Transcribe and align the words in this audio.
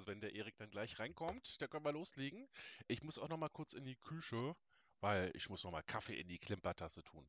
Also 0.00 0.12
wenn 0.12 0.20
der 0.22 0.34
Erik 0.34 0.56
dann 0.56 0.70
gleich 0.70 0.98
reinkommt, 0.98 1.60
dann 1.60 1.68
können 1.68 1.84
wir 1.84 1.92
loslegen. 1.92 2.48
Ich 2.88 3.02
muss 3.02 3.18
auch 3.18 3.28
noch 3.28 3.36
mal 3.36 3.50
kurz 3.50 3.74
in 3.74 3.84
die 3.84 3.96
Küche, 3.96 4.56
weil 5.00 5.30
ich 5.34 5.50
muss 5.50 5.62
noch 5.62 5.72
mal 5.72 5.82
Kaffee 5.82 6.18
in 6.18 6.26
die 6.26 6.38
Klimpertasse 6.38 7.04
tun. 7.04 7.28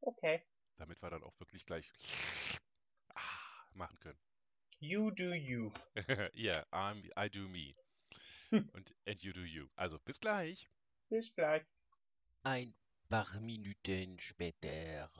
Okay. 0.00 0.46
Damit 0.76 1.02
wir 1.02 1.10
dann 1.10 1.24
auch 1.24 1.36
wirklich 1.40 1.66
gleich 1.66 1.90
ah, 3.16 3.66
machen 3.72 3.98
können. 3.98 4.20
You 4.78 5.10
do 5.10 5.32
you. 5.34 5.72
yeah, 6.36 6.64
I'm, 6.70 7.02
I 7.18 7.28
do 7.28 7.48
me. 7.48 7.74
Und 8.72 8.94
and 9.04 9.20
you 9.20 9.32
do 9.32 9.40
you. 9.40 9.66
Also 9.74 9.98
bis 9.98 10.20
gleich. 10.20 10.70
Bis 11.08 11.34
gleich. 11.34 11.66
Ein 12.44 12.76
paar 13.08 13.40
Minuten 13.40 14.20
später. 14.20 15.10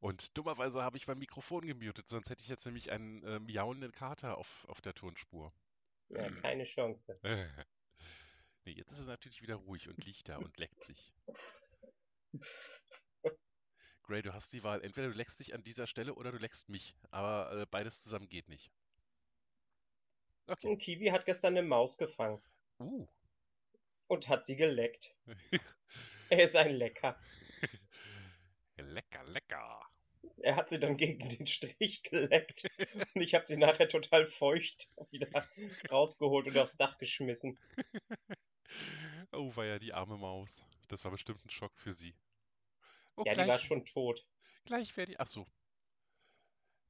Und 0.00 0.36
dummerweise 0.36 0.82
habe 0.82 0.96
ich 0.96 1.08
mein 1.08 1.18
Mikrofon 1.18 1.66
gemutet, 1.66 2.08
sonst 2.08 2.30
hätte 2.30 2.42
ich 2.42 2.48
jetzt 2.48 2.64
nämlich 2.66 2.92
einen 2.92 3.22
äh, 3.24 3.40
miauenden 3.40 3.92
Kater 3.92 4.38
auf, 4.38 4.64
auf 4.68 4.80
der 4.80 4.94
Tonspur. 4.94 5.52
Ja, 6.10 6.30
keine 6.30 6.64
Chance. 6.64 7.18
nee, 8.64 8.72
jetzt 8.72 8.92
ist 8.92 9.00
es 9.00 9.08
natürlich 9.08 9.42
wieder 9.42 9.56
ruhig 9.56 9.88
und 9.88 10.04
liegt 10.04 10.28
da 10.28 10.36
und 10.36 10.56
leckt 10.58 10.84
sich. 10.84 11.12
Gray, 14.04 14.22
du 14.22 14.32
hast 14.32 14.52
die 14.52 14.62
Wahl. 14.62 14.82
Entweder 14.82 15.08
du 15.08 15.14
leckst 15.14 15.38
dich 15.38 15.54
an 15.54 15.62
dieser 15.62 15.86
Stelle 15.86 16.14
oder 16.14 16.32
du 16.32 16.38
leckst 16.38 16.70
mich. 16.70 16.94
Aber 17.10 17.52
äh, 17.52 17.66
beides 17.70 18.02
zusammen 18.02 18.28
geht 18.28 18.48
nicht. 18.48 18.72
Okay. 20.46 20.68
Und 20.68 20.78
Kiwi 20.78 21.08
hat 21.08 21.26
gestern 21.26 21.58
eine 21.58 21.66
Maus 21.66 21.98
gefangen 21.98 22.40
Uh. 22.80 23.06
und 24.06 24.28
hat 24.28 24.46
sie 24.46 24.56
geleckt. 24.56 25.14
Er 26.30 26.44
ist 26.44 26.56
ein 26.56 26.74
Lecker. 26.74 27.18
Lecker, 28.88 29.24
lecker. 29.24 29.82
Er 30.38 30.56
hat 30.56 30.68
sie 30.70 30.78
dann 30.78 30.96
gegen 30.96 31.28
den 31.28 31.46
Strich 31.46 32.02
geleckt 32.02 32.64
und 33.14 33.20
ich 33.22 33.34
habe 33.34 33.44
sie 33.46 33.56
nachher 33.56 33.88
total 33.88 34.26
feucht 34.26 34.88
wieder 35.10 35.28
rausgeholt 35.90 36.46
und 36.46 36.58
aufs 36.58 36.76
Dach 36.76 36.98
geschmissen. 36.98 37.58
Oh, 39.32 39.54
war 39.56 39.64
ja 39.64 39.78
die 39.78 39.92
arme 39.94 40.16
Maus. 40.16 40.62
Das 40.88 41.04
war 41.04 41.10
bestimmt 41.10 41.44
ein 41.44 41.50
Schock 41.50 41.72
für 41.78 41.92
sie. 41.92 42.14
Oh, 43.16 43.24
Ja, 43.24 43.32
die 43.32 43.36
gleich, 43.36 43.48
war 43.48 43.58
schon 43.58 43.84
tot. 43.84 44.26
gleich 44.64 44.96
wäre 44.96 45.06
die. 45.06 45.18
Ach 45.20 45.26
so. 45.26 45.46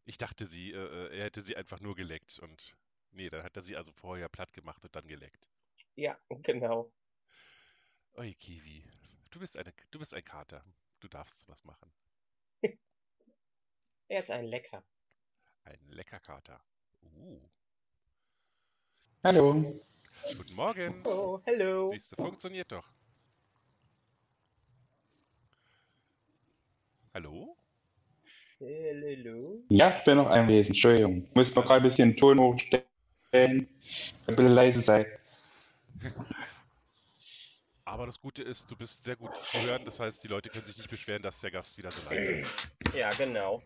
Ich 0.04 0.18
dachte, 0.18 0.46
sie, 0.46 0.72
äh, 0.72 1.16
er 1.16 1.24
hätte 1.24 1.40
sie 1.42 1.56
einfach 1.56 1.80
nur 1.80 1.94
geleckt 1.94 2.38
und. 2.38 2.76
Nee, 3.10 3.30
dann 3.30 3.42
hat 3.42 3.56
er 3.56 3.62
sie 3.62 3.76
also 3.76 3.92
vorher 3.92 4.28
platt 4.28 4.52
gemacht 4.52 4.84
und 4.84 4.94
dann 4.94 5.06
geleckt. 5.06 5.48
Ja, 5.96 6.18
genau. 6.42 6.92
Oi, 8.14 8.34
Kiwi. 8.34 8.84
Du 9.30 9.40
bist 9.40 9.56
eine, 9.56 9.72
du 9.90 9.98
bist 9.98 10.14
ein 10.14 10.24
Kater. 10.24 10.64
Du 11.00 11.08
darfst 11.08 11.48
was 11.48 11.64
machen. 11.64 11.90
Er 14.08 14.20
ist 14.20 14.30
ein 14.30 14.46
Lecker. 14.46 14.82
Ein 15.64 15.78
lecker 15.90 16.18
Kater. 16.18 16.60
Uh. 17.02 17.40
Hallo. 19.22 19.82
Guten 20.36 20.54
Morgen. 20.54 21.02
Oh, 21.04 21.40
hello. 21.44 21.90
Siehst 21.90 22.12
du, 22.12 22.16
funktioniert 22.16 22.72
doch. 22.72 22.90
Hallo? 27.12 27.56
Hello. 28.58 29.62
Ja, 29.68 29.98
ich 29.98 30.04
bin 30.04 30.16
noch 30.16 30.30
anwesend. 30.30 30.70
Entschuldigung. 30.70 31.28
Muss 31.34 31.54
noch 31.54 31.64
gerade 31.64 31.80
ein 31.80 31.82
bisschen 31.82 32.16
Ton 32.16 32.40
hochstellen. 32.40 32.84
Ein 33.32 33.68
bisschen 34.26 34.48
leise 34.48 34.80
sein. 34.80 35.06
Aber 37.88 38.04
das 38.04 38.20
Gute 38.20 38.42
ist, 38.42 38.70
du 38.70 38.76
bist 38.76 39.02
sehr 39.02 39.16
gut 39.16 39.34
zu 39.34 39.62
hören. 39.62 39.82
Das 39.86 39.98
heißt, 39.98 40.22
die 40.22 40.28
Leute 40.28 40.50
können 40.50 40.62
sich 40.62 40.76
nicht 40.76 40.90
beschweren, 40.90 41.22
dass 41.22 41.40
der 41.40 41.50
Gast 41.50 41.78
wieder 41.78 41.90
so 41.90 42.02
leise 42.10 42.32
ist. 42.32 42.68
Ja, 42.94 43.08
genau. 43.08 43.62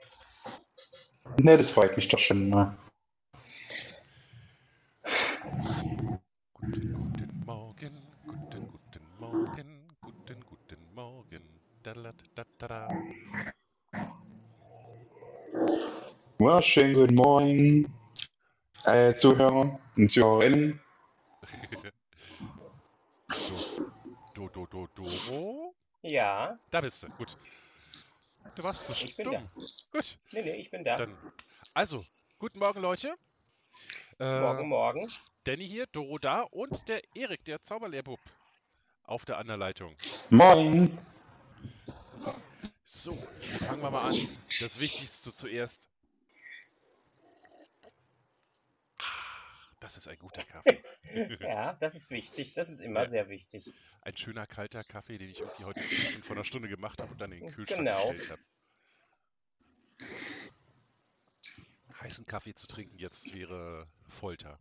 Ne, 1.39 1.59
das 1.59 1.73
freut 1.73 1.97
mich 1.97 2.07
doch 2.07 2.21
schon 2.21 2.49
mal. 2.49 2.77
Guten, 6.55 7.01
guten 7.03 7.45
Morgen, 7.45 7.91
guten, 8.29 8.69
guten 8.71 9.19
Morgen, 9.19 9.89
guten, 10.01 10.45
guten 10.45 10.95
Morgen. 10.95 11.61
Ja, 16.39 16.63
schönen 16.63 16.95
guten 16.95 17.15
Morgen, 17.17 17.93
äh, 18.85 19.15
Zuhörer 19.17 19.81
und 19.97 20.09
Zuhörerinnen. 20.09 20.81
Do, 23.49 23.72
do, 24.53 24.67
do, 24.67 24.89
do, 24.95 25.05
do. 25.29 25.75
Ja, 26.03 26.57
Da 26.71 26.81
bist 26.81 27.03
du, 27.03 27.09
gut. 27.11 27.37
Du 28.57 28.65
warst 28.65 28.87
so 28.87 28.93
Ich 28.93 29.17
bin 29.17 29.27
stumm. 29.27 29.49
Gut, 29.93 30.19
nee, 30.33 30.43
nee, 30.43 30.57
ich 30.57 30.71
bin 30.71 30.85
da. 30.85 30.97
dann. 30.97 31.17
Also, 31.75 32.03
guten 32.39 32.59
Morgen, 32.59 32.81
Leute. 32.81 33.15
Äh, 34.19 34.41
Morgen, 34.41 34.69
morgen. 34.69 35.09
Danny 35.45 35.67
hier, 35.67 35.87
Doro 35.87 36.19
da 36.19 36.43
und 36.43 36.89
der 36.89 37.03
Erik, 37.15 37.45
der 37.45 37.63
Zauberlehrbub, 37.63 38.21
auf 39.05 39.25
der 39.25 39.39
anderen 39.39 39.61
Leitung. 39.61 39.93
Moin. 40.31 40.99
So, 42.83 43.17
fangen 43.67 43.83
wir 43.83 43.91
mal 43.91 44.11
an. 44.11 44.29
Das 44.61 44.79
Wichtigste 44.79 45.35
zuerst. 45.35 45.89
Das 49.83 49.97
ist 49.97 50.07
ein 50.07 50.17
guter 50.19 50.45
Kaffee. 50.45 50.81
Ja, 51.41 51.75
das 51.75 51.95
ist 51.97 52.09
wichtig. 52.11 52.55
Das 52.55 52.69
ist 52.71 52.81
immer 52.81 53.03
Ja. 53.03 53.09
sehr 53.11 53.29
wichtig. 53.29 53.71
Ein 54.03 54.17
schöner 54.17 54.47
kalter 54.47 54.85
Kaffee, 54.85 55.19
den 55.19 55.29
ich 55.29 55.41
irgendwie 55.41 55.65
heute 55.65 55.81
ein 55.81 55.89
bisschen 55.89 56.23
vor 56.23 56.37
einer 56.37 56.45
Stunde 56.45 56.69
gemacht 56.69 57.03
habe 57.03 57.11
und 57.13 57.21
dann 57.21 57.33
in 57.33 57.41
den 57.41 57.53
Kühlschrank 57.53 57.81
Genau. 57.81 58.11
gestellt 58.11 58.39
habe. 58.39 58.43
Heißen 62.01 62.25
Kaffee 62.27 62.55
zu 62.55 62.67
trinken 62.67 62.99
jetzt 62.99 63.35
wäre 63.35 63.85
Folter. 64.09 64.59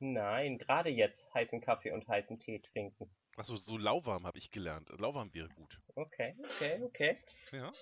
Nein, 0.00 0.58
gerade 0.58 0.90
jetzt 0.90 1.32
heißen 1.32 1.60
Kaffee 1.60 1.92
und 1.92 2.08
heißen 2.08 2.36
Tee 2.36 2.58
trinken. 2.60 3.08
Achso, 3.36 3.56
so 3.56 3.78
lauwarm 3.78 4.26
habe 4.26 4.38
ich 4.38 4.50
gelernt. 4.50 4.88
Lauwarm 4.98 5.32
wäre 5.32 5.48
gut. 5.50 5.74
Okay, 5.94 6.36
okay, 6.44 6.82
okay. 6.82 7.18
Ja. 7.52 7.72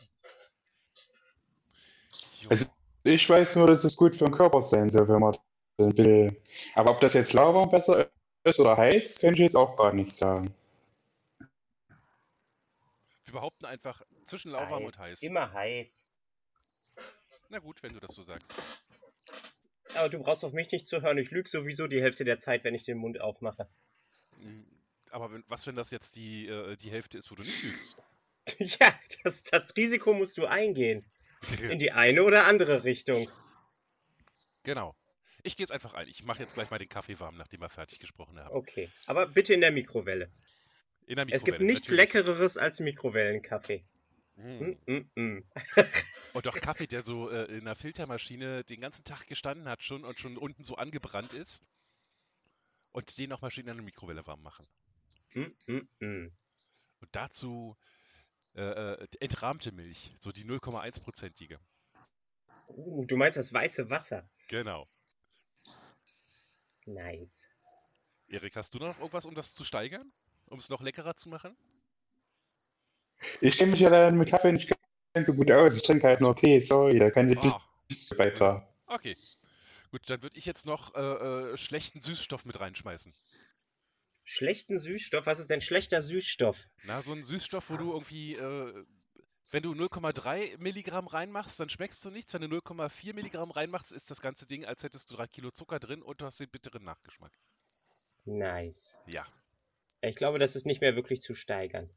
Jo. 2.42 2.50
Also- 2.50 2.66
Ich 3.04 3.28
weiß 3.28 3.56
nur, 3.56 3.66
dass 3.66 3.82
es 3.84 3.96
gut 3.96 4.14
für 4.14 4.26
den 4.26 4.34
Körper 4.34 4.60
sein 4.60 4.90
soll, 4.90 5.08
wenn 5.08 5.20
man 5.20 5.36
Aber 6.74 6.90
ob 6.90 7.00
das 7.00 7.14
jetzt 7.14 7.32
lauwarm 7.32 7.70
besser 7.70 8.10
ist 8.44 8.60
oder 8.60 8.76
heiß, 8.76 9.20
kann 9.20 9.34
ich 9.34 9.40
jetzt 9.40 9.56
auch 9.56 9.76
gar 9.76 9.92
nicht 9.92 10.12
sagen. 10.12 10.54
Wir 13.24 13.32
behaupten 13.32 13.64
einfach 13.66 14.02
zwischen 14.24 14.50
lauwarm 14.52 14.84
und 14.84 14.98
heiß. 14.98 15.22
Immer 15.22 15.52
heiß. 15.52 16.12
Na 17.48 17.58
gut, 17.58 17.82
wenn 17.82 17.92
du 17.92 18.00
das 18.00 18.14
so 18.14 18.22
sagst. 18.22 18.54
Aber 19.94 20.08
du 20.08 20.18
brauchst 20.22 20.44
auf 20.44 20.52
mich 20.52 20.70
nicht 20.70 20.86
zu 20.86 21.00
hören. 21.00 21.18
Ich 21.18 21.30
lüge 21.30 21.48
sowieso 21.48 21.86
die 21.86 22.00
Hälfte 22.00 22.24
der 22.24 22.38
Zeit, 22.38 22.64
wenn 22.64 22.74
ich 22.74 22.84
den 22.84 22.98
Mund 22.98 23.20
aufmache. 23.20 23.68
Mm, 24.32 24.60
Aber 25.10 25.32
wenn, 25.32 25.44
was, 25.48 25.66
wenn 25.66 25.74
das 25.76 25.90
jetzt 25.90 26.14
die, 26.16 26.46
äh, 26.46 26.76
die 26.76 26.90
Hälfte 26.90 27.18
ist, 27.18 27.30
wo 27.30 27.34
du 27.34 27.42
nicht 27.42 27.62
lügst? 27.62 27.96
Ja, 28.58 28.92
das, 29.22 29.42
das 29.42 29.76
Risiko 29.76 30.12
musst 30.12 30.36
du 30.38 30.46
eingehen. 30.46 31.04
In 31.70 31.78
die 31.78 31.92
eine 31.92 32.24
oder 32.24 32.46
andere 32.46 32.82
Richtung. 32.84 33.28
genau. 34.64 34.96
Ich 35.42 35.56
gehe 35.56 35.64
jetzt 35.64 35.72
einfach 35.72 35.94
ein. 35.94 36.08
Ich 36.08 36.24
mache 36.24 36.40
jetzt 36.40 36.54
gleich 36.54 36.70
mal 36.70 36.78
den 36.78 36.88
Kaffee 36.88 37.18
warm, 37.20 37.36
nachdem 37.36 37.60
wir 37.60 37.68
fertig 37.68 37.98
gesprochen 37.98 38.38
haben. 38.38 38.54
Okay. 38.54 38.90
Aber 39.06 39.26
bitte 39.26 39.54
in 39.54 39.60
der 39.60 39.72
Mikrowelle. 39.72 40.30
In 41.06 41.16
der 41.16 41.26
Es 41.26 41.44
gibt 41.44 41.58
Mikrowelle, 41.58 41.64
nichts 41.64 41.88
natürlich. 41.88 42.12
Leckereres 42.14 42.56
als 42.56 42.80
Mikrowellenkaffee. 42.80 43.84
Mm. 44.36 44.64
Mm, 44.64 44.78
mm, 44.86 45.10
mm. 45.14 45.44
Und 46.32 46.46
doch 46.46 46.58
Kaffee, 46.60 46.86
der 46.86 47.02
so 47.02 47.28
äh, 47.30 47.44
in 47.46 47.60
einer 47.62 47.74
Filtermaschine 47.74 48.64
den 48.64 48.80
ganzen 48.80 49.04
Tag 49.04 49.26
gestanden 49.26 49.68
hat 49.68 49.82
schon 49.82 50.04
und 50.04 50.18
schon 50.18 50.36
unten 50.36 50.64
so 50.64 50.76
angebrannt 50.76 51.34
ist. 51.34 51.62
Und 52.92 53.18
den 53.18 53.30
nochmal 53.30 53.50
schön 53.50 53.66
in 53.66 53.76
der 53.76 53.84
Mikrowelle 53.84 54.26
warm 54.26 54.42
machen. 54.42 54.66
Mm, 55.34 55.80
mm. 55.98 56.32
Und 57.00 57.08
dazu 57.12 57.76
äh, 58.54 58.62
äh, 58.62 59.08
entrahmte 59.20 59.72
Milch, 59.72 60.12
so 60.18 60.32
die 60.32 60.44
0,1-prozentige. 60.44 61.58
Uh, 62.68 63.04
du 63.06 63.16
meinst 63.16 63.36
das 63.36 63.52
weiße 63.52 63.90
Wasser. 63.90 64.28
Genau. 64.48 64.84
Nice. 66.94 67.46
Erik, 68.28 68.56
hast 68.56 68.74
du 68.74 68.78
noch 68.78 68.98
irgendwas, 68.98 69.26
um 69.26 69.34
das 69.34 69.54
zu 69.54 69.64
steigern? 69.64 70.10
Um 70.46 70.58
es 70.58 70.68
noch 70.68 70.82
leckerer 70.82 71.16
zu 71.16 71.28
machen? 71.28 71.56
Ich 73.40 73.58
kenne 73.58 73.72
mich 73.72 73.80
ja 73.80 73.90
leider 73.90 74.10
mit 74.10 74.30
Kaffee 74.30 74.52
nicht 74.52 74.70
ganz 75.14 75.28
so 75.28 75.34
gut 75.34 75.50
aus. 75.50 75.76
Ich 75.76 75.82
trinke 75.82 76.06
halt 76.06 76.20
nur 76.20 76.34
Tee, 76.34 76.60
sorry, 76.60 76.98
da 76.98 77.10
kann 77.10 77.30
ich 77.30 77.38
Ah, 77.38 77.60
nichts 77.88 78.14
beitragen. 78.16 78.66
okay. 78.86 79.16
Gut, 79.90 80.08
dann 80.08 80.22
würde 80.22 80.36
ich 80.38 80.46
jetzt 80.46 80.66
noch 80.66 80.94
äh, 80.94 81.00
äh, 81.52 81.56
schlechten 81.56 82.00
Süßstoff 82.00 82.44
mit 82.44 82.60
reinschmeißen. 82.60 83.12
Schlechten 84.22 84.78
Süßstoff? 84.78 85.26
Was 85.26 85.40
ist 85.40 85.50
denn 85.50 85.60
schlechter 85.60 86.02
Süßstoff? 86.02 86.56
Na, 86.86 87.02
so 87.02 87.12
ein 87.12 87.24
Süßstoff, 87.24 87.70
wo 87.70 87.76
du 87.76 87.92
irgendwie, 87.92 88.34
äh, 88.34 88.84
wenn 89.52 89.62
du 89.62 89.72
0,3 89.72 90.58
Milligramm 90.58 91.06
reinmachst, 91.08 91.58
dann 91.60 91.68
schmeckst 91.68 92.04
du 92.04 92.10
nichts. 92.10 92.32
Wenn 92.34 92.42
du 92.42 92.48
0,4 92.56 93.14
Milligramm 93.14 93.50
reinmachst, 93.50 93.92
ist 93.92 94.10
das 94.10 94.20
ganze 94.20 94.46
Ding, 94.46 94.64
als 94.64 94.82
hättest 94.82 95.10
du 95.10 95.16
3 95.16 95.26
Kilo 95.26 95.50
Zucker 95.50 95.78
drin 95.78 96.02
und 96.02 96.20
du 96.20 96.24
hast 96.26 96.38
den 96.40 96.48
bitteren 96.48 96.84
Nachgeschmack. 96.84 97.32
Nice. 98.24 98.96
Ja, 99.12 99.26
Ich 100.02 100.16
glaube, 100.16 100.38
das 100.38 100.54
ist 100.56 100.66
nicht 100.66 100.80
mehr 100.80 100.94
wirklich 100.96 101.20
zu 101.22 101.34
steigern. 101.34 101.88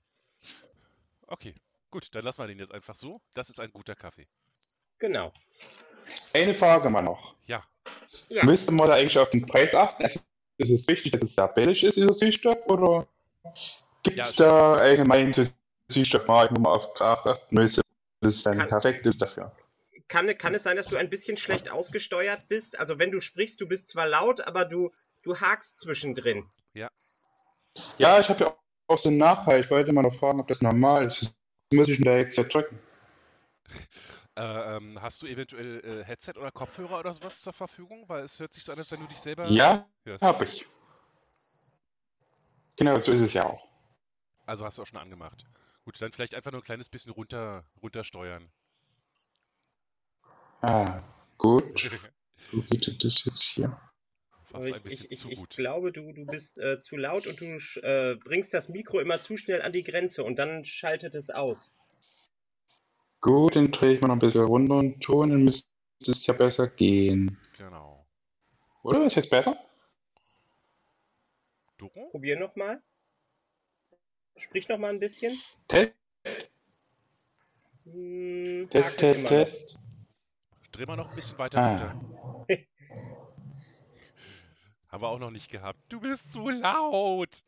okay. 1.28 1.56
Gut, 1.92 2.08
dann 2.16 2.24
lassen 2.24 2.42
wir 2.42 2.48
den 2.48 2.58
jetzt 2.58 2.72
einfach 2.74 2.96
so. 2.96 3.22
Das 3.36 3.50
ist 3.52 3.60
ein 3.60 3.72
guter 3.72 3.94
Kaffee. 3.94 4.28
Genau. 4.98 5.32
Eine 6.34 6.56
Frage 6.56 6.90
mal 6.90 7.04
noch. 7.04 7.36
Ja, 7.46 7.64
Ja. 8.30 8.44
Müsste 8.46 8.72
man 8.72 8.88
da 8.88 8.96
eigentlich 8.96 9.18
auf 9.20 9.30
den 9.30 9.46
Preis 9.46 9.76
achten? 9.76 10.02
Also, 10.04 10.20
ist 10.58 10.72
es 10.72 10.88
wichtig, 10.88 11.12
dass 11.12 11.22
es 11.22 11.36
sehr 11.36 11.48
billig 11.50 11.84
ist, 11.84 11.98
dieser 11.98 12.14
Süßstoff, 12.14 12.66
oder 12.68 13.08
gibt 14.02 14.18
es 14.20 14.38
Ja, 14.38 14.48
da 14.50 14.74
allgemein 14.74 15.34
so 15.34 15.44
Süßstoffmarken, 15.92 16.58
wo 16.58 16.62
man 16.62 16.74
auf 16.74 17.00
achten 17.02 17.56
müsste, 17.56 17.82
dass 18.22 18.36
es 18.36 18.44
dann 18.44 18.58
Kann- 18.58 18.70
perfekt 18.70 19.06
ist 19.06 19.22
dafür? 19.22 19.52
Kann, 20.08 20.38
kann 20.38 20.54
es 20.54 20.64
sein, 20.64 20.76
dass 20.78 20.88
du 20.88 20.98
ein 20.98 21.10
bisschen 21.10 21.38
schlecht 21.38 21.70
ausgesteuert 21.70 22.48
bist? 22.48 22.78
Also 22.78 23.00
wenn 23.00 23.12
du 23.12 23.22
sprichst, 23.22 23.60
du 23.62 23.68
bist 23.68 23.90
zwar 23.90 24.08
laut, 24.08 24.42
aber 24.42 24.66
du, 24.66 24.92
du 25.24 25.40
hakst 25.40 25.80
zwischendrin. 25.80 26.46
Ja, 27.98 28.20
ich 28.20 28.30
habe 28.30 28.44
ja 28.44 28.56
auch 28.88 28.98
so 28.98 29.10
einen 29.10 29.18
Nachhall. 29.18 29.62
Ich 29.62 29.72
wollte 29.72 29.92
mal 29.94 30.02
noch 30.04 30.14
fragen, 30.14 30.40
ob 30.40 30.48
das 30.48 30.62
normal 30.62 31.06
ist. 31.06 31.22
Das 31.22 31.36
muss 31.74 31.88
ich 31.88 31.98
denn 31.98 32.06
da 32.06 32.18
jetzt 32.18 32.36
drücken? 32.38 32.80
Äh, 34.36 34.78
ähm, 34.78 35.00
hast 35.00 35.22
du 35.22 35.28
eventuell 35.28 36.02
äh, 36.02 36.04
Headset 36.04 36.34
oder 36.40 36.50
Kopfhörer 36.50 36.98
oder 37.00 37.14
sowas 37.14 37.40
zur 37.42 37.54
Verfügung? 37.54 38.10
Weil 38.10 38.24
es 38.24 38.40
hört 38.40 38.52
sich 38.52 38.64
so 38.64 38.72
an, 38.72 38.80
als 38.80 38.92
wenn 38.92 39.00
du 39.00 39.06
dich 39.06 39.20
selber 39.20 39.48
Ja, 39.48 39.88
hörst. 40.06 40.24
habe 40.24 40.46
ich. 40.46 40.66
Genau, 42.76 42.98
so 42.98 43.12
ist 43.12 43.20
es 43.20 43.34
ja 43.34 43.46
auch. 43.46 43.68
Also 44.48 44.66
hast 44.66 44.80
du 44.80 44.82
auch 44.82 44.88
schon 44.88 44.98
angemacht. 44.98 45.46
Gut, 45.86 46.02
dann 46.02 46.12
vielleicht 46.12 46.36
einfach 46.36 46.52
nur 46.52 46.62
ein 46.62 46.66
kleines 46.66 46.90
bisschen 46.90 47.12
runter, 47.12 47.66
runtersteuern. 47.82 48.50
Ah, 50.62 51.04
gut. 51.38 51.92
Wo 52.52 52.62
geht 52.62 52.88
denn 52.88 52.98
das 53.00 53.26
jetzt 53.26 53.42
hier? 53.42 53.78
Ich, 54.86 55.12
ich, 55.12 55.20
zu 55.20 55.30
ich 55.30 55.50
glaube, 55.50 55.92
du, 55.92 56.14
du 56.14 56.26
bist 56.26 56.60
äh, 56.60 56.80
zu 56.80 56.96
laut 56.96 57.26
und 57.26 57.42
du 57.42 57.46
äh, 57.82 58.16
bringst 58.16 58.54
das 58.54 58.70
Mikro 58.70 59.00
immer 59.00 59.20
zu 59.20 59.36
schnell 59.36 59.64
an 59.64 59.72
die 59.72 59.84
Grenze 59.84 60.24
und 60.24 60.38
dann 60.38 60.64
schaltet 60.64 61.16
es 61.16 61.32
aus. 61.32 61.72
Gut, 63.20 63.56
dann 63.56 63.72
drehe 63.72 63.94
ich 63.94 64.02
mal 64.02 64.10
noch 64.10 64.16
ein 64.16 64.20
bisschen 64.20 64.44
runter 64.44 64.78
und 64.78 65.02
Ton, 65.02 65.32
dann 65.32 65.44
müsste 65.44 65.72
es 66.00 66.28
ja 66.28 66.34
besser 66.34 66.68
gehen. 66.68 67.40
Genau. 67.58 68.06
Oder? 68.84 69.06
Ist 69.08 69.16
jetzt 69.16 69.32
besser? 69.32 69.58
Doro? 71.78 72.10
Probier 72.12 72.38
nochmal. 72.38 72.82
Sprich 74.38 74.68
nochmal 74.68 74.92
ein 74.92 75.00
bisschen. 75.00 75.40
Test, 75.68 75.94
Hm, 77.86 78.68
Test, 78.70 79.00
Test, 79.00 79.20
immer 79.20 79.30
noch. 79.30 79.46
Test. 79.46 79.80
Dreh 80.72 80.86
mal 80.86 80.96
noch 80.96 81.10
ein 81.10 81.16
bisschen 81.16 81.38
weiter 81.38 81.60
Ah. 81.60 81.70
runter. 81.70 82.02
Haben 84.88 85.02
wir 85.04 85.08
auch 85.10 85.20
noch 85.20 85.32
nicht 85.32 85.52
gehabt. 85.52 85.80
Du 85.90 86.00
bist 86.00 86.32
zu 86.34 86.50
laut. 86.50 87.44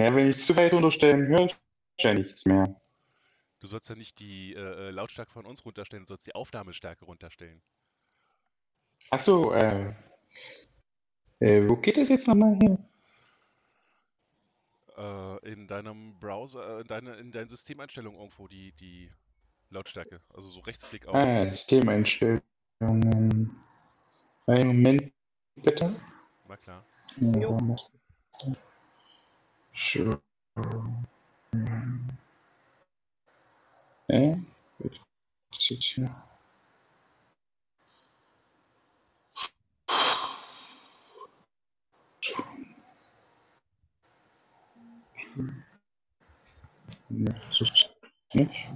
Ja, 0.00 0.14
wenn 0.14 0.28
ich 0.30 0.38
zu 0.38 0.56
weit 0.56 0.72
runterstellen, 0.72 1.26
höre 1.28 1.46
ich 1.46 1.56
ja 2.00 2.14
nichts 2.14 2.46
mehr. 2.46 2.74
Du 3.60 3.66
sollst 3.66 3.88
ja 3.90 3.94
nicht 3.94 4.18
die 4.20 4.54
äh, 4.54 4.88
äh, 4.88 4.90
Lautstärke 4.90 5.30
von 5.30 5.44
uns 5.44 5.64
runterstellen, 5.66 6.04
du 6.04 6.08
sollst 6.08 6.26
die 6.26 6.34
Aufnahmestärke 6.34 7.04
runterstellen. 7.04 7.60
Ach 9.10 9.20
so, 9.20 9.52
äh, 9.52 9.92
äh, 11.40 11.68
wo 11.68 11.76
geht 11.76 11.98
das 11.98 12.08
jetzt 12.08 12.26
nochmal 12.26 12.54
hin? 12.56 12.78
Äh, 15.00 15.50
in 15.50 15.66
deinem 15.66 16.18
Browser, 16.18 16.76
äh, 16.76 16.80
in, 16.82 16.86
deine, 16.86 17.14
in 17.14 17.32
deinen 17.32 17.48
Systemeinstellungen 17.48 18.18
irgendwo 18.20 18.48
die, 18.48 18.72
die 18.72 19.10
Lautstärke. 19.70 20.20
Also 20.34 20.48
so 20.48 20.60
Rechtsklick 20.60 21.06
auf. 21.06 21.14
Ah, 21.14 21.48
Systemeinstellungen. 21.48 22.42
Einen 24.46 24.66
Moment, 24.66 25.12
bitte. 25.54 25.98
Na 26.46 26.56
klar. 26.56 26.84
Ja, 27.16 27.58
So. 29.74 30.20
Äh, 34.08 34.36
was 34.78 35.58
ist 35.58 35.70
jetzt 35.70 35.84
hier? 35.84 36.29
Das 47.08 47.60
ist 47.60 47.90
nicht. 48.34 48.68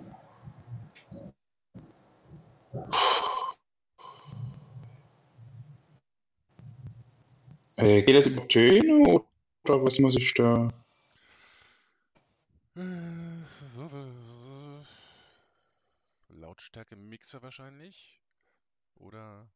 Äh, 7.76 8.02
geht 8.02 8.16
das 8.16 8.26
über 8.26 8.46
Töne 8.48 9.24
oder 9.64 9.84
was 9.84 9.98
muss 9.98 10.16
ich 10.16 10.32
da? 10.34 10.72
Lautstärke 16.28 16.96
Mixer 16.96 17.42
wahrscheinlich. 17.42 18.20
Oder 18.96 19.48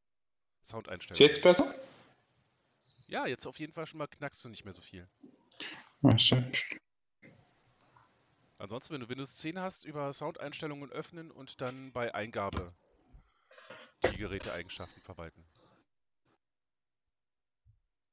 Ist 0.62 0.70
Soundeinstellungen. 0.70 1.28
jetzt 1.28 1.42
besser? 1.42 1.74
Ja, 3.06 3.26
jetzt 3.26 3.46
auf 3.46 3.58
jeden 3.58 3.72
Fall 3.72 3.86
schon 3.86 3.98
mal 3.98 4.06
knackst 4.06 4.44
du 4.44 4.48
nicht 4.48 4.64
mehr 4.64 4.74
so 4.74 4.82
viel. 4.82 5.08
Ach. 6.02 6.18
Ansonsten, 8.58 8.92
wenn 8.92 9.00
du 9.00 9.08
Windows 9.08 9.36
10 9.36 9.60
hast, 9.60 9.84
über 9.84 10.12
Soundeinstellungen 10.12 10.90
öffnen 10.90 11.30
und 11.30 11.60
dann 11.60 11.92
bei 11.92 12.12
Eingabe 12.12 12.74
die 14.02 14.16
Geräteeigenschaften 14.16 15.00
verwalten. 15.00 15.44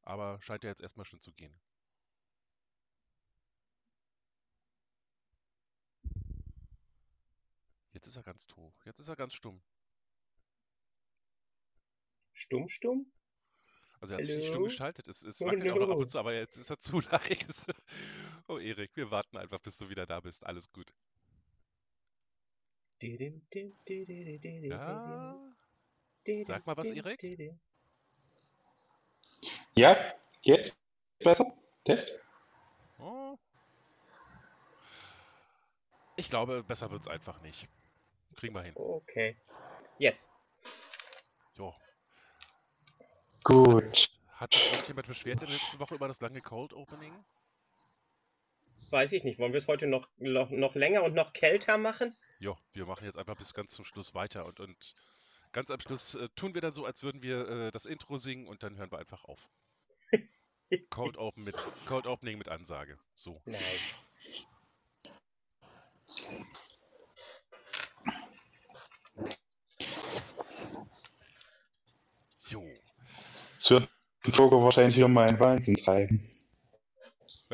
Aber 0.04 0.40
scheint 0.42 0.64
ja 0.64 0.70
jetzt 0.70 0.82
erstmal 0.82 1.06
schon 1.06 1.20
zu 1.20 1.34
gehen. 1.34 1.60
Jetzt 7.94 8.06
ist 8.06 8.16
er 8.16 8.24
ganz 8.24 8.46
tot. 8.46 8.74
Jetzt 8.86 9.00
ist 9.00 9.08
er 9.08 9.16
ganz 9.16 9.34
stumm. 9.34 9.60
Stumm, 12.34 12.70
stumm? 12.70 13.12
Also 14.00 14.14
er 14.14 14.18
hat 14.18 14.26
sich 14.26 14.36
nicht 14.36 14.50
stumm 14.50 14.66
geschaltet. 14.66 15.08
Es, 15.08 15.24
es 15.24 15.42
wackelt 15.42 15.72
auch 15.72 15.80
noch 15.80 15.90
ab 15.90 15.98
und 15.98 16.10
zu, 16.10 16.20
aber 16.20 16.36
jetzt 16.36 16.58
ist 16.58 16.70
er 16.70 16.78
zu 16.78 17.00
leise. 17.12 17.74
Oh 18.48 18.60
Erik, 18.60 18.92
wir 18.96 19.10
warten 19.10 19.38
einfach, 19.38 19.60
bis 19.60 19.78
du 19.78 19.90
wieder 19.90 20.06
da 20.06 20.20
bist. 20.20 20.46
Alles 20.46 20.72
gut. 20.72 20.94
Ja, 23.02 25.36
Sag 26.44 26.66
mal 26.66 26.78
was, 26.78 26.92
Erik. 26.92 27.58
Ja, 29.76 30.14
jetzt 30.44 30.78
besser? 31.20 31.52
Test? 31.84 32.24
Oh. 33.00 33.38
Ich 36.16 36.30
glaube, 36.30 36.64
besser 36.64 36.92
wird's 36.92 37.08
einfach 37.08 37.42
nicht. 37.42 37.68
Kriegen 38.36 38.54
wir 38.54 38.62
hin. 38.62 38.74
Okay. 38.76 39.38
Yes. 39.98 40.30
Jo. 41.56 41.74
Gut. 43.44 44.10
Hat 44.34 44.54
sich 44.54 44.72
irgendjemand 44.72 45.08
beschwert 45.08 45.42
in 45.42 45.48
der 45.48 45.56
letzten 45.56 45.80
Woche 45.80 45.96
über 45.96 46.08
das 46.08 46.22
lange 46.22 46.42
Cold 46.42 46.74
Opening? 46.74 47.14
Weiß 48.90 49.12
ich 49.12 49.24
nicht. 49.24 49.40
Wollen 49.40 49.54
wir 49.54 49.60
es 49.60 49.68
heute 49.68 49.88
noch, 49.88 50.08
noch, 50.18 50.50
noch 50.50 50.76
länger 50.76 51.04
und 51.04 51.14
noch 51.14 51.34
kälter 51.34 51.78
machen? 51.78 52.16
Jo, 52.40 52.58
wir 52.74 52.86
machen 52.86 53.06
jetzt 53.06 53.18
einfach 53.18 53.38
bis 53.38 53.54
ganz 53.54 53.72
zum 53.72 53.86
Schluss 53.86 54.14
weiter 54.14 54.46
und, 54.46 54.60
und 54.60 54.96
ganz 55.52 55.72
am 55.72 55.80
Schluss 55.80 56.16
äh, 56.16 56.30
tun 56.36 56.54
wir 56.54 56.62
dann 56.62 56.74
so, 56.74 56.86
als 56.86 57.04
würden 57.04 57.22
wir 57.22 57.48
äh, 57.50 57.72
das 57.72 57.86
Intro 57.86 58.18
singen 58.18 58.48
und 58.48 58.64
dann 58.64 58.78
hören 58.78 58.92
wir 58.92 59.00
einfach 59.00 59.24
auf. 59.24 59.50
Cold, 60.90 61.18
Open 61.18 61.44
mit, 61.44 61.56
Cold 61.88 62.08
Opening 62.08 62.38
mit 62.38 62.50
Ansage. 62.50 62.96
So. 63.16 63.42
Nein. 63.46 63.60
Jo. 72.50 72.64
Es 73.58 73.72
wird 73.72 73.90
Vogel 74.32 74.62
wahrscheinlich 74.62 74.98
wieder 74.98 75.08
mal 75.08 75.30
in 75.30 75.40
Wahnsinn 75.40 75.76
treiben. 75.76 76.22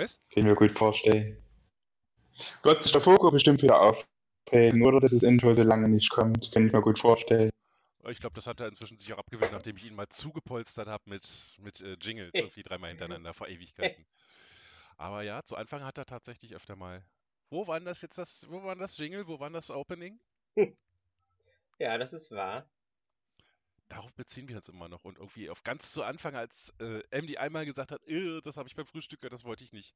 Was? 0.02 0.20
Kann 0.32 0.42
ich 0.42 0.46
mir 0.46 0.56
gut 0.56 0.72
vorstellen. 0.72 1.38
Sich 2.82 2.92
der 2.92 3.02
Vogel 3.02 3.30
bestimmt 3.30 3.62
wieder 3.62 3.80
aufregen, 3.80 4.84
oder 4.84 5.00
dass 5.00 5.12
das 5.12 5.22
Intro 5.22 5.54
so 5.54 5.62
lange 5.62 5.88
nicht 5.88 6.10
kommt. 6.10 6.52
Kann 6.52 6.66
ich 6.66 6.74
mir 6.74 6.82
gut 6.82 6.98
vorstellen. 6.98 7.52
Ich 8.10 8.20
glaube, 8.20 8.34
das 8.34 8.48
hat 8.48 8.60
er 8.60 8.68
inzwischen 8.68 8.98
sich 8.98 9.14
auch 9.14 9.20
abgewöhnt, 9.20 9.52
nachdem 9.52 9.78
ich 9.78 9.86
ihn 9.86 9.94
mal 9.94 10.10
zugepolstert 10.10 10.88
habe 10.88 11.04
mit, 11.06 11.56
mit 11.60 11.82
äh, 11.82 11.98
Jingles, 12.02 12.32
irgendwie 12.34 12.64
dreimal 12.64 12.90
hintereinander 12.90 13.32
vor 13.36 13.48
Ewigkeiten. 13.48 14.08
Aber 14.98 15.22
ja, 15.22 15.44
zu 15.44 15.56
Anfang 15.56 15.84
hat 15.84 16.00
er 16.00 16.06
tatsächlich 16.08 16.56
öfter 16.56 16.76
mal. 16.76 17.06
Wo 17.52 17.68
war 17.68 17.80
denn 17.80 17.86
das 17.86 18.02
jetzt 18.02 18.18
das, 18.18 18.48
wo 18.50 18.64
war 18.64 18.74
denn 18.74 18.82
das 18.82 18.98
Jingle, 18.98 19.28
wo 19.28 19.40
war 19.40 19.50
denn 19.50 19.54
das 19.54 19.70
Opening? 19.70 20.20
Ja, 21.80 21.98
das 21.98 22.14
ist 22.14 22.30
wahr. 22.30 22.70
Darauf 23.92 24.14
beziehen 24.14 24.48
wir 24.48 24.56
uns 24.56 24.70
immer 24.70 24.88
noch. 24.88 25.04
Und 25.04 25.18
irgendwie 25.18 25.50
auf 25.50 25.64
ganz 25.64 25.92
zu 25.92 26.04
Anfang, 26.04 26.34
als 26.34 26.74
äh, 26.80 27.04
MD 27.12 27.38
einmal 27.38 27.66
gesagt 27.66 27.92
hat, 27.92 28.02
"Äh, 28.08 28.40
das 28.40 28.56
habe 28.56 28.70
ich 28.70 28.76
beim 28.76 28.86
Frühstück 28.86 29.20
gehört, 29.20 29.34
das 29.34 29.44
wollte 29.44 29.66
ich 29.66 29.74
nicht. 29.74 29.94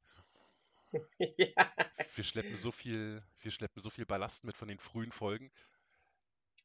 ja. 1.37 1.73
Wir 2.13 2.23
schleppen 2.25 2.57
so 2.57 2.73
viel, 2.73 3.23
wir 3.39 3.51
schleppen 3.51 3.81
so 3.81 3.89
viel 3.89 4.05
Ballast 4.05 4.43
mit 4.43 4.57
von 4.57 4.67
den 4.67 4.79
frühen 4.79 5.13
Folgen. 5.13 5.49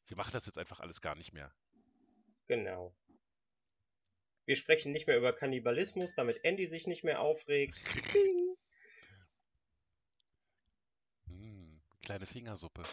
Wir 0.07 0.17
machen 0.17 0.33
das 0.33 0.45
jetzt 0.45 0.57
einfach 0.57 0.81
alles 0.81 0.99
gar 0.99 1.15
nicht 1.15 1.31
mehr. 1.31 1.53
Genau. 2.47 2.93
Wir 4.45 4.57
sprechen 4.57 4.91
nicht 4.91 5.07
mehr 5.07 5.17
über 5.17 5.31
Kannibalismus, 5.31 6.13
damit 6.17 6.43
Andy 6.43 6.67
sich 6.67 6.85
nicht 6.85 7.05
mehr 7.05 7.21
aufregt. 7.21 7.79
Hm, 11.27 11.81
kleine 12.03 12.25
Fingersuppe. 12.25 12.83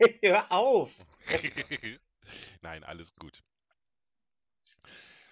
Hör 0.22 0.50
auf! 0.50 0.92
Nein, 2.62 2.84
alles 2.84 3.12
gut. 3.14 3.42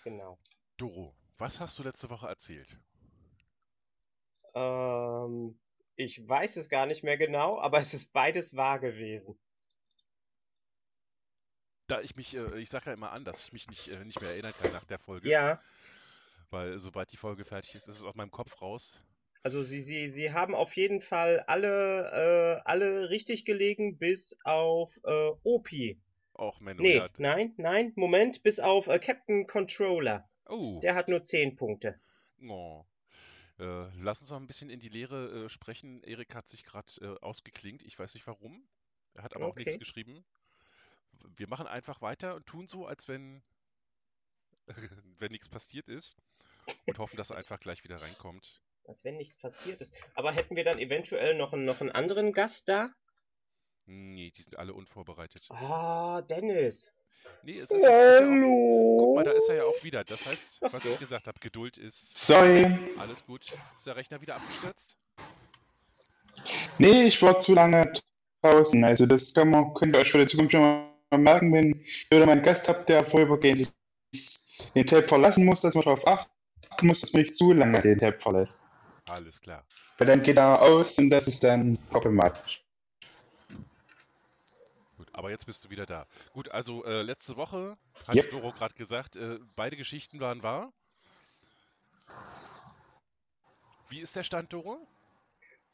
Genau. 0.02 0.38
Doro, 0.78 1.14
was 1.36 1.60
hast 1.60 1.78
du 1.78 1.82
letzte 1.82 2.08
Woche 2.08 2.26
erzählt? 2.26 2.80
Ähm, 4.54 5.58
ich 5.96 6.26
weiß 6.28 6.56
es 6.58 6.68
gar 6.68 6.84
nicht 6.86 7.02
mehr 7.02 7.16
genau, 7.16 7.58
aber 7.58 7.80
es 7.80 7.94
ist 7.94 8.12
beides 8.12 8.54
wahr 8.56 8.78
gewesen. 8.78 9.38
Da 11.88 12.00
ich 12.02 12.14
mich, 12.16 12.34
äh, 12.36 12.58
ich 12.60 12.70
sage 12.70 12.86
ja 12.86 12.92
immer 12.92 13.10
an, 13.12 13.24
dass 13.24 13.42
ich 13.42 13.52
mich 13.52 13.66
nicht, 13.68 13.88
äh, 13.88 14.04
nicht 14.04 14.20
mehr 14.20 14.30
erinnern 14.30 14.54
kann 14.54 14.70
nach 14.70 14.84
der 14.84 14.98
Folge, 15.00 15.30
Ja, 15.30 15.60
weil 16.50 16.78
sobald 16.78 17.10
die 17.12 17.16
Folge 17.16 17.44
fertig 17.46 17.74
ist, 17.74 17.88
ist 17.88 17.96
es 17.96 18.04
aus 18.04 18.14
meinem 18.14 18.30
Kopf 18.30 18.60
raus. 18.60 19.02
also 19.42 19.62
sie, 19.64 19.82
sie, 19.82 20.10
sie 20.10 20.32
haben 20.32 20.54
auf 20.54 20.76
jeden 20.76 21.00
Fall 21.00 21.40
alle, 21.46 22.60
äh, 22.60 22.68
alle 22.68 23.10
richtig 23.10 23.44
gelegen, 23.44 23.98
bis 23.98 24.38
auf 24.44 24.96
äh, 25.04 25.30
Opi. 25.42 26.00
Auch 26.38 26.60
Menno, 26.60 26.82
Nee, 26.82 26.96
ja. 26.96 27.08
nein, 27.18 27.52
nein, 27.58 27.92
Moment, 27.96 28.42
bis 28.42 28.60
auf 28.60 28.86
äh, 28.86 28.98
Captain 28.98 29.46
Controller. 29.46 30.28
Oh, 30.46 30.80
Der 30.80 30.94
hat 30.94 31.08
nur 31.08 31.22
10 31.22 31.56
Punkte. 31.56 32.00
oh. 32.42 32.84
Äh, 33.58 33.88
lass 34.00 34.20
uns 34.20 34.30
noch 34.30 34.38
ein 34.38 34.46
bisschen 34.46 34.70
in 34.70 34.78
die 34.78 34.88
Lehre 34.88 35.46
äh, 35.46 35.48
sprechen. 35.48 36.02
Erik 36.04 36.32
hat 36.36 36.46
sich 36.46 36.62
gerade 36.62 36.92
äh, 37.00 37.24
ausgeklingt. 37.24 37.82
Ich 37.82 37.98
weiß 37.98 38.14
nicht 38.14 38.26
warum. 38.28 38.66
Er 39.14 39.24
hat 39.24 39.34
aber 39.34 39.46
auch 39.48 39.56
nichts 39.56 39.74
Okay. 39.74 39.80
geschrieben. 39.80 40.24
Wir 41.36 41.48
machen 41.48 41.66
einfach 41.66 42.00
weiter 42.00 42.36
und 42.36 42.46
tun 42.46 42.68
so, 42.68 42.86
als 42.86 43.08
wenn, 43.08 43.42
wenn 45.18 45.32
nichts 45.32 45.48
passiert 45.48 45.88
ist 45.88 46.16
und 46.86 46.98
hoffen, 47.00 47.16
dass 47.16 47.30
er 47.30 47.36
einfach 47.36 47.58
gleich 47.58 47.82
wieder 47.82 48.00
reinkommt. 48.00 48.62
Als 48.84 49.02
wenn 49.04 49.16
nichts 49.16 49.36
passiert 49.36 49.80
ist. 49.80 49.92
Aber 50.14 50.32
hätten 50.32 50.54
wir 50.54 50.62
dann 50.64 50.78
eventuell 50.78 51.34
noch 51.34 51.52
einen, 51.52 51.64
noch 51.64 51.80
einen 51.80 51.90
anderen 51.90 52.32
Gast 52.32 52.68
da? 52.68 52.90
Nee, 53.90 54.30
die 54.36 54.42
sind 54.42 54.58
alle 54.58 54.74
unvorbereitet. 54.74 55.48
Ah, 55.50 56.20
Dennis. 56.20 56.92
Nee, 57.42 57.58
es 57.60 57.70
ist, 57.70 57.82
ja- 57.82 58.10
ist 58.10 58.20
ja 58.20 58.26
auch. 58.26 58.30
Hallo. 58.30 58.96
Guck 58.98 59.14
mal, 59.16 59.24
da 59.24 59.30
ist 59.32 59.48
er 59.48 59.54
ja 59.56 59.64
auch 59.64 59.82
wieder. 59.82 60.04
Das 60.04 60.26
heißt, 60.26 60.60
was 60.60 60.82
so. 60.82 60.90
ich 60.90 60.98
gesagt 60.98 61.26
habe, 61.26 61.38
Geduld 61.40 61.78
ist 61.78 62.16
Sorry. 62.26 62.66
alles 62.98 63.24
gut. 63.24 63.46
Ist 63.76 63.86
der 63.86 63.96
Rechner 63.96 64.20
wieder 64.20 64.34
abgestürzt? 64.34 64.98
Nee, 66.78 67.04
ich 67.04 67.20
war 67.22 67.40
zu 67.40 67.54
lange 67.54 67.90
draußen. 68.42 68.84
Also 68.84 69.06
das 69.06 69.32
kann 69.32 69.50
man, 69.50 69.72
könnt 69.72 69.96
ihr 69.96 70.00
euch 70.00 70.12
für 70.12 70.18
die 70.18 70.26
Zukunft 70.26 70.52
schon 70.52 70.60
mal 70.60 71.18
merken, 71.18 71.52
wenn 71.54 71.80
ihr 72.10 72.16
wieder 72.18 72.26
mal 72.26 72.32
einen 72.32 72.42
Gast 72.42 72.68
habt, 72.68 72.88
der 72.90 73.04
vorübergehend 73.06 73.72
den 74.74 74.86
Tab 74.86 75.08
verlassen 75.08 75.46
muss, 75.46 75.62
dass 75.62 75.74
man 75.74 75.84
darauf 75.84 76.06
achten 76.06 76.30
muss, 76.86 77.00
dass 77.00 77.14
man 77.14 77.22
nicht 77.22 77.34
zu 77.34 77.52
lange 77.54 77.80
den 77.80 77.98
Tab 77.98 78.16
verlässt. 78.20 78.62
Alles 79.08 79.40
klar. 79.40 79.64
Weil 79.96 80.06
dann 80.08 80.22
geht 80.22 80.36
er 80.36 80.60
aus 80.60 80.98
und 80.98 81.08
das 81.08 81.26
ist 81.26 81.42
dann 81.42 81.78
problematisch. 81.90 82.62
Aber 85.18 85.30
jetzt 85.30 85.46
bist 85.46 85.64
du 85.64 85.70
wieder 85.70 85.84
da. 85.84 86.06
Gut, 86.32 86.48
also 86.52 86.84
äh, 86.84 87.02
letzte 87.02 87.36
Woche 87.36 87.76
hat 88.06 88.14
Yep. 88.14 88.30
Doro 88.30 88.52
gerade 88.52 88.74
gesagt, 88.74 89.16
äh, 89.16 89.40
beide 89.56 89.76
Geschichten 89.76 90.20
waren 90.20 90.44
wahr. 90.44 90.72
Wie 93.88 93.98
ist 93.98 94.14
der 94.14 94.22
Stand, 94.22 94.52
Doro? 94.52 94.78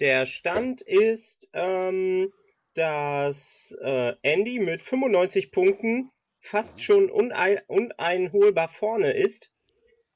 Der 0.00 0.24
Stand 0.24 0.80
ist, 0.80 1.50
ähm, 1.52 2.32
dass 2.74 3.76
äh, 3.82 4.14
Andy 4.22 4.60
mit 4.60 4.80
95 4.80 5.52
Punkten 5.52 6.08
fast 6.38 6.80
schon 6.80 7.10
unei 7.10 7.62
uneinholbar 7.66 8.68
vorne 8.68 9.12
ist. 9.12 9.50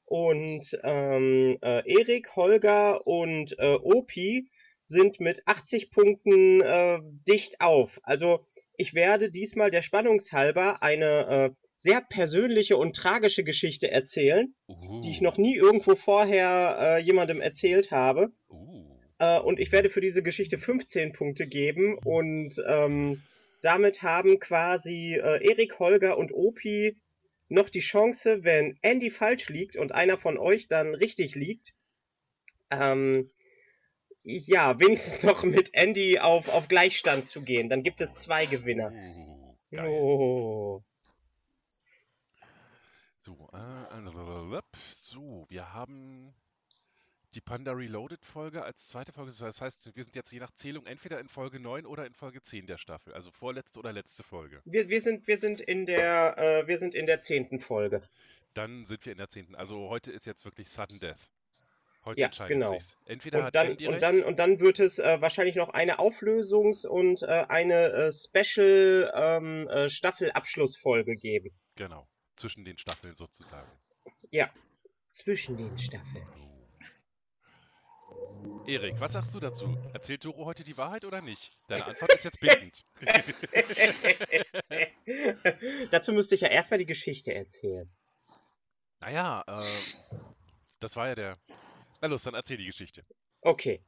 Und 0.05 0.75
ähm, 0.81 1.59
äh, 1.61 1.83
Erik, 1.87 2.35
Holger 2.35 3.05
und 3.05 3.59
äh, 3.59 3.75
Opi 3.75 4.49
sind 4.81 5.19
mit 5.19 5.43
80 5.45 5.91
Punkten 5.91 6.61
äh, 6.61 6.99
dicht 7.27 7.61
auf. 7.61 7.99
Also 8.01 8.43
ich 8.79 8.93
werde 8.93 9.29
diesmal 9.29 9.71
der 9.71 9.81
Spannungshalber 9.81 10.81
eine 10.81 11.27
äh, 11.27 11.49
sehr 11.75 12.01
persönliche 12.01 12.77
und 12.77 12.95
tragische 12.95 13.43
Geschichte 13.43 13.91
erzählen, 13.91 14.55
die 15.03 15.11
ich 15.11 15.21
noch 15.21 15.37
nie 15.37 15.55
irgendwo 15.55 15.95
vorher 15.95 16.77
äh, 16.79 17.01
jemandem 17.01 17.41
erzählt 17.41 17.91
habe. 17.91 18.31
Uh, 18.49 18.85
Äh, 19.19 19.39
und 19.39 19.59
ich 19.59 19.71
werde 19.71 19.89
für 19.89 20.01
diese 20.01 20.23
Geschichte 20.23 20.57
15 20.57 21.11
Punkte 21.11 21.45
geben 21.45 21.97
und 21.97 22.55
ähm, 22.65 23.21
damit 23.61 24.01
haben 24.01 24.39
quasi 24.39 25.15
äh, 25.15 25.45
Erik, 25.45 25.77
Holger 25.79 26.17
und 26.17 26.31
Opi 26.31 26.95
noch 27.49 27.69
die 27.69 27.81
Chance, 27.81 28.43
wenn 28.43 28.77
Andy 28.81 29.09
falsch 29.09 29.49
liegt 29.49 29.75
und 29.75 29.91
einer 29.91 30.17
von 30.17 30.37
euch 30.37 30.67
dann 30.67 30.95
richtig 30.95 31.35
liegt, 31.35 31.73
ähm, 32.71 33.29
ja, 34.37 34.79
wenigstens 34.79 35.23
noch 35.23 35.43
mit 35.43 35.73
Andy 35.73 36.19
auf, 36.19 36.47
auf 36.49 36.67
Gleichstand 36.67 37.27
zu 37.27 37.43
gehen. 37.43 37.69
Dann 37.69 37.83
gibt 37.83 38.01
es 38.01 38.13
zwei 38.15 38.45
Gewinner. 38.45 38.91
geil. 39.71 39.87
Oh. 39.89 40.83
So, 43.21 43.49
äh, 43.53 44.61
so, 44.81 45.45
wir 45.49 45.73
haben 45.73 46.33
die 47.35 47.41
Panda 47.41 47.73
Reloaded 47.73 48.25
Folge 48.25 48.63
als 48.63 48.87
zweite 48.87 49.11
Folge. 49.11 49.31
Das 49.37 49.61
heißt, 49.61 49.95
wir 49.95 50.03
sind 50.03 50.15
jetzt 50.15 50.31
je 50.31 50.39
nach 50.39 50.51
Zählung 50.51 50.85
entweder 50.85 51.19
in 51.19 51.27
Folge 51.27 51.59
9 51.59 51.85
oder 51.85 52.05
in 52.05 52.13
Folge 52.13 52.41
10 52.41 52.65
der 52.65 52.77
Staffel. 52.77 53.13
Also 53.13 53.31
vorletzte 53.31 53.79
oder 53.79 53.93
letzte 53.93 54.23
Folge. 54.23 54.61
Wir, 54.65 54.89
wir, 54.89 55.01
sind, 55.01 55.27
wir, 55.27 55.37
sind 55.37 55.61
in 55.61 55.85
der, 55.85 56.37
äh, 56.37 56.67
wir 56.67 56.77
sind 56.77 56.95
in 56.95 57.05
der 57.05 57.21
zehnten 57.21 57.59
Folge. 57.59 58.01
Dann 58.53 58.85
sind 58.85 59.05
wir 59.05 59.11
in 59.11 59.19
der 59.19 59.29
10. 59.29 59.55
Also 59.55 59.89
heute 59.89 60.11
ist 60.11 60.25
jetzt 60.25 60.45
wirklich 60.45 60.69
Sudden 60.69 60.99
Death. 60.99 61.29
Heute 62.09 62.21
Ja, 62.21 62.29
genau. 62.47 62.71
sich's. 62.71 62.97
Entweder 63.05 63.45
Und 63.45 63.55
dann, 63.55 63.77
und, 63.77 64.01
dann, 64.01 64.23
und 64.23 64.39
dann 64.39 64.59
wird 64.59 64.79
es 64.79 64.97
äh, 64.97 65.21
wahrscheinlich 65.21 65.55
noch 65.55 65.69
eine 65.69 65.99
Auflösungs- 65.99 66.87
und 66.87 67.21
äh, 67.21 67.45
eine 67.47 67.91
äh, 67.91 68.11
Special 68.11 69.11
ähm, 69.13 69.67
äh, 69.67 69.89
Staffelabschlussfolge 69.89 71.15
geben. 71.17 71.51
Genau. 71.75 72.07
Zwischen 72.35 72.65
den 72.65 72.77
Staffeln 72.77 73.15
sozusagen. 73.15 73.69
Ja. 74.31 74.49
Zwischen 75.09 75.57
den 75.57 75.77
Staffeln. 75.77 76.25
Erik, 78.65 78.99
was 78.99 79.13
sagst 79.13 79.35
du 79.35 79.39
dazu? 79.39 79.77
Erzählt 79.93 80.25
Doro 80.25 80.45
heute 80.45 80.63
die 80.63 80.77
Wahrheit 80.77 81.03
oder 81.03 81.21
nicht? 81.21 81.51
Deine 81.67 81.85
Antwort 81.85 82.13
ist 82.13 82.25
jetzt 82.25 82.39
bindend. 82.39 82.83
Dazu 85.91 86.13
müsste 86.13 86.35
ich 86.35 86.41
ja 86.41 86.47
erstmal 86.47 86.77
die 86.79 86.85
Geschichte 86.85 87.33
erzählen. 87.33 87.89
naja, 88.99 89.43
äh, 89.47 90.15
das 90.79 90.95
war 90.95 91.07
ja 91.07 91.15
der. 91.15 91.37
Na 92.01 92.07
los, 92.07 92.23
dann 92.23 92.33
erzähl 92.33 92.57
die 92.57 92.65
Geschichte. 92.65 93.03
Okay. 93.41 93.81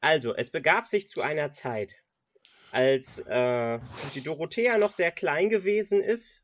Also, 0.00 0.34
es 0.34 0.50
begab 0.50 0.86
sich 0.86 1.08
zu 1.08 1.22
einer 1.22 1.50
Zeit, 1.50 1.94
als 2.70 3.18
äh, 3.20 3.78
die 4.14 4.22
Dorothea 4.22 4.78
noch 4.78 4.92
sehr 4.92 5.10
klein 5.10 5.48
gewesen 5.48 6.02
ist. 6.02 6.42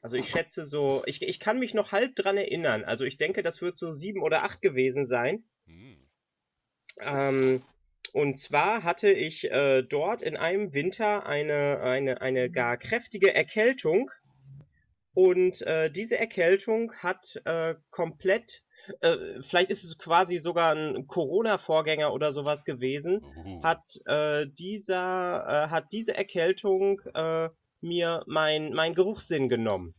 Also 0.00 0.16
ich 0.16 0.28
schätze 0.28 0.64
so, 0.64 1.02
ich, 1.06 1.22
ich 1.22 1.40
kann 1.40 1.58
mich 1.58 1.74
noch 1.74 1.92
halb 1.92 2.14
dran 2.14 2.36
erinnern. 2.36 2.84
Also 2.84 3.04
ich 3.04 3.16
denke, 3.16 3.42
das 3.42 3.60
wird 3.60 3.76
so 3.76 3.90
sieben 3.90 4.22
oder 4.22 4.44
acht 4.44 4.62
gewesen 4.62 5.06
sein. 5.06 5.44
Hm. 5.66 6.08
Ähm, 7.00 7.62
und 8.12 8.38
zwar 8.38 8.84
hatte 8.84 9.10
ich 9.10 9.50
äh, 9.50 9.82
dort 9.82 10.22
in 10.22 10.36
einem 10.36 10.72
Winter 10.72 11.26
eine, 11.26 11.80
eine, 11.80 12.20
eine 12.20 12.50
gar 12.50 12.76
kräftige 12.76 13.34
Erkältung. 13.34 14.10
Und 15.14 15.62
äh, 15.62 15.90
diese 15.90 16.16
Erkältung 16.16 16.92
hat 16.94 17.40
äh, 17.44 17.74
komplett, 17.90 18.62
äh, 19.00 19.42
vielleicht 19.42 19.70
ist 19.70 19.84
es 19.84 19.98
quasi 19.98 20.38
sogar 20.38 20.74
ein 20.74 21.06
Corona-Vorgänger 21.06 22.12
oder 22.12 22.32
sowas 22.32 22.64
gewesen, 22.64 23.24
Uh. 23.24 23.62
hat 23.62 23.82
äh, 24.06 24.46
dieser, 24.58 25.66
äh, 25.66 25.70
hat 25.70 25.92
diese 25.92 26.16
Erkältung 26.16 27.00
äh, 27.14 27.48
mir 27.80 28.24
mein, 28.26 28.72
mein 28.72 28.94
Geruchssinn 28.94 29.48
genommen. 29.48 29.94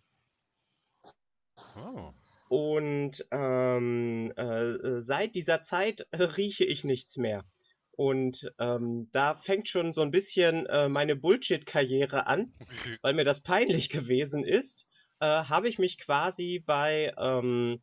Oh. 1.78 2.12
Und 2.50 3.26
ähm, 3.32 4.34
äh, 4.36 5.02
seit 5.02 5.36
dieser 5.36 5.62
Zeit 5.62 6.08
rieche 6.14 6.66
ich 6.66 6.84
nichts 6.84 7.18
mehr. 7.18 7.44
Und 7.92 8.52
ähm, 8.60 9.10
da 9.12 9.36
fängt 9.36 9.68
schon 9.68 9.92
so 9.92 10.02
ein 10.02 10.12
bisschen 10.12 10.66
meine 10.90 11.18
Bullshit-Karriere 11.18 12.28
an, 12.28 12.54
weil 13.02 13.14
mir 13.14 13.26
das 13.26 13.44
peinlich 13.44 13.90
gewesen 13.90 14.46
ist. 14.46 14.88
Habe 15.22 15.68
ich 15.68 15.80
mich 15.80 16.00
quasi 16.00 16.64
bei 16.66 17.12
ähm, 17.20 17.82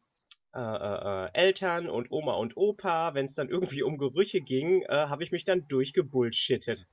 äh, 0.57 0.61
äh, 0.61 1.27
äh, 1.27 1.31
Eltern 1.35 1.91
und 1.91 2.11
Oma 2.11 2.33
und 2.33 2.57
Opa, 2.57 3.13
wenn 3.13 3.27
es 3.27 3.35
dann 3.35 3.51
irgendwie 3.51 3.83
um 3.83 3.99
Gerüche 3.99 4.41
ging, 4.41 4.83
äh, 4.83 4.89
habe 4.89 5.23
ich 5.23 5.31
mich 5.31 5.45
dann 5.45 5.69
durchgebullshittet. 5.69 6.87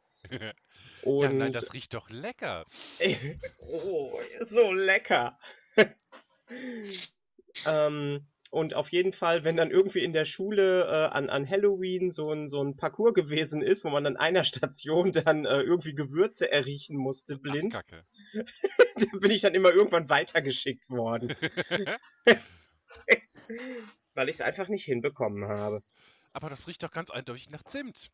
Und 1.04 1.24
ja, 1.24 1.32
nein, 1.32 1.54
das 1.54 1.74
riecht 1.74 1.94
doch 1.94 2.10
lecker. 2.10 2.66
oh, 3.86 4.20
so 4.42 4.74
lecker. 4.74 5.40
ähm, 7.66 8.28
und 8.52 8.74
auf 8.74 8.92
jeden 8.92 9.14
Fall, 9.14 9.46
wenn 9.46 9.56
dann 9.56 9.72
irgendwie 9.72 10.04
in 10.04 10.12
der 10.12 10.26
Schule 10.26 10.84
äh, 10.84 11.16
an, 11.16 11.30
an 11.30 11.50
Halloween 11.50 12.12
so 12.12 12.32
ein, 12.34 12.50
so 12.50 12.62
ein 12.62 12.76
Parcours 12.76 13.14
gewesen 13.14 13.62
ist, 13.62 13.86
wo 13.86 13.90
man 13.90 14.06
an 14.06 14.18
einer 14.18 14.44
Station 14.44 15.14
dann 15.14 15.46
äh, 15.46 15.62
irgendwie 15.62 15.96
Gewürze 15.96 16.52
erriechen 16.52 16.98
musste, 16.98 17.36
Ach, 17.36 17.42
blind, 17.42 17.74
Kacke. 17.74 18.04
da 18.34 19.06
bin 19.20 19.32
ich 19.32 19.42
dann 19.42 19.56
immer 19.56 19.72
irgendwann 19.72 20.10
weitergeschickt 20.10 20.90
worden, 20.90 21.34
weil 24.14 24.30
ich 24.30 24.36
es 24.36 24.42
einfach 24.42 24.68
nicht 24.68 24.86
hinbekommen 24.86 25.48
habe. 25.48 25.82
Aber 26.34 26.50
das 26.50 26.68
riecht 26.68 26.84
doch 26.84 26.92
ganz 26.92 27.12
eindeutig 27.12 27.50
nach 27.50 27.64
Zimt. 27.64 28.12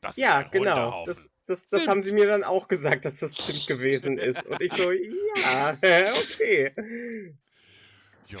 Das 0.00 0.16
Ja, 0.16 0.40
ist 0.40 0.46
ein 0.46 0.50
genau. 0.50 1.04
Das, 1.04 1.28
das, 1.44 1.68
das 1.68 1.86
haben 1.86 2.02
sie 2.02 2.12
mir 2.12 2.26
dann 2.26 2.44
auch 2.44 2.68
gesagt, 2.68 3.04
dass 3.04 3.16
das 3.16 3.32
Zimt 3.32 3.66
gewesen 3.66 4.18
ist. 4.18 4.46
Und 4.46 4.60
ich 4.60 4.72
so, 4.72 4.90
ja, 4.92 5.76
okay. 5.82 7.34
Ja. 8.28 8.38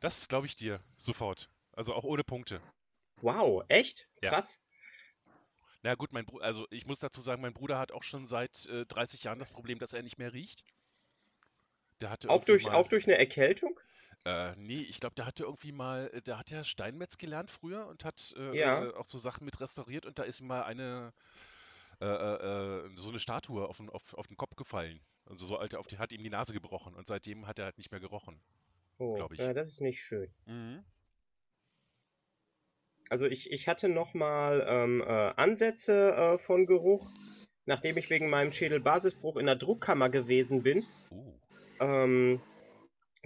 Das 0.00 0.28
glaube 0.28 0.46
ich 0.46 0.56
dir 0.56 0.80
sofort. 0.96 1.48
Also 1.72 1.94
auch 1.94 2.04
ohne 2.04 2.24
Punkte. 2.24 2.60
Wow, 3.20 3.64
echt? 3.68 4.08
Ja. 4.22 4.30
Krass. 4.30 4.58
Na 5.82 5.94
gut, 5.94 6.12
mein 6.12 6.24
Bruder, 6.24 6.44
also 6.44 6.66
ich 6.70 6.86
muss 6.86 6.98
dazu 6.98 7.20
sagen, 7.20 7.42
mein 7.42 7.52
Bruder 7.52 7.78
hat 7.78 7.92
auch 7.92 8.02
schon 8.02 8.26
seit 8.26 8.66
äh, 8.66 8.86
30 8.86 9.24
Jahren 9.24 9.38
das 9.38 9.50
Problem, 9.50 9.78
dass 9.78 9.92
er 9.92 10.02
nicht 10.02 10.18
mehr 10.18 10.32
riecht. 10.32 10.64
Der 12.00 12.10
hatte 12.10 12.28
Auch 12.28 12.44
durch, 12.44 12.64
mal, 12.64 12.74
auch 12.74 12.88
durch 12.88 13.06
eine 13.06 13.16
Erkältung? 13.16 13.78
Äh, 14.26 14.56
nee, 14.56 14.80
ich 14.80 14.98
glaube, 14.98 15.14
der 15.14 15.24
hatte 15.24 15.44
irgendwie 15.44 15.70
mal, 15.70 16.10
äh, 16.12 16.20
der 16.20 16.36
hat 16.36 16.50
ja 16.50 16.64
Steinmetz 16.64 17.16
gelernt 17.16 17.48
früher 17.48 17.86
und 17.86 18.04
hat 18.04 18.34
äh, 18.36 18.58
Ja. 18.58 18.84
äh, 18.84 18.94
auch 18.94 19.04
so 19.04 19.18
Sachen 19.18 19.44
mit 19.44 19.60
restauriert 19.60 20.04
und 20.04 20.18
da 20.18 20.24
ist 20.24 20.40
ihm 20.40 20.48
mal 20.48 20.64
eine, 20.64 21.12
äh, 22.00 22.88
so 22.96 23.08
eine 23.10 23.20
Statue 23.20 23.68
auf 23.68 23.76
den, 23.76 23.88
auf, 23.88 24.14
auf 24.14 24.26
den 24.26 24.36
Kopf 24.36 24.56
gefallen. 24.56 24.98
Also 25.26 25.46
so 25.46 25.58
alte, 25.58 25.78
auf 25.78 25.86
die, 25.86 25.98
hat 25.98 26.12
ihm 26.12 26.24
die 26.24 26.30
Nase 26.30 26.52
gebrochen 26.52 26.96
und 26.96 27.06
seitdem 27.06 27.46
hat 27.46 27.60
er 27.60 27.66
halt 27.66 27.78
nicht 27.78 27.92
mehr 27.92 28.00
gerochen. 28.00 28.40
Oh, 28.98 29.14
Glaub 29.14 29.32
ich. 29.32 29.38
ja, 29.38 29.52
das 29.54 29.68
ist 29.68 29.80
nicht 29.80 30.00
schön. 30.00 30.28
Mhm. 30.46 30.84
Also 33.08 33.26
ich, 33.26 33.52
ich 33.52 33.68
hatte 33.68 33.88
nochmal 33.88 34.66
ähm, 34.68 35.00
äh, 35.02 35.04
Ansätze 35.04 36.40
von 36.44 36.66
Geruch, 36.66 37.08
nachdem 37.64 37.96
ich 37.96 38.10
wegen 38.10 38.28
meinem 38.28 38.50
Schädelbasisbruch 38.50 39.36
in 39.36 39.46
der 39.46 39.54
Druckkammer 39.54 40.10
gewesen 40.10 40.64
bin. 40.64 40.84
Uh, 41.12 41.32
Ähm, 41.78 42.40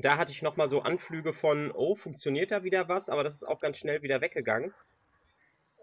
da 0.04 0.16
hatte 0.16 0.32
ich 0.32 0.42
nochmal 0.42 0.68
so 0.68 0.82
Anflüge 0.82 1.32
von, 1.32 1.72
oh, 1.72 1.94
funktioniert 1.94 2.50
da 2.50 2.62
wieder 2.64 2.88
was, 2.88 3.08
aber 3.08 3.24
das 3.24 3.34
ist 3.34 3.44
auch 3.44 3.60
ganz 3.60 3.78
schnell 3.78 4.02
wieder 4.02 4.20
weggegangen. 4.20 4.72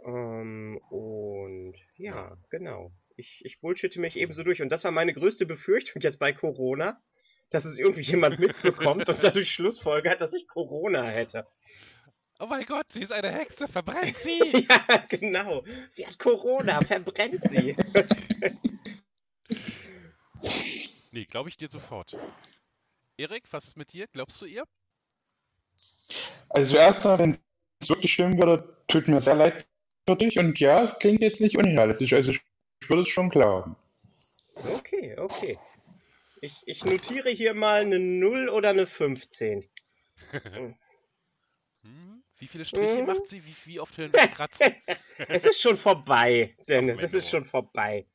Ähm, 0.06 0.80
und 0.90 1.76
ja, 1.96 2.38
genau. 2.50 2.92
Ich, 3.16 3.44
ich 3.44 3.60
bullshitte 3.60 4.00
mich 4.00 4.16
ebenso 4.16 4.44
durch. 4.44 4.62
Und 4.62 4.70
das 4.70 4.84
war 4.84 4.92
meine 4.92 5.14
größte 5.14 5.46
Befürchtung 5.46 6.02
jetzt 6.02 6.20
bei 6.20 6.34
Corona, 6.34 7.02
dass 7.50 7.66
es 7.66 7.78
irgendwie 7.78 8.02
jemand 8.02 8.40
mitbekommt 8.40 9.10
und 9.10 9.24
dadurch 9.24 9.52
Schlussfolgert, 9.52 10.22
dass 10.22 10.34
ich 10.34 10.48
Corona 10.48 11.04
hätte. 11.04 11.48
Oh 12.40 12.46
mein 12.46 12.66
Gott, 12.66 12.86
sie 12.92 13.02
ist 13.02 13.12
eine 13.12 13.32
Hexe, 13.32 13.68
verbrennt 13.68 14.18
sie! 14.20 14.68
Ja, 14.70 15.04
genau. 15.10 15.64
Sie 15.90 16.06
hat 16.06 16.20
Corona, 16.20 16.82
verbrennt 16.82 17.42
sie. 17.50 17.76
nee, 21.12 21.26
glaube 21.26 21.50
ich 21.50 21.58
dir 21.58 21.70
sofort. 21.70 22.16
Erik, 23.18 23.52
was 23.52 23.66
ist 23.68 23.78
mit 23.78 23.94
dir? 23.94 24.08
Glaubst 24.08 24.42
du 24.42 24.46
ihr? 24.46 24.64
Also 26.50 26.74
zuerst 26.74 27.04
mal, 27.04 27.20
wenn 27.20 27.38
es 27.80 27.90
wirklich 27.90 28.12
schlimm 28.14 28.38
würde, 28.38 28.76
tut 28.88 29.08
mir 29.08 29.22
sehr 29.22 29.36
leid 29.36 29.68
für 30.08 30.16
dich. 30.16 30.38
Und 30.40 30.60
ja, 30.60 30.84
es 30.84 31.00
klingt 31.00 31.22
jetzt 31.22 31.42
nicht 31.42 31.58
unrealistisch. 31.58 32.14
Also 32.14 32.32
ich 32.32 32.42
würde 32.90 33.02
es 33.04 33.10
schon 33.10 33.30
glauben. 33.30 33.76
Okay, 34.56 35.16
okay. 35.18 35.58
Ich, 36.42 36.54
ich 36.68 36.86
notiere 36.86 37.30
hier 37.30 37.54
mal 37.54 37.82
eine 37.82 38.00
0 38.00 38.50
oder 38.50 38.70
eine 38.70 38.88
15. 38.88 39.70
Hm? 41.82 42.24
Wie 42.40 42.48
viele 42.48 42.66
Striche 42.66 43.02
Mhm. 43.02 43.06
macht 43.08 43.28
sie? 43.28 43.44
Wie, 43.46 43.56
wie 43.66 43.80
oft 43.80 43.98
hören 43.98 44.14
wir 44.14 44.20
sie 44.20 44.30
kratzen? 44.30 44.76
Es 45.28 45.46
ist 45.46 45.62
schon 45.62 45.78
vorbei, 45.78 46.56
Dennis. 46.68 46.98
Ach, 47.00 47.04
Es 47.04 47.14
ist 47.14 47.30
schon 47.30 47.46
vorbei. 47.46 48.06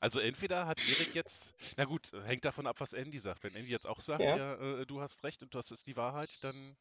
Also 0.00 0.20
entweder 0.20 0.66
hat 0.66 0.80
Erik 0.88 1.14
jetzt, 1.14 1.54
na 1.76 1.84
gut, 1.84 2.12
hängt 2.24 2.44
davon 2.44 2.66
ab, 2.66 2.76
was 2.80 2.92
Andy 2.92 3.18
sagt. 3.18 3.42
Wenn 3.42 3.54
Andy 3.54 3.70
jetzt 3.70 3.86
auch 3.86 4.00
sagt, 4.00 4.22
Ja. 4.22 4.36
ja, 4.36 4.80
äh, 4.80 4.86
du 4.86 5.00
hast 5.00 5.24
recht 5.24 5.42
und 5.42 5.54
das 5.54 5.70
ist 5.70 5.86
die 5.86 5.96
Wahrheit, 5.96 6.42
dann 6.42 6.76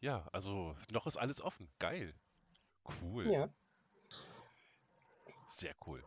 ja, 0.00 0.28
also 0.32 0.76
noch 0.90 1.06
ist 1.06 1.16
alles 1.16 1.40
offen. 1.40 1.68
Geil. 1.78 2.14
Cool. 3.02 3.30
Ja, 3.30 3.52
Sehr 5.48 5.74
cool. 5.86 6.04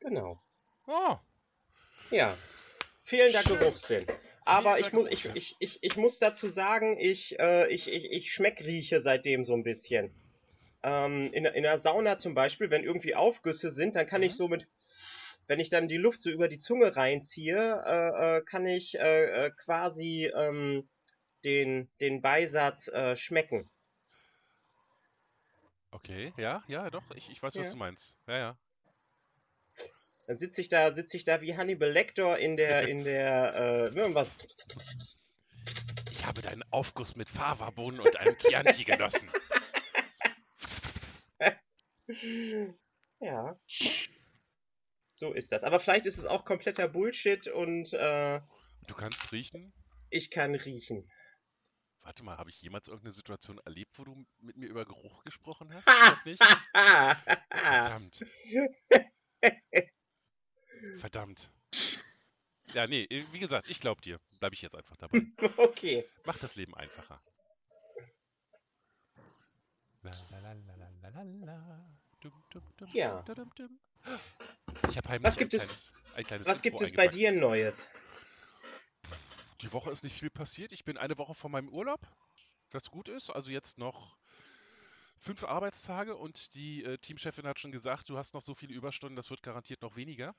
genau. 0.00 0.42
Oh, 0.86 1.16
Ja. 2.10 2.36
Fehlender 3.04 3.42
Schön. 3.42 3.58
Geruchssinn. 3.58 4.06
Aber 4.44 4.78
ich 4.80 4.92
muss, 4.92 5.08
ich, 5.08 5.34
ich, 5.34 5.56
ich, 5.58 5.82
ich 5.82 5.96
muss 5.96 6.18
dazu 6.18 6.48
sagen, 6.48 6.96
ich, 6.98 7.38
äh, 7.38 7.68
ich, 7.72 7.88
ich, 7.88 8.04
ich 8.04 8.32
schmeckrieche 8.32 9.00
seitdem 9.00 9.44
so 9.44 9.52
ein 9.54 9.62
bisschen. 9.62 10.12
Ähm, 10.82 11.32
in, 11.32 11.44
in 11.44 11.62
der 11.62 11.78
Sauna 11.78 12.18
zum 12.18 12.34
Beispiel, 12.34 12.70
wenn 12.70 12.84
irgendwie 12.84 13.14
Aufgüsse 13.14 13.70
sind, 13.70 13.96
dann 13.96 14.06
kann 14.06 14.22
ich 14.22 14.32
Mhm. 14.32 14.36
so 14.36 14.48
mit, 14.48 14.66
wenn 15.48 15.60
ich 15.60 15.68
dann 15.70 15.88
die 15.88 15.96
Luft 15.98 16.22
so 16.22 16.30
über 16.30 16.48
die 16.48 16.58
Zunge 16.58 16.96
reinziehe, 16.96 17.82
äh, 17.86 18.38
äh, 18.38 18.42
kann 18.44 18.66
ich 18.66 18.98
äh, 18.98 19.46
äh, 19.46 19.50
quasi 19.50 20.30
ähm, 20.34 20.88
den, 21.44 21.90
den 22.00 22.22
Beisatz 22.22 22.88
äh, 22.88 23.16
schmecken. 23.16 23.70
okay, 25.92 26.32
ja, 26.36 26.62
ja, 26.68 26.90
doch, 26.90 27.10
ich, 27.12 27.30
ich 27.30 27.42
weiß, 27.42 27.58
was 27.58 27.66
Ja. 27.66 27.72
du 27.72 27.76
meinst. 27.76 28.16
Ja, 28.26 28.36
ja. 28.38 28.58
Dann 30.26 30.38
sitze 30.38 30.60
ich 30.62 30.68
da, 30.68 30.94
sitze 30.94 31.16
ich 31.18 31.24
da 31.24 31.40
wie 31.42 31.56
Hannibal 31.56 31.90
Lecter 31.90 32.38
in 32.38 32.56
der, 32.56 32.84
in 32.86 33.04
der, 33.04 33.54
äh, 33.54 33.90
ne, 33.94 34.14
was, 34.14 34.46
Ich 36.10 36.26
habe 36.26 36.42
deinen 36.42 36.62
Aufguss 36.70 37.16
mit 37.16 37.28
Fava-Bohnen 37.28 38.00
und 38.00 38.16
einem 38.16 38.36
Chianti 38.38 38.84
genossen. 38.84 39.30
Ja. 43.22 43.60
So 45.12 45.34
ist 45.34 45.52
das. 45.52 45.62
Aber 45.62 45.78
vielleicht 45.78 46.06
ist 46.06 46.16
es 46.16 46.24
auch 46.24 46.46
kompletter 46.46 46.88
Bullshit 46.88 47.48
und 47.48 47.92
äh, 47.92 48.40
Du 48.86 48.94
kannst 48.94 49.30
riechen. 49.32 49.74
ich 50.08 50.30
kann 50.30 50.54
riechen. 50.54 51.06
Warte 52.02 52.24
mal, 52.24 52.38
habe 52.38 52.48
ich 52.48 52.62
jemals 52.62 52.88
irgendeine 52.88 53.12
Situation 53.12 53.58
erlebt, 53.66 53.98
wo 53.98 54.04
du 54.04 54.24
mit 54.38 54.56
mir 54.56 54.68
über 54.68 54.86
Geruch 54.86 55.22
gesprochen 55.24 55.72
hast? 55.74 55.86
Nicht. 56.24 56.42
Verdammt. 57.52 58.24
Verdammt. 60.98 61.52
Ja, 62.72 62.86
nee, 62.86 63.06
wie 63.10 63.38
gesagt, 63.38 63.68
ich 63.68 63.80
glaub 63.80 64.00
dir. 64.00 64.18
Bleib 64.38 64.54
ich 64.54 64.62
jetzt 64.62 64.76
einfach 64.76 64.96
dabei. 64.96 65.20
okay. 65.58 66.08
Mach 66.24 66.38
das 66.38 66.56
Leben 66.56 66.74
einfacher. 66.74 67.20
La, 70.02 70.10
la, 70.30 70.38
la, 70.40 71.99
Dum, 72.20 72.32
dum, 72.50 72.62
dum, 72.76 72.88
Ja. 72.92 73.22
dum, 73.22 73.34
dum, 73.34 73.50
dum. 73.56 73.78
Ich 74.90 74.96
habe 74.96 75.08
heimlich 75.08 75.26
Was 75.26 75.36
gibt 75.36 75.54
ein 75.54 75.60
es- 75.60 75.92
kleines, 75.92 76.16
ein 76.16 76.24
kleines 76.24 76.46
Was 76.46 76.62
gibt 76.62 76.74
Intro 76.74 76.84
es 76.84 76.92
bei 76.92 77.08
dir 77.08 77.32
Neues? 77.32 77.86
Die 79.62 79.72
Woche 79.72 79.90
ist 79.90 80.04
nicht 80.04 80.18
viel 80.18 80.30
passiert. 80.30 80.72
Ich 80.72 80.84
bin 80.84 80.96
eine 80.98 81.16
Woche 81.18 81.34
vor 81.34 81.50
meinem 81.50 81.68
Urlaub, 81.68 82.00
was 82.72 82.90
gut 82.90 83.08
ist. 83.08 83.30
Also 83.30 83.50
jetzt 83.50 83.78
noch 83.78 84.16
fünf 85.18 85.44
Arbeitstage 85.44 86.16
und 86.16 86.54
die 86.54 86.84
äh, 86.84 86.98
Teamchefin 86.98 87.46
hat 87.46 87.58
schon 87.58 87.72
gesagt, 87.72 88.08
du 88.08 88.16
hast 88.16 88.34
noch 88.34 88.42
so 88.42 88.54
viele 88.54 88.74
Überstunden, 88.74 89.16
das 89.16 89.30
wird 89.30 89.42
garantiert 89.42 89.82
noch 89.82 89.96
weniger. 89.96 90.34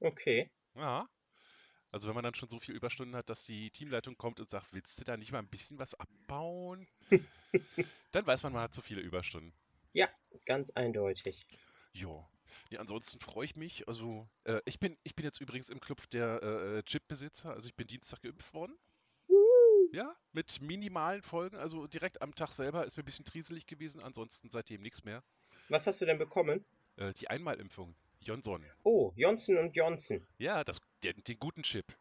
Okay. 0.00 0.50
Ja. 0.74 1.08
Also 1.92 2.06
wenn 2.06 2.14
man 2.14 2.22
dann 2.22 2.34
schon 2.34 2.48
so 2.48 2.60
viele 2.60 2.76
Überstunden 2.76 3.16
hat, 3.16 3.28
dass 3.28 3.44
die 3.44 3.70
Teamleitung 3.70 4.16
kommt 4.16 4.38
und 4.38 4.48
sagt, 4.48 4.72
willst 4.72 5.00
du 5.00 5.04
da 5.04 5.16
nicht 5.16 5.32
mal 5.32 5.38
ein 5.40 5.48
bisschen 5.48 5.78
was 5.78 5.94
abbauen? 5.94 6.86
dann 8.12 8.26
weiß 8.26 8.44
man, 8.44 8.52
man 8.52 8.62
hat 8.62 8.74
zu 8.74 8.82
viele 8.82 9.00
Überstunden. 9.00 9.52
Ganz 10.46 10.70
eindeutig. 10.70 11.46
Jo. 11.92 12.24
Ja, 12.70 12.80
ansonsten 12.80 13.18
freue 13.18 13.44
ich 13.44 13.56
mich. 13.56 13.86
Also 13.88 14.26
äh, 14.44 14.60
ich 14.64 14.78
bin, 14.78 14.96
ich 15.02 15.14
bin 15.14 15.24
jetzt 15.24 15.40
übrigens 15.40 15.70
im 15.70 15.80
Club 15.80 16.08
der 16.10 16.42
äh, 16.42 16.82
Chip-Besitzer. 16.84 17.52
Also 17.52 17.68
ich 17.68 17.74
bin 17.74 17.86
Dienstag 17.86 18.22
geimpft 18.22 18.54
worden. 18.54 18.76
Ja, 19.92 20.16
mit 20.32 20.60
minimalen 20.60 21.22
Folgen. 21.22 21.56
Also 21.56 21.88
direkt 21.88 22.22
am 22.22 22.34
Tag 22.34 22.52
selber 22.52 22.86
ist 22.86 22.96
mir 22.96 23.02
ein 23.02 23.06
bisschen 23.06 23.24
trieselig 23.24 23.66
gewesen. 23.66 24.02
Ansonsten 24.02 24.48
seitdem 24.48 24.82
nichts 24.82 25.04
mehr. 25.04 25.22
Was 25.68 25.86
hast 25.86 26.00
du 26.00 26.04
denn 26.04 26.18
bekommen? 26.18 26.64
Äh, 26.96 27.12
die 27.14 27.28
Einmalimpfung. 27.28 27.96
Johnson. 28.20 28.64
Oh, 28.84 29.12
Johnson 29.16 29.56
und 29.56 29.74
Johnson. 29.74 30.24
Ja, 30.38 30.62
das, 30.62 30.80
den, 31.02 31.24
den 31.24 31.38
guten 31.38 31.62
Chip. 31.62 31.96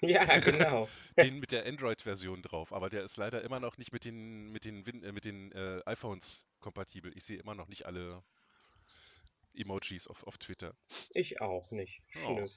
Ja, 0.00 0.24
genau. 0.40 0.88
Den 1.16 1.38
mit 1.38 1.52
der 1.52 1.66
Android-Version 1.66 2.42
drauf. 2.42 2.72
Aber 2.72 2.90
der 2.90 3.04
ist 3.04 3.16
leider 3.16 3.42
immer 3.42 3.60
noch 3.60 3.78
nicht 3.78 3.92
mit 3.92 4.04
den, 4.04 4.50
mit 4.50 4.64
den, 4.64 4.86
Win 4.86 5.02
äh, 5.04 5.12
mit 5.12 5.24
den 5.24 5.52
äh, 5.52 5.82
iPhones 5.86 6.46
kompatibel. 6.64 7.14
Ich 7.16 7.24
sehe 7.24 7.38
immer 7.38 7.54
noch 7.54 7.68
nicht 7.68 7.84
alle 7.84 8.24
Emojis 9.54 10.06
auf, 10.08 10.24
auf 10.26 10.38
Twitter. 10.38 10.74
Ich 11.10 11.40
auch 11.42 11.70
nicht. 11.70 12.02
Oh. 12.26 12.34
Schlimm. 12.34 12.50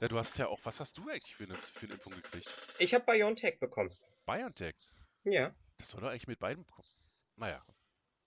Ja, 0.00 0.06
du 0.08 0.16
hast 0.16 0.38
ja 0.38 0.46
auch, 0.46 0.60
was 0.64 0.78
hast 0.78 0.96
du 0.96 1.08
eigentlich 1.08 1.34
für 1.34 1.44
eine, 1.44 1.56
für 1.56 1.86
eine 1.86 1.94
Impfung 1.94 2.12
gekriegt? 2.14 2.48
Ich 2.78 2.94
habe 2.94 3.04
BioNTech 3.04 3.58
bekommen. 3.58 3.90
BioNTech. 4.26 4.76
Ja. 5.24 5.52
Das 5.78 5.90
soll 5.90 6.00
doch 6.00 6.08
eigentlich 6.08 6.28
mit 6.28 6.38
beidem 6.38 6.64
kommen. 6.66 6.86
Naja. 7.36 7.64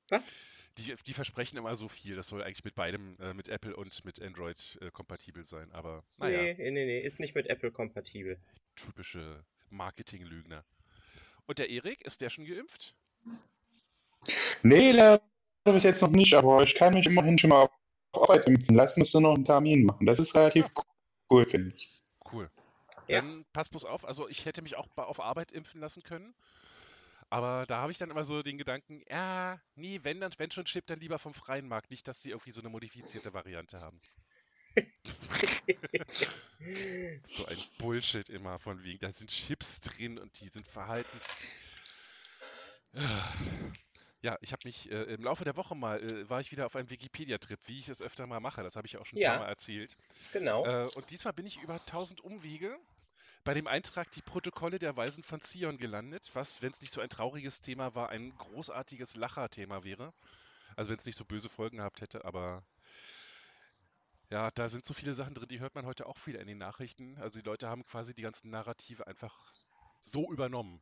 Was? 0.10 0.30
Die, 0.78 0.94
die 1.08 1.14
versprechen 1.14 1.58
immer 1.58 1.78
so 1.78 1.88
viel. 1.88 2.18
Das 2.18 2.28
soll 2.28 2.44
eigentlich 2.44 2.66
mit 2.66 2.76
beidem, 2.76 3.16
äh, 3.22 3.34
mit 3.34 3.48
Apple 3.48 3.76
und 3.76 4.04
mit 4.04 4.22
Android 4.22 4.78
äh, 4.82 4.92
kompatibel 4.92 5.46
sein. 5.46 5.72
Aber 5.72 6.04
naja, 6.18 6.42
Nee, 6.42 6.72
nee, 6.72 6.86
nee, 6.86 7.00
ist 7.00 7.20
nicht 7.22 7.36
mit 7.36 7.48
Apple 7.48 7.72
kompatibel. 7.72 8.38
typische 8.76 9.46
Marketing-Lügner. 9.70 10.66
Und 11.46 11.60
der 11.60 11.70
Erik, 11.70 12.02
ist 12.02 12.20
der 12.20 12.30
schon 12.30 12.46
geimpft? 12.46 12.96
Nee, 14.64 14.92
leider 14.92 15.22
bis 15.64 15.84
jetzt 15.84 16.02
noch 16.02 16.10
nicht, 16.10 16.34
aber 16.34 16.64
ich 16.64 16.76
kann 16.76 16.94
mich 16.94 17.08
immerhin 17.08 17.38
schon 17.38 17.52
mal 17.52 17.64
auf 17.64 17.72
Arbeit 18.14 18.48
impfen 18.48 18.76
lassen, 18.76 19.02
musst 19.02 19.14
du 19.14 19.20
noch 19.20 19.36
einen 19.36 19.44
Termin 19.46 19.86
machen. 19.86 20.06
Das 20.06 20.20
ist 20.20 20.36
relativ 20.36 20.68
cool, 21.30 21.46
finde 21.46 21.76
ich. 21.76 21.90
Cool. 22.32 22.50
Ja. 23.08 23.22
Dann 23.22 23.46
pass 23.54 23.70
bloß 23.70 23.86
auf. 23.86 24.06
Also 24.06 24.28
ich 24.28 24.46
hätte 24.46 24.62
mich 24.62 24.76
auch 24.76 24.88
auf 24.98 25.20
Arbeit 25.20 25.52
impfen 25.52 25.82
lassen 25.82 26.04
können. 26.04 26.36
Aber 27.30 27.66
da 27.66 27.82
habe 27.82 27.92
ich 27.94 27.98
dann 27.98 28.12
immer 28.12 28.26
so 28.26 28.44
den 28.44 28.58
Gedanken, 28.58 29.02
ja, 29.10 29.58
nee, 29.76 30.02
wenn, 30.04 30.20
dann, 30.20 30.34
wenn 30.38 30.52
schon 30.52 30.66
Chip, 30.66 30.86
dann 30.88 31.00
lieber 31.00 31.18
vom 31.18 31.34
freien 31.34 31.66
Markt, 31.66 31.90
nicht, 31.90 32.06
dass 32.08 32.22
sie 32.22 32.32
irgendwie 32.32 32.52
so 32.52 32.60
eine 32.60 32.68
modifizierte 32.70 33.34
Variante 33.34 33.80
haben. 33.80 33.98
so 37.24 37.46
ein 37.46 37.58
Bullshit 37.80 38.30
immer 38.30 38.60
von 38.60 38.84
wegen, 38.84 39.00
da 39.00 39.10
sind 39.12 39.30
Chips 39.30 39.80
drin 39.80 40.20
und 40.20 40.42
die 40.42 40.50
sind 40.50 40.68
verhaltens. 40.68 41.48
Ja, 44.24 44.38
ich 44.42 44.52
habe 44.54 44.62
mich 44.66 44.90
äh, 44.92 45.04
im 45.16 45.24
Laufe 45.24 45.44
der 45.46 45.56
Woche 45.58 45.76
mal, 45.76 46.00
äh, 46.02 46.30
war 46.30 46.40
ich 46.42 46.52
wieder 46.52 46.68
auf 46.68 46.76
einem 46.76 46.90
Wikipedia-Trip, 46.92 47.60
wie 47.68 47.80
ich 47.80 47.90
es 47.90 48.02
öfter 48.02 48.28
mal 48.28 48.40
mache. 48.40 48.62
Das 48.62 48.76
habe 48.76 48.86
ich 48.86 48.98
auch 48.98 49.06
schon 49.06 49.18
ein 49.18 49.22
Ja. 49.22 49.22
paar 49.22 49.36
Mal 49.36 49.48
erzählt. 49.48 49.98
Genau. 50.32 50.70
Äh, 50.70 50.88
und 50.88 51.10
diesmal 51.12 51.34
bin 51.34 51.46
ich 51.48 51.58
über 51.60 51.80
1000 51.86 52.22
Umwege 52.22 52.78
bei 53.44 53.54
dem 53.56 53.68
Eintrag 53.68 54.12
die 54.12 54.22
Protokolle 54.24 54.80
der 54.80 54.98
Weisen 54.98 55.24
von 55.24 55.42
Zion 55.42 55.78
gelandet, 55.78 56.32
was, 56.34 56.62
wenn 56.62 56.72
es 56.74 56.82
nicht 56.82 56.94
so 56.94 57.02
ein 57.02 57.10
trauriges 57.10 57.62
Thema 57.62 57.96
war, 57.96 58.10
ein 58.10 58.38
großartiges 58.38 59.16
Lacherthema 59.16 59.84
wäre. 59.84 60.12
Also 60.78 60.92
wenn 60.92 61.00
es 61.00 61.06
nicht 61.06 61.18
so 61.18 61.26
böse 61.26 61.50
Folgen 61.50 61.78
gehabt 61.78 62.02
hätte, 62.02 62.26
aber 62.26 62.66
ja, 64.32 64.50
da 64.52 64.68
sind 64.70 64.84
so 64.86 64.94
viele 64.96 65.14
Sachen 65.14 65.34
drin, 65.36 65.48
die 65.50 65.60
hört 65.60 65.76
man 65.76 65.86
heute 65.86 66.06
auch 66.08 66.18
viel 66.18 66.36
in 66.36 66.48
den 66.48 66.58
Nachrichten. 66.58 67.18
Also 67.18 67.40
die 67.40 67.46
Leute 67.46 67.68
haben 67.70 67.84
quasi 67.86 68.14
die 68.16 68.22
ganzen 68.24 68.50
Narrative 68.50 69.06
einfach 69.08 69.52
so 70.04 70.32
übernommen. 70.32 70.82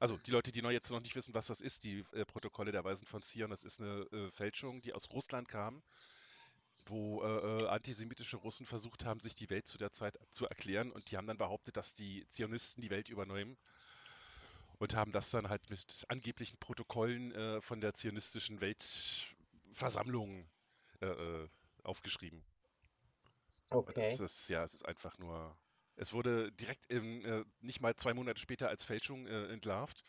Also 0.00 0.16
die 0.16 0.30
Leute, 0.30 0.50
die 0.50 0.62
noch 0.62 0.70
jetzt 0.70 0.90
noch 0.90 1.00
nicht 1.00 1.14
wissen, 1.14 1.34
was 1.34 1.46
das 1.46 1.60
ist, 1.60 1.84
die 1.84 2.04
äh, 2.12 2.24
Protokolle 2.24 2.72
der 2.72 2.84
Weisen 2.84 3.06
von 3.06 3.22
Zion, 3.22 3.50
das 3.50 3.64
ist 3.64 3.80
eine 3.80 4.06
äh, 4.12 4.30
Fälschung, 4.30 4.80
die 4.80 4.94
aus 4.94 5.10
Russland 5.10 5.46
kam, 5.46 5.82
wo 6.86 7.22
äh, 7.22 7.26
äh, 7.26 7.68
antisemitische 7.68 8.38
Russen 8.38 8.64
versucht 8.64 9.04
haben, 9.04 9.20
sich 9.20 9.34
die 9.34 9.50
Welt 9.50 9.66
zu 9.66 9.76
der 9.76 9.92
Zeit 9.92 10.18
zu 10.30 10.46
erklären 10.46 10.90
und 10.90 11.10
die 11.10 11.18
haben 11.18 11.26
dann 11.26 11.36
behauptet, 11.36 11.76
dass 11.76 11.94
die 11.94 12.26
Zionisten 12.30 12.80
die 12.80 12.88
Welt 12.88 13.10
übernehmen 13.10 13.58
und 14.78 14.94
haben 14.96 15.12
das 15.12 15.30
dann 15.30 15.50
halt 15.50 15.68
mit 15.68 16.06
angeblichen 16.08 16.56
Protokollen 16.56 17.32
äh, 17.34 17.60
von 17.60 17.82
der 17.82 17.92
zionistischen 17.92 18.62
Weltversammlung 18.62 20.48
äh, 21.00 21.46
aufgeschrieben. 21.82 22.42
Okay. 23.68 23.92
das 23.94 24.18
ist, 24.18 24.48
ja, 24.48 24.64
es 24.64 24.72
ist 24.72 24.86
einfach 24.86 25.18
nur. 25.18 25.54
Es 25.96 26.12
wurde 26.12 26.52
direkt 26.52 26.86
im, 26.90 27.24
äh, 27.24 27.44
nicht 27.60 27.80
mal 27.80 27.94
zwei 27.96 28.14
Monate 28.14 28.40
später 28.40 28.68
als 28.68 28.84
Fälschung 28.84 29.26
äh, 29.26 29.48
entlarvt. 29.48 30.04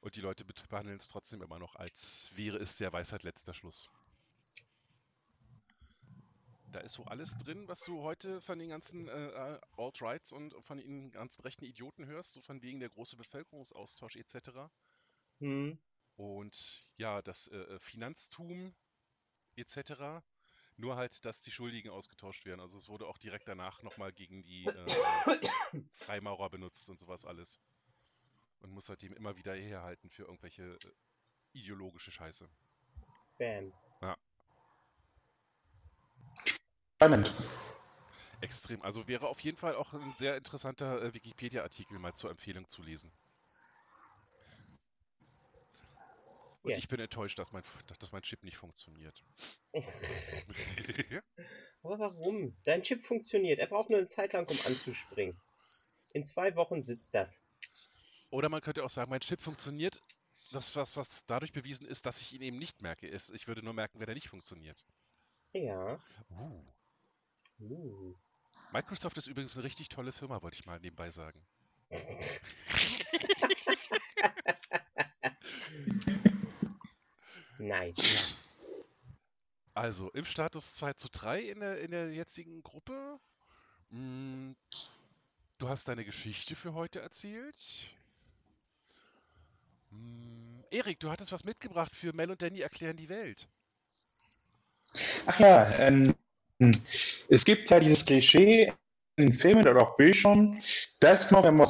Und 0.00 0.16
die 0.16 0.20
Leute 0.20 0.44
behandeln 0.44 0.98
es 0.98 1.08
trotzdem 1.08 1.42
immer 1.42 1.58
noch, 1.58 1.74
als 1.76 2.30
wäre 2.34 2.58
es 2.58 2.76
der 2.76 2.92
Weisheit 2.92 3.24
letzter 3.24 3.52
Schluss. 3.52 3.88
Da 6.70 6.80
ist 6.80 6.94
so 6.94 7.04
alles 7.04 7.36
drin, 7.38 7.66
was 7.68 7.80
du 7.80 8.02
heute 8.02 8.40
von 8.42 8.58
den 8.58 8.68
ganzen 8.68 9.08
äh, 9.08 9.28
äh, 9.28 9.60
Alt-Rights 9.76 10.32
und 10.32 10.54
von 10.64 10.78
den 10.78 11.10
ganzen 11.10 11.42
rechten 11.42 11.64
Idioten 11.64 12.06
hörst, 12.06 12.34
so 12.34 12.42
von 12.42 12.60
wegen 12.62 12.80
der 12.80 12.90
große 12.90 13.16
Bevölkerungsaustausch 13.16 14.16
etc. 14.16 14.50
Hm. 15.38 15.78
Und 16.16 16.84
ja, 16.96 17.22
das 17.22 17.48
äh, 17.48 17.56
äh, 17.56 17.78
Finanztum 17.78 18.74
etc. 19.56 20.22
Nur 20.76 20.96
halt, 20.96 21.24
dass 21.24 21.42
die 21.42 21.50
Schuldigen 21.50 21.90
ausgetauscht 21.90 22.44
werden. 22.44 22.60
Also 22.60 22.76
es 22.76 22.88
wurde 22.88 23.06
auch 23.06 23.18
direkt 23.18 23.48
danach 23.48 23.82
nochmal 23.82 24.12
gegen 24.12 24.42
die 24.42 24.66
äh, 24.66 25.82
Freimaurer 25.94 26.50
benutzt 26.50 26.88
und 26.90 26.98
sowas 26.98 27.24
alles. 27.24 27.60
Und 28.60 28.70
muss 28.70 28.86
seitdem 28.86 29.14
immer 29.14 29.36
wieder 29.36 29.54
herhalten 29.54 30.10
für 30.10 30.24
irgendwelche 30.24 30.62
äh, 30.62 30.92
ideologische 31.52 32.10
Scheiße. 32.10 32.48
Bam. 33.38 33.72
Spannend. 36.96 37.30
Extrem. 38.40 38.80
Also 38.80 39.06
wäre 39.06 39.28
auf 39.28 39.40
jeden 39.40 39.58
Fall 39.58 39.76
auch 39.76 39.92
ein 39.92 40.14
sehr 40.14 40.36
interessanter 40.38 41.02
äh, 41.02 41.12
Wikipedia-Artikel 41.12 41.98
mal 41.98 42.14
zur 42.14 42.30
Empfehlung 42.30 42.66
zu 42.68 42.82
lesen. 42.82 43.12
Und 46.66 46.72
Yes. 46.72 46.82
ich 46.82 46.88
bin 46.88 46.98
enttäuscht, 46.98 47.38
dass 47.38 47.52
mein, 47.52 47.62
dass 48.00 48.10
mein 48.10 48.22
Chip 48.22 48.42
nicht 48.42 48.56
funktioniert. 48.56 49.22
Aber 51.84 51.98
warum? 52.00 52.56
Dein 52.64 52.82
Chip 52.82 53.00
funktioniert. 53.00 53.60
Er 53.60 53.68
braucht 53.68 53.88
nur 53.88 54.00
eine 54.00 54.08
Zeit 54.08 54.32
lang, 54.32 54.48
um 54.48 54.58
anzuspringen. 54.66 55.40
In 56.12 56.26
zwei 56.26 56.56
Wochen 56.56 56.82
sitzt 56.82 57.14
das. 57.14 57.40
Oder 58.30 58.48
man 58.48 58.62
könnte 58.62 58.82
auch 58.82 58.90
sagen, 58.90 59.10
mein 59.10 59.20
Chip 59.20 59.38
funktioniert. 59.38 60.02
Das, 60.50 60.74
was, 60.74 60.96
was 60.96 61.24
dadurch 61.26 61.52
bewiesen 61.52 61.86
ist, 61.86 62.04
dass 62.04 62.20
ich 62.20 62.32
ihn 62.32 62.42
eben 62.42 62.58
nicht 62.58 62.82
merke, 62.82 63.06
ist, 63.06 63.32
ich 63.32 63.46
würde 63.46 63.62
nur 63.62 63.72
merken, 63.72 64.00
wenn 64.00 64.08
er 64.08 64.14
nicht 64.14 64.28
funktioniert. 64.28 64.84
Ja. 65.52 66.00
Uh. 66.30 66.64
Uh. 67.60 68.16
Microsoft 68.72 69.18
ist 69.18 69.28
übrigens 69.28 69.56
eine 69.56 69.62
richtig 69.62 69.88
tolle 69.88 70.10
Firma, 70.10 70.42
wollte 70.42 70.58
ich 70.58 70.66
mal 70.66 70.80
nebenbei 70.80 71.12
sagen. 71.12 71.46
Nice. 77.66 78.36
Also, 79.74 80.10
im 80.10 80.24
Status 80.24 80.76
2 80.76 80.94
zu 80.94 81.08
3 81.10 81.40
in 81.40 81.60
der, 81.60 81.80
in 81.80 81.90
der 81.90 82.10
jetzigen 82.10 82.62
Gruppe. 82.62 83.18
Mm, 83.90 84.52
Du 85.58 85.70
hast 85.70 85.88
deine 85.88 86.04
Geschichte 86.04 86.54
für 86.54 86.74
heute 86.74 87.00
erzählt. 87.00 87.56
Mm, 89.90 90.60
Erik, 90.70 91.00
du 91.00 91.10
hattest 91.10 91.32
was 91.32 91.44
mitgebracht 91.44 91.92
für 91.94 92.12
Mel 92.12 92.30
und 92.30 92.42
Danny 92.42 92.60
erklären 92.60 92.98
die 92.98 93.08
Welt. 93.08 93.48
Ach 95.24 95.40
ja, 95.40 95.78
ähm, 95.78 96.14
es 97.30 97.44
gibt 97.46 97.70
ja 97.70 97.80
dieses 97.80 98.04
Klischee 98.04 98.70
in 99.16 99.32
Filmen 99.32 99.66
oder 99.66 99.80
auch 99.80 99.96
Büchern, 99.96 100.60
dass 101.00 101.30
man, 101.30 101.44
wenn 101.44 101.56
man 101.56 101.68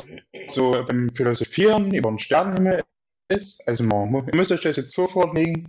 so 0.48 0.72
beim 0.72 1.14
Philosophieren 1.14 1.94
über 1.94 2.10
den 2.10 2.18
Sternenhimmel 2.18 2.82
ist, 3.28 3.66
also 3.66 3.84
man, 3.84 4.12
ihr 4.14 4.36
müsst 4.36 4.52
euch 4.52 4.62
das 4.62 4.76
jetzt 4.76 4.94
so 4.94 5.06
vorlegen, 5.06 5.66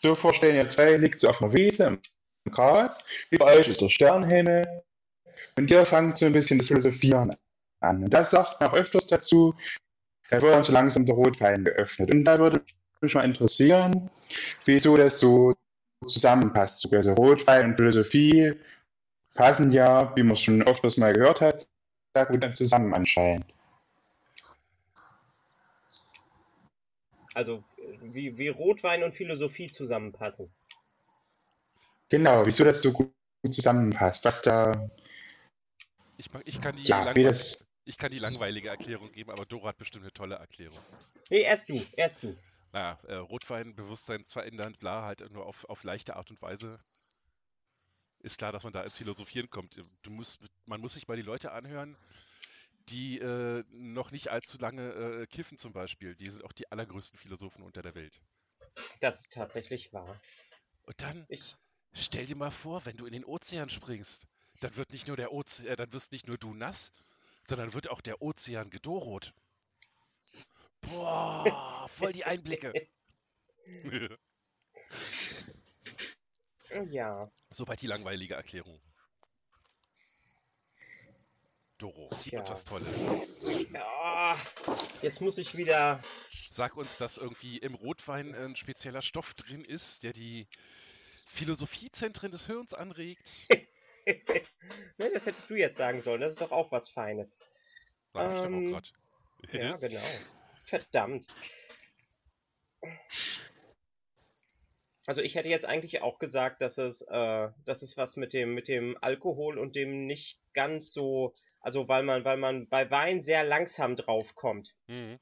so 0.00 0.14
vorstellen, 0.14 0.56
ihr 0.56 0.68
zwei 0.68 0.96
liegt 0.96 1.20
so 1.20 1.28
auf 1.28 1.42
einer 1.42 1.52
Wiese 1.52 1.98
im 2.44 2.52
Gras, 2.52 3.06
über 3.30 3.46
euch 3.46 3.68
ist 3.68 3.80
der 3.80 3.88
Sternenhimmel 3.88 4.82
und 5.56 5.70
ihr 5.70 5.86
fangt 5.86 6.18
so 6.18 6.26
ein 6.26 6.32
bisschen 6.32 6.58
das 6.58 6.68
Philosophieren 6.68 7.36
an. 7.80 8.04
Und 8.04 8.10
das 8.10 8.30
sagt 8.30 8.60
man 8.60 8.70
auch 8.70 8.74
öfters 8.74 9.06
dazu, 9.06 9.54
da 10.30 10.40
wird 10.42 10.54
dann 10.54 10.62
so 10.62 10.72
langsam 10.72 11.06
der 11.06 11.14
Rotwein 11.14 11.64
geöffnet. 11.64 12.12
Und 12.12 12.24
da 12.24 12.38
würde 12.38 12.62
mich 13.00 13.14
mal 13.14 13.24
interessieren, 13.24 14.10
wieso 14.64 14.96
das 14.96 15.20
so 15.20 15.54
zusammenpasst. 16.06 16.92
Also 16.92 17.12
Rotwein 17.14 17.70
und 17.70 17.76
Philosophie 17.76 18.54
passen 19.34 19.72
ja, 19.72 20.14
wie 20.16 20.22
man 20.22 20.36
schon 20.36 20.62
öfters 20.62 20.96
mal 20.96 21.12
gehört 21.12 21.40
hat, 21.40 21.68
sehr 22.14 22.26
gut 22.26 22.56
zusammen 22.56 22.94
anscheinend. 22.94 23.46
Also, 27.34 27.64
wie, 28.00 28.38
wie 28.38 28.48
Rotwein 28.48 29.02
und 29.02 29.14
Philosophie 29.14 29.70
zusammenpassen. 29.70 30.52
Genau, 32.08 32.46
wieso 32.46 32.64
das 32.64 32.80
so 32.80 32.92
gut 32.92 33.12
zusammenpasst. 33.50 34.24
Was 34.24 34.42
da, 34.42 34.88
Ich, 36.16 36.30
ich, 36.44 36.60
kann 36.60 36.76
die 36.76 36.84
ja, 36.84 37.14
wie 37.14 37.24
das, 37.24 37.66
ich 37.84 37.98
kann 37.98 38.10
die 38.10 38.18
langweilige 38.18 38.68
Erklärung 38.68 39.10
geben, 39.10 39.30
aber 39.30 39.44
Dora 39.46 39.68
hat 39.68 39.78
bestimmt 39.78 40.04
eine 40.04 40.12
tolle 40.12 40.36
Erklärung. 40.36 40.78
Nee, 41.28 41.42
erst 41.42 41.68
du, 41.68 41.82
erst 41.96 42.22
du. 42.22 42.36
Naja, 42.72 42.98
äh, 43.06 43.16
Rotwein, 43.16 43.74
bewusstseinsverändernd, 43.74 44.78
bla, 44.78 45.04
halt 45.04 45.28
nur 45.32 45.46
auf, 45.46 45.64
auf 45.68 45.84
leichte 45.84 46.16
Art 46.16 46.30
und 46.30 46.40
Weise. 46.40 46.78
Ist 48.20 48.38
klar, 48.38 48.52
dass 48.52 48.64
man 48.64 48.72
da 48.72 48.82
ins 48.82 48.96
Philosophieren 48.96 49.50
kommt. 49.50 49.78
Du 50.02 50.10
musst, 50.10 50.40
man 50.66 50.80
muss 50.80 50.94
sich 50.94 51.06
mal 51.06 51.16
die 51.16 51.22
Leute 51.22 51.52
anhören, 51.52 51.94
die 52.88 53.18
äh, 53.18 53.62
noch 53.72 54.10
nicht 54.10 54.28
allzu 54.28 54.58
lange 54.58 54.92
äh, 54.92 55.26
kiffen 55.26 55.58
zum 55.58 55.72
Beispiel. 55.72 56.14
Die 56.14 56.30
sind 56.30 56.44
auch 56.44 56.52
die 56.52 56.70
allergrößten 56.70 57.18
Philosophen 57.18 57.62
unter 57.62 57.82
der 57.82 57.94
Welt. 57.94 58.20
Das 59.00 59.20
ist 59.20 59.32
tatsächlich 59.32 59.92
wahr. 59.92 60.20
Und 60.82 61.00
dann 61.00 61.26
Ich, 61.28 61.56
stell 61.92 62.26
dir 62.26 62.36
mal 62.36 62.50
vor, 62.50 62.84
wenn 62.86 62.96
du 62.96 63.06
in 63.06 63.12
den 63.12 63.24
Ozean 63.24 63.70
springst, 63.70 64.28
dann 64.60 64.76
wird 64.76 64.92
nicht 64.92 65.08
nur 65.08 65.16
der 65.16 65.32
Ozean, 65.32 65.72
äh, 65.72 65.76
dann 65.76 65.92
wirst 65.92 66.12
nicht 66.12 66.26
nur 66.26 66.38
du 66.38 66.54
nass, 66.54 66.92
sondern 67.44 67.74
wird 67.74 67.88
auch 67.88 68.00
der 68.00 68.22
Ozean 68.22 68.70
gedorot. 68.70 69.34
Boah, 70.82 71.88
voll 71.88 72.12
die 72.12 72.24
Einblicke. 72.24 72.88
ja. 76.90 77.30
Soweit 77.50 77.80
die 77.80 77.86
langweilige 77.86 78.34
Erklärung. 78.34 78.80
Doro, 81.78 82.08
gib 82.22 82.34
uns 82.34 82.44
Tja. 82.44 82.52
was 82.52 82.64
Tolles. 82.64 83.06
ja. 83.72 84.36
Jetzt 85.02 85.20
muss 85.20 85.38
ich 85.38 85.56
wieder. 85.56 86.00
Sag 86.28 86.76
uns, 86.76 86.98
dass 86.98 87.18
irgendwie 87.18 87.58
im 87.58 87.74
Rotwein 87.74 88.34
ein 88.34 88.56
spezieller 88.56 89.02
Stoff 89.02 89.34
drin 89.34 89.64
ist, 89.64 90.02
der 90.04 90.12
die 90.12 90.46
Philosophiezentren 91.28 92.30
des 92.30 92.46
Hirns 92.46 92.74
anregt. 92.74 93.48
ne, 94.06 95.10
das 95.12 95.26
hättest 95.26 95.50
du 95.50 95.54
jetzt 95.56 95.76
sagen 95.76 96.00
sollen. 96.00 96.20
Das 96.20 96.32
ist 96.34 96.40
doch 96.40 96.52
auch 96.52 96.70
was 96.70 96.88
Feines. 96.88 97.34
Sag 98.12 98.34
ich 98.34 98.40
doch 98.40 98.46
auch 98.46 98.52
Ähm, 98.52 98.70
grad. 98.70 98.92
Ja, 99.52 99.76
genau. 99.80 100.00
Verdammt. 100.68 101.26
Also 105.06 105.20
ich 105.20 105.34
hätte 105.34 105.48
jetzt 105.48 105.66
eigentlich 105.66 106.00
auch 106.00 106.18
gesagt, 106.18 106.62
dass 106.62 106.78
es, 106.78 107.02
äh, 107.02 107.48
dass 107.64 107.82
es 107.82 107.96
was 107.96 108.16
mit 108.16 108.32
dem, 108.32 108.54
mit 108.54 108.68
dem 108.68 108.96
Alkohol 109.00 109.58
und 109.58 109.76
dem 109.76 110.06
nicht 110.06 110.38
ganz 110.54 110.92
so, 110.92 111.34
also 111.60 111.88
weil 111.88 112.02
man, 112.02 112.24
weil 112.24 112.38
man 112.38 112.68
bei 112.68 112.90
Wein 112.90 113.22
sehr 113.22 113.44
langsam 113.44 113.96
draufkommt. 113.96 114.74
Mhm. 114.86 115.18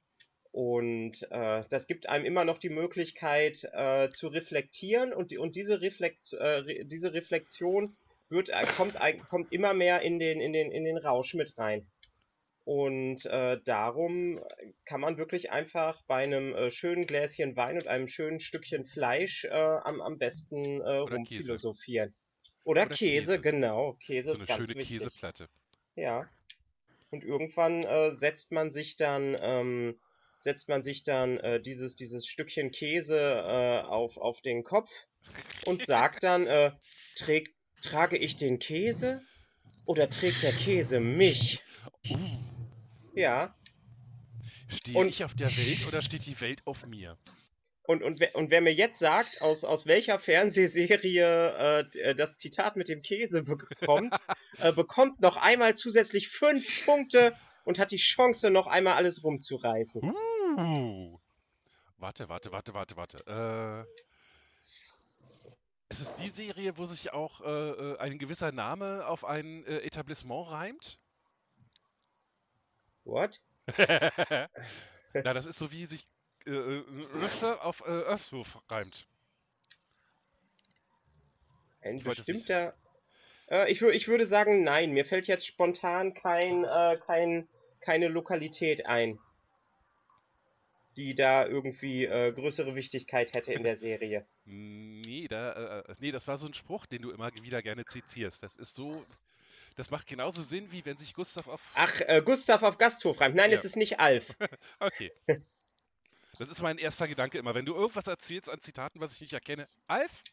Und 0.53 1.27
äh, 1.31 1.64
das 1.71 1.87
gibt 1.87 2.09
einem 2.09 2.27
immer 2.27 2.45
noch 2.45 2.59
die 2.59 2.68
Möglichkeit 2.68 3.64
äh, 3.73 4.11
zu 4.11 4.29
reflektieren 4.29 5.12
und, 5.14 5.31
die, 5.31 5.38
und 5.38 5.57
diese, 5.57 5.81
Reflekt, 5.81 6.33
äh, 6.35 6.45
re, 6.45 6.85
diese 6.85 7.14
Reflexion 7.14 7.90
wird, 8.29 8.51
äh, 8.51 8.64
kommt, 8.77 8.97
kommt 9.29 9.53
immer 9.53 9.73
mehr 9.73 10.03
in 10.03 10.18
den, 10.18 10.40
in, 10.40 10.53
den, 10.53 10.71
in 10.71 10.85
den 10.85 10.99
Rausch 10.99 11.35
mit 11.35 11.57
rein. 11.57 11.90
Und 12.64 13.27
äh, 13.27 13.59
darum 13.64 14.40
kann 14.85 15.01
man 15.01 15.18
wirklich 15.18 15.51
einfach 15.51 16.01
bei 16.07 16.22
einem 16.22 16.55
äh, 16.55 16.70
schönen 16.70 17.07
Gläschen 17.07 17.57
Wein 17.57 17.75
und 17.75 17.88
einem 17.88 18.07
schönen 18.07 18.38
Stückchen 18.38 18.87
Fleisch 18.87 19.44
äh, 19.44 19.51
am, 19.51 20.01
am 20.01 20.18
besten 20.18 20.81
äh, 20.81 20.96
rumphilosophieren. 20.98 22.14
Oder, 22.64 22.83
Oder 22.83 22.94
Käse, 22.94 23.27
Käse. 23.27 23.40
genau. 23.40 23.94
Käse 23.94 24.29
So 24.29 24.35
ist 24.35 24.40
eine 24.40 24.46
ganz 24.46 24.57
schöne 24.59 24.79
wichtig. 24.79 24.98
Käseplatte. 24.98 25.48
Ja. 25.96 26.29
Und 27.11 27.25
irgendwann 27.25 27.83
äh, 27.83 28.14
setzt 28.14 28.53
man 28.53 28.70
sich 28.70 28.96
dann, 28.96 29.37
ähm, 29.40 30.01
setzt 30.38 30.68
man 30.68 30.85
sich 30.85 31.03
dann 31.03 31.38
äh, 31.38 31.61
dieses, 31.61 31.96
dieses 31.96 32.27
Stückchen 32.27 32.70
Käse 32.70 33.18
äh, 33.18 33.81
auf, 33.81 34.16
auf 34.16 34.40
den 34.40 34.62
Kopf 34.62 34.88
und 35.66 35.85
sagt 35.85 36.22
dann, 36.22 36.46
äh, 36.46 36.70
träg, 37.16 37.55
trage 37.83 38.16
ich 38.16 38.37
den 38.37 38.61
Käse 38.61 39.20
oder 39.85 40.09
trägt 40.09 40.44
der 40.44 40.53
Käse 40.53 41.01
mich? 41.01 41.61
Uh, 42.09 42.52
Ja. 43.14 43.55
stehe 44.68 44.98
Und- 44.98 45.09
ich 45.09 45.25
auf 45.25 45.35
der 45.35 45.55
Welt 45.57 45.87
oder 45.87 46.03
steht 46.03 46.27
die 46.27 46.40
Welt 46.40 46.62
auf 46.66 46.87
mir? 46.87 47.16
Und, 47.85 48.03
und, 48.05 48.20
wer, 48.20 48.35
und 48.37 48.51
wer 48.51 48.61
mir 48.61 48.72
jetzt 48.72 49.01
sagt, 49.01 49.42
aus, 49.42 49.64
aus 49.64 49.87
welcher 49.87 50.20
Fernsehserie 50.20 51.25
äh, 51.59 51.98
äh, 51.98 52.14
das 52.14 52.37
Zitat 52.37 52.77
mit 52.77 52.88
dem 52.88 53.03
Käse 53.03 53.42
bekommt, 53.42 54.14
äh, 54.59 54.72
bekommt 54.72 55.20
noch 55.20 55.37
einmal 55.37 55.75
zusätzlich 55.77 56.29
fünf 56.29 56.85
Punkte 56.87 57.35
und 57.64 57.81
hat 57.81 57.90
die 57.90 57.96
Chance, 57.96 58.51
noch 58.51 58.68
einmal 58.68 58.94
alles 58.94 59.25
rumzureißen. 59.25 60.01
Uh. 60.03 61.18
Warte, 61.98 62.29
warte, 62.29 62.53
warte, 62.53 62.72
warte, 62.75 62.96
warte. 62.96 63.87
Äh, 63.88 64.03
ist 65.90 66.01
es 66.01 66.14
die 66.16 66.29
Serie, 66.29 66.79
wo 66.79 66.87
sich 66.87 67.12
auch 67.12 67.40
äh, 67.42 67.70
äh, 67.70 67.98
ein 67.98 68.18
gewisser 68.18 68.53
Name 68.53 69.07
auf 69.07 69.25
ein 69.25 69.66
Etablissement 69.66 70.51
reimt? 70.51 71.01
What? 73.05 73.41
Na, 75.15 75.35
das 75.35 75.47
ist 75.47 75.59
so 75.59 75.73
wie 75.73 75.87
sich 75.87 76.07
äh, 76.47 76.51
äh, 76.51 76.83
Rüffe 77.15 77.62
auf 77.62 77.83
äh, 77.87 77.91
Östhof 77.91 78.62
reimt. 78.69 79.07
Ein 81.83 81.97
Ich 81.97 82.05
bestimmter. 82.05 82.75
Äh, 83.51 83.71
ich, 83.71 83.83
ich 83.83 84.09
würde 84.09 84.27
sagen, 84.27 84.65
nein. 84.65 84.93
Mir 84.93 85.05
fällt 85.05 85.27
jetzt 85.27 85.47
spontan 85.47 86.15
kein, 86.15 86.65
äh, 86.65 86.99
kein, 87.05 87.49
keine 87.81 88.09
Lokalität 88.09 88.87
ein, 88.87 89.19
die 90.97 91.15
da 91.15 91.47
irgendwie 91.47 92.07
äh, 92.07 92.33
größere 92.33 92.75
Wichtigkeit 92.75 93.33
hätte 93.35 93.53
in 93.53 93.62
der 93.62 93.77
Serie. 93.77 94.27
Nee, 94.45 95.29
da, 95.29 95.83
äh, 95.83 95.95
nee, 96.01 96.11
das 96.11 96.27
war 96.27 96.37
so 96.37 96.49
ein 96.49 96.55
Spruch, 96.55 96.87
den 96.87 97.03
du 97.03 97.12
immer 97.12 97.31
wieder 97.43 97.62
gerne 97.62 97.85
zitierst. 97.85 98.43
Das 98.43 98.57
ist 98.57 98.75
so, 98.75 98.93
das 99.77 99.91
macht 99.91 100.07
genauso 100.07 100.43
Sinn, 100.43 100.71
wie 100.73 100.85
wenn 100.85 100.97
sich 100.97 101.15
Gustav 101.15 101.49
auf... 101.49 101.73
Ach, 101.75 102.01
äh, 102.01 102.23
Gustav 102.25 102.63
auf 102.63 102.79
Gasthof 102.79 103.21
reimt. 103.21 103.35
Nein, 103.35 103.51
Ja. 103.51 103.57
es 103.59 103.65
ist 103.65 103.77
nicht 103.77 104.01
Alf. 104.01 104.35
Okay. 104.81 105.13
Das 106.39 106.49
ist 106.49 106.63
mein 106.63 106.79
erster 106.79 107.07
Gedanke 107.09 107.39
immer. 107.39 107.55
Wenn 107.55 107.67
du 107.67 107.75
irgendwas 107.75 108.07
erzählst 108.07 108.49
an 108.51 108.61
Zitaten, 108.61 109.01
was 109.01 109.13
ich 109.15 109.21
nicht 109.21 109.33
erkenne, 109.35 109.69
Alf? 109.87 110.25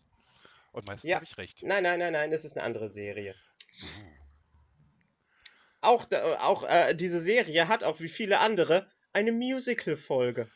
Und 0.72 0.86
meistens 0.88 1.10
Ja. 1.10 1.16
habe 1.18 1.26
ich 1.26 1.38
recht. 1.38 1.64
Nein, 1.64 1.84
nein, 1.84 2.00
nein, 2.00 2.14
nein, 2.14 2.32
es 2.32 2.46
ist 2.46 2.56
eine 2.58 2.66
andere 2.66 2.90
Serie. 2.90 3.36
Auch, 5.82 6.06
da- 6.06 6.34
äh, 6.34 6.38
auch 6.38 6.64
äh, 6.64 6.94
diese 6.96 7.20
Serie 7.22 7.68
hat 7.68 7.84
auch 7.84 8.00
wie 8.00 8.10
viele 8.10 8.40
andere 8.40 8.90
eine 9.14 9.32
Musical-Folge. 9.32 10.50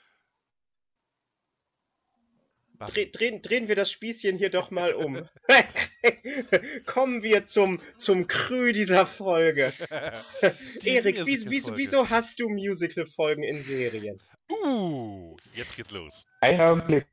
Dreh, 2.87 3.09
drehen, 3.11 3.41
drehen 3.41 3.67
wir 3.67 3.75
das 3.75 3.91
Spießchen 3.91 4.37
hier 4.37 4.49
doch 4.49 4.71
mal 4.71 4.93
um. 4.93 5.27
Kommen 6.85 7.23
wir 7.23 7.45
zum, 7.45 7.79
zum 7.97 8.27
Krü 8.27 8.73
dieser 8.73 9.05
Folge. 9.05 9.71
Die 10.83 10.89
Erik, 10.89 11.25
wie, 11.25 11.25
wieso, 11.25 11.45
Musical-Folge. 11.45 11.77
wieso 11.77 12.09
hast 12.09 12.39
du 12.39 12.49
Musical-Folgen 12.49 13.43
in 13.43 13.61
Serien? 13.61 14.19
Uh, 14.49 15.35
jetzt 15.53 15.75
geht's 15.75 15.91
los. 15.91 16.25
Einen 16.41 16.61
Augenblick, 16.61 17.05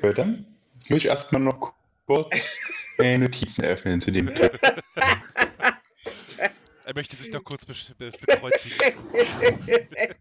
bitte. 0.00 0.44
Ich 0.84 0.90
muss 0.90 1.04
erstmal 1.04 1.42
noch 1.42 1.74
kurz 2.06 2.60
Notizen 2.98 3.64
öffnen 3.64 4.00
zu 4.00 4.10
dem 4.10 4.34
Tipp. 4.34 4.58
Er 6.84 6.94
möchte 6.94 7.16
sich 7.16 7.30
noch 7.30 7.44
kurz 7.44 7.66
be 7.66 7.74
bekreuzigen. 8.26 8.94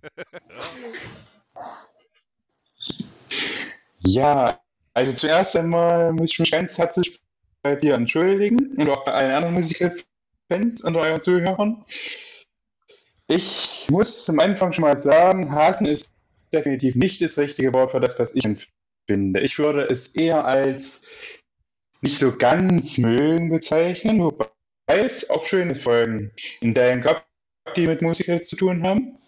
Ja, 4.00 4.62
also 4.98 5.14
zuerst 5.14 5.56
einmal 5.56 6.12
muss 6.12 6.32
ich 6.32 6.40
mich 6.40 6.50
ganz 6.50 6.76
herzlich 6.80 7.22
bei 7.62 7.76
dir 7.76 7.94
entschuldigen 7.94 8.76
und 8.78 8.90
auch 8.90 9.06
bei 9.06 9.12
allen 9.12 9.32
anderen 9.32 9.54
Musical-Fans 9.54 10.82
unter 10.82 11.02
euren 11.02 11.22
Zuhörern. 11.22 11.86
Ich 13.28 13.86
muss 13.92 14.26
zum 14.26 14.40
Anfang 14.40 14.74
schon 14.74 14.82
mal 14.82 14.98
sagen, 14.98 15.52
Hasen 15.52 15.86
ist 15.86 16.10
definitiv 16.52 16.96
nicht 16.96 17.22
das 17.22 17.38
richtige 17.38 17.76
Wort 17.76 17.92
für 17.92 18.00
das, 18.00 18.18
was 18.18 18.34
ich 18.34 18.44
finde. 19.08 19.40
Ich 19.42 19.60
würde 19.60 19.84
es 19.84 20.08
eher 20.16 20.46
als 20.46 21.06
nicht 22.02 22.18
so 22.18 22.36
ganz 22.36 22.98
mögen 22.98 23.52
bezeichnen, 23.52 24.24
wobei 24.24 24.50
es 24.88 25.30
auch 25.30 25.46
schöne 25.46 25.76
Folgen 25.76 26.32
in 26.60 26.74
Serien 26.74 27.02
gab, 27.02 27.24
die 27.76 27.86
mit 27.86 28.02
Musicals 28.02 28.48
zu 28.48 28.56
tun 28.56 28.82
haben. 28.82 29.20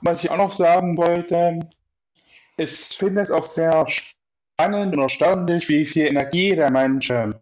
Was 0.00 0.22
ich 0.22 0.30
auch 0.30 0.36
noch 0.36 0.52
sagen 0.52 0.96
wollte, 0.96 1.58
ich 2.56 2.70
finde 2.96 3.20
es 3.20 3.32
auch 3.32 3.42
sehr 3.44 3.84
spannend 3.88 4.17
und 4.60 4.98
erstaunlich, 4.98 5.68
wie 5.68 5.86
viel 5.86 6.06
Energie 6.06 6.54
da 6.56 6.68
manche 6.70 7.40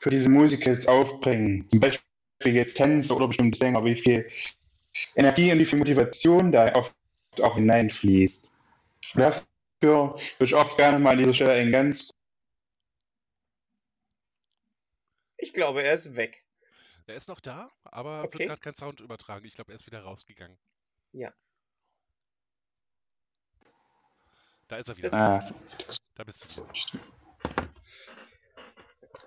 für 0.00 0.10
diese 0.10 0.30
Musicals 0.30 0.86
aufbringen. 0.86 1.68
Zum 1.68 1.80
Beispiel 1.80 2.02
jetzt 2.42 2.76
Tänze 2.76 3.14
oder 3.14 3.28
bestimmte 3.28 3.58
Sänger, 3.58 3.84
wie 3.84 3.96
viel 3.96 4.26
Energie 5.14 5.52
und 5.52 5.58
wie 5.58 5.66
viel 5.66 5.78
Motivation 5.78 6.50
da 6.50 6.72
oft 6.74 6.94
auch 7.42 7.56
hineinfließt. 7.56 8.50
Und 9.14 9.20
dafür 9.20 9.46
würde 9.82 10.20
ich 10.40 10.54
auch 10.54 10.76
gerne 10.76 10.98
mal 10.98 11.12
an 11.12 11.18
dieser 11.18 11.34
Stelle 11.34 11.52
ein 11.52 11.70
ganz 11.70 12.10
Ich 15.36 15.52
glaube, 15.52 15.82
er 15.82 15.94
ist 15.94 16.16
weg. 16.16 16.44
Er 17.06 17.14
ist 17.14 17.28
noch 17.28 17.40
da, 17.40 17.70
aber 17.84 18.24
Okay. 18.24 18.40
wird 18.40 18.48
gerade 18.48 18.60
kein 18.60 18.74
Sound 18.74 19.00
übertragen. 19.00 19.46
Ich 19.46 19.54
glaube, 19.54 19.72
er 19.72 19.76
ist 19.76 19.86
wieder 19.86 20.02
rausgegangen. 20.02 20.58
Ja. 21.12 21.32
Da 24.66 24.76
ist 24.76 24.88
er 24.88 24.96
wieder. 24.96 25.12
Ah, 25.14 25.42
Da 26.18 26.24
bist 26.24 26.58
du. 26.58 26.66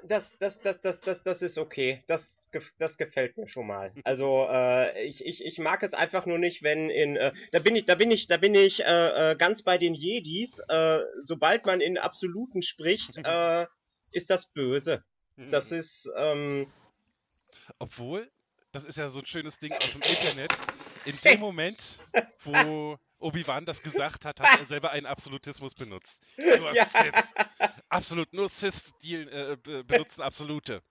Das, 0.04 0.38
das, 0.40 0.60
das, 0.60 0.82
das, 0.82 1.00
das, 1.00 1.24
das 1.24 1.42
ist 1.42 1.58
okay. 1.58 2.04
Das, 2.08 2.38
das 2.78 2.98
gefällt 2.98 3.38
mir 3.38 3.48
schon 3.48 3.68
mal. 3.68 3.94
Also 4.04 4.46
äh, 4.52 5.06
ich, 5.06 5.26
ich, 5.26 5.46
ich 5.46 5.58
mag 5.58 5.84
es 5.84 5.94
einfach 5.94 6.26
nur 6.26 6.38
nicht, 6.38 6.64
wenn 6.64 6.90
in 6.90 7.16
äh, 7.16 7.32
da 7.54 7.60
bin 7.60 7.78
ich 7.78 7.86
da 7.86 7.96
bin 7.96 8.12
ich 8.12 8.28
da 8.28 8.36
bin 8.36 8.54
ich 8.56 8.84
äh, 8.84 9.32
äh, 9.32 9.36
ganz 9.38 9.64
bei 9.64 9.78
den 9.78 9.94
Jedis. 9.94 10.60
Äh, 10.68 11.00
sobald 11.24 11.66
man 11.66 11.80
in 11.80 11.98
Absoluten 11.98 12.62
spricht, 12.62 13.18
äh, 13.24 13.68
ist 14.12 14.30
das 14.30 14.48
böse. 14.48 15.02
Das 15.38 15.72
ist 15.72 16.10
ähm, 16.18 16.68
Obwohl, 17.80 18.30
das 18.74 18.84
ist 18.84 18.98
ja 18.98 19.08
so 19.08 19.20
ein 19.20 19.26
schönes 19.26 19.60
Ding 19.60 19.72
aus 19.72 19.94
dem 19.94 20.02
Internet. 20.10 20.52
In 21.06 21.18
dem 21.24 21.40
Moment, 21.40 22.00
wo 22.44 23.00
Obi-Wan 23.22 23.66
das 23.66 23.82
gesagt 23.82 24.26
hat, 24.26 24.40
hat 24.40 24.60
er 24.60 24.66
selber 24.66 24.92
einen 24.92 25.06
Absolutismus 25.06 25.74
benutzt. 25.74 26.24
Nur 26.38 26.74
Ja. 26.74 26.86
Sith. 26.86 27.34
Absolut, 27.90 28.34
nur 28.34 28.48
Sith 28.48 28.92
dealen, 29.04 29.28
äh, 29.30 29.58
be- 29.64 29.84
benutzen 29.84 30.22
Absolute. 30.22 30.82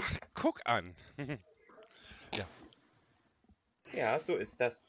Ach, 0.00 0.18
guck 0.34 0.60
an. 0.64 0.94
ja 3.92 4.20
so 4.20 4.36
ist 4.36 4.60
das. 4.60 4.86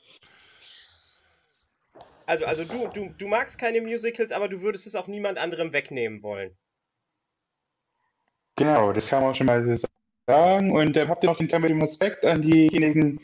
Also 2.28 2.46
also 2.46 2.88
du, 2.88 2.88
du 2.94 3.10
du 3.18 3.28
magst 3.28 3.58
keine 3.58 3.82
Musicals, 3.82 4.32
aber 4.32 4.48
du 4.48 4.62
würdest 4.62 4.86
es 4.88 4.96
auch 4.96 5.08
niemand 5.08 5.38
anderem 5.40 5.74
wegnehmen 5.74 6.22
wollen. 6.22 6.56
genau, 8.56 8.94
das 8.94 9.10
kann 9.10 9.24
man 9.24 9.34
schon 9.36 9.48
mal 9.48 9.64
so 9.78 9.88
sagen. 10.28 10.72
Und 10.72 10.96
äh, 10.96 11.08
habt 11.08 11.24
ihr 11.24 11.30
noch 11.30 11.38
den 11.38 11.50
temporären 11.50 11.82
Respekt 11.82 12.26
an 12.26 12.42
diejenigen, 12.44 13.20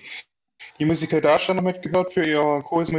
die 0.79 0.85
Musical-Darsteller 0.85 1.61
mitgehört 1.61 2.13
für 2.13 2.25
ihre 2.25 2.61
große 2.63 2.91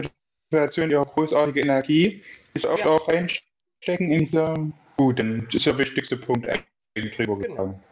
Motivation, 0.51 0.91
ihre 0.91 1.07
großartige 1.07 1.61
Energie, 1.61 2.23
die 2.55 2.61
sie 2.61 2.69
oft 2.69 2.85
Ja. 2.85 2.91
auch 2.91 3.09
reinstecken 3.09 4.11
in 4.13 4.21
dieser 4.21 4.55
Gut, 4.97 5.19
dann 5.21 5.47
ist 5.53 5.65
der 5.65 5.79
wichtigste 5.79 6.17
Punkt 6.17 6.49
eigentlich 6.49 7.15
drüber 7.17 7.39
Genau. 7.39 7.51
gegangen. 7.55 7.83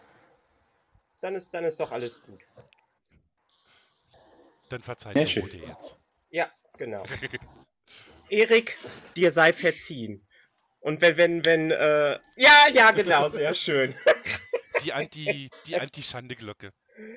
Dann 1.20 1.36
ist 1.36 1.52
dann 1.54 1.64
ist 1.64 1.78
doch 1.78 1.92
alles 1.92 2.22
gut. 2.26 2.40
Dann 4.68 4.82
verzeiht 4.82 5.28
schön. 5.28 5.44
Rudi 5.44 5.58
jetzt. 5.58 5.96
Ja, 6.30 6.50
genau. 6.76 7.04
Erik, 8.28 8.76
dir 9.14 9.30
sei 9.30 9.52
verziehen. 9.52 10.26
Und 10.80 11.00
wenn, 11.00 11.16
wenn, 11.16 11.44
wenn, 11.44 11.70
äh, 11.70 12.18
ja, 12.36 12.68
ja, 12.72 12.90
genau, 12.90 13.28
sehr 13.30 13.54
schön. 13.54 13.94
Die 14.84 14.92
Anti, 14.92 15.48
die 15.66 15.76
Anti-Schande-Glocke. 15.76 16.72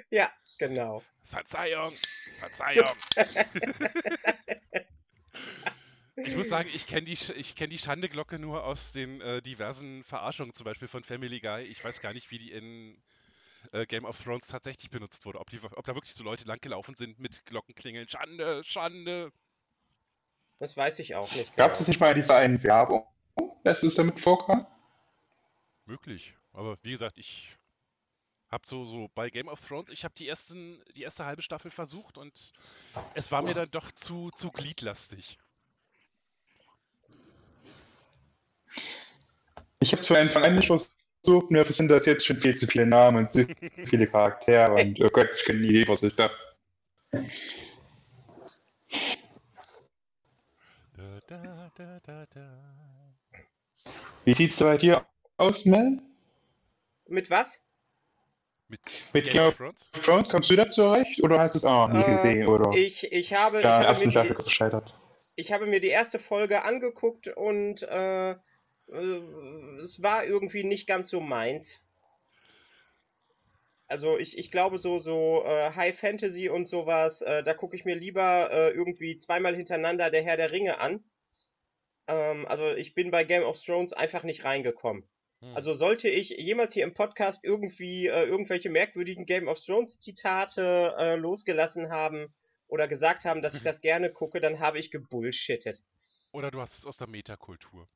Ja, 0.10 0.32
genau. 0.58 1.04
Verzeihung, 1.24 1.94
Verzeihung. 2.40 2.96
ich 6.16 6.36
muss 6.36 6.50
sagen, 6.50 6.70
ich 6.74 6.88
kenne 6.88 7.04
die, 7.04 7.18
ich 7.36 7.56
kenn 7.56 7.70
die 7.70 7.78
Schandeglocke 7.78 8.40
nur 8.40 8.64
aus 8.64 8.92
den 8.92 9.22
äh, 9.22 9.42
diversen 9.42 10.04
Verarschungen, 10.04 10.54
zum 10.54 10.66
Beispiel 10.66 10.88
von 10.88 11.04
Family 11.04 11.40
Guy. 11.40 11.64
Ich 11.64 11.84
weiß 11.84 12.02
gar 12.02 12.14
nicht, 12.14 12.32
wie 12.32 12.40
die 12.40 12.52
in 12.52 13.02
äh, 13.72 13.86
Game 13.86 14.06
of 14.06 14.22
Thrones 14.22 14.48
tatsächlich 14.48 14.90
benutzt 14.90 15.26
wurde. 15.26 15.40
Ob, 15.40 15.50
die, 15.50 15.60
ob 15.62 15.86
da 15.86 15.94
wirklich 15.96 16.16
so 16.16 16.24
Leute 16.24 16.46
langgelaufen 16.46 16.96
sind 16.96 17.20
mit 17.20 17.46
Glockenklingeln. 17.46 18.08
Schande, 18.08 18.64
Schande. 18.64 19.32
Das 20.60 20.76
weiß 20.76 21.00
ich 21.00 21.16
auch 21.16 21.32
nicht. 21.36 21.56
Gab 21.56 21.72
es 21.72 21.78
genau. 21.78 21.80
das 21.80 21.88
nicht 21.88 22.00
mal 22.00 22.12
in 22.12 22.22
dieser 22.22 22.38
einen 22.38 22.64
Werbung, 22.64 23.06
dass 23.64 23.84
es 23.84 23.96
damit 23.96 24.20
vorkam? 24.20 24.68
Möglich. 25.86 26.36
Aber 26.54 26.78
wie 26.82 26.92
gesagt, 26.92 27.18
ich 27.18 27.56
habe 28.52 28.64
so, 28.66 28.86
so 28.86 29.10
bei 29.14 29.30
Game 29.30 29.48
of 29.48 29.66
Thrones, 29.66 29.90
ich 29.90 30.04
habe 30.04 30.14
die 30.18 30.28
ersten, 30.28 30.82
die 30.96 31.04
erste 31.04 31.26
halbe 31.26 31.42
Staffel 31.42 31.72
versucht 31.72 32.18
und 32.18 32.52
es 33.14 33.32
war 33.32 33.42
mir 33.42 33.54
dann 33.54 33.70
doch 33.72 33.92
zu, 33.92 34.32
zu 34.32 34.52
gliedlastig. 34.52 35.38
Ich 39.82 39.92
habe 39.92 40.02
es 40.02 40.08
von 40.08 40.18
Anfang 40.18 40.44
an 40.44 40.56
nicht 40.56 40.68
versucht, 40.68 41.52
nur 41.52 41.66
sind 41.66 41.90
das 41.90 42.06
jetzt 42.06 42.26
schon 42.26 42.40
viel 42.40 42.56
zu 42.56 42.68
viele 42.68 42.86
Namen 42.86 43.26
und 43.26 43.34
zu 43.34 43.48
viele 43.86 44.08
Charaktere 44.08 44.74
und 44.74 45.00
oh 45.00 45.10
Gott, 45.10 45.30
ich 45.34 45.46
kenne 45.46 45.60
nie 45.60 45.70
Idee, 45.70 45.88
was 45.88 46.04
ich 46.04 46.16
da. 46.16 46.30
Da, 50.98 51.22
da, 51.28 51.72
da, 51.76 52.00
da, 52.00 52.26
da. 52.26 53.14
Wie 54.26 54.34
sieht's 54.34 54.58
da 54.58 54.66
bei 54.66 54.78
dir 54.78 55.06
aus, 55.38 55.66
Mel? 55.66 56.02
Mit 57.08 57.30
was? 57.30 57.62
Mit, 58.70 58.82
Mit 59.14 59.30
Game 59.30 59.34
Game 59.34 59.44
of 59.44 59.58
Thrones? 59.58 59.92
Thrones 60.02 60.30
kommst 60.30 60.50
du 60.50 60.56
da 60.56 60.68
zurecht 60.70 61.22
oder 61.24 61.40
hast 61.40 61.56
du 61.56 61.58
es 61.60 61.66
auch 61.66 61.88
noch 61.88 61.94
nie 61.96 62.04
Äh, 62.04 62.06
gesehen 62.06 62.48
oder 62.48 62.84
Ich, 62.86 63.12
ich, 63.12 63.34
habe, 63.34 63.64
ich, 63.64 63.64
da 63.64 63.80
der 63.80 63.88
habe 63.88 63.88
ersten 63.90 64.06
mir 64.06 64.12
Staffel 64.12 64.36
die, 64.38 64.44
gescheitert? 64.44 64.94
ich 65.36 65.52
habe 65.52 65.66
mir 65.68 65.80
die 65.80 65.88
erste 65.90 66.20
Folge 66.20 66.64
angeguckt 66.64 67.28
und 67.30 67.84
äh, 67.84 68.32
äh, 68.32 68.38
es 69.82 70.02
war 70.04 70.26
irgendwie 70.26 70.64
nicht 70.64 70.88
ganz 70.88 71.10
so 71.10 71.22
meins. 71.22 71.84
Also 73.88 74.18
ich, 74.20 74.38
ich 74.38 74.52
glaube 74.52 74.78
so 74.78 75.00
so 75.00 75.44
äh, 75.46 75.72
High 75.76 75.98
Fantasy 76.00 76.48
und 76.50 76.66
sowas, 76.66 77.22
äh, 77.22 77.44
da 77.44 77.54
gucke 77.54 77.76
ich 77.76 77.86
mir 77.86 77.96
lieber 77.96 78.50
äh, 78.52 78.70
irgendwie 78.72 79.18
zweimal 79.18 79.56
hintereinander 79.56 80.12
der 80.12 80.24
Herr 80.24 80.38
der 80.38 80.52
Ringe 80.52 80.80
an. 80.80 81.04
Ähm, 82.08 82.46
also 82.48 82.70
ich 82.72 82.94
bin 82.94 83.12
bei 83.12 83.24
Game 83.24 83.44
of 83.44 83.60
Thrones 83.62 83.94
einfach 83.94 84.24
nicht 84.24 84.44
reingekommen. 84.44 85.10
Hm. 85.42 85.56
Also 85.56 85.74
sollte 85.74 86.10
ich 86.10 86.30
jemals 86.30 86.74
hier 86.74 86.84
im 86.84 86.94
Podcast 86.94 87.44
irgendwie 87.44 88.08
äh, 88.08 88.24
irgendwelche 88.26 88.70
merkwürdigen 88.70 89.26
Game 89.26 89.48
of 89.48 89.60
Thrones 89.64 90.00
Zitate 90.00 90.96
äh, 90.98 91.16
losgelassen 91.16 91.90
haben 91.92 92.34
oder 92.68 92.88
gesagt 92.88 93.26
haben, 93.26 93.42
dass 93.42 93.56
ich 93.56 93.62
das 93.64 93.80
gerne 93.80 94.12
gucke, 94.12 94.42
dann 94.42 94.60
habe 94.60 94.80
ich 94.80 94.92
gebullshittet. 94.92 95.82
Oder 96.32 96.52
du 96.52 96.62
hast 96.62 96.78
es 96.78 96.86
aus 96.86 96.98
der 96.98 97.08
Metakultur. 97.08 97.88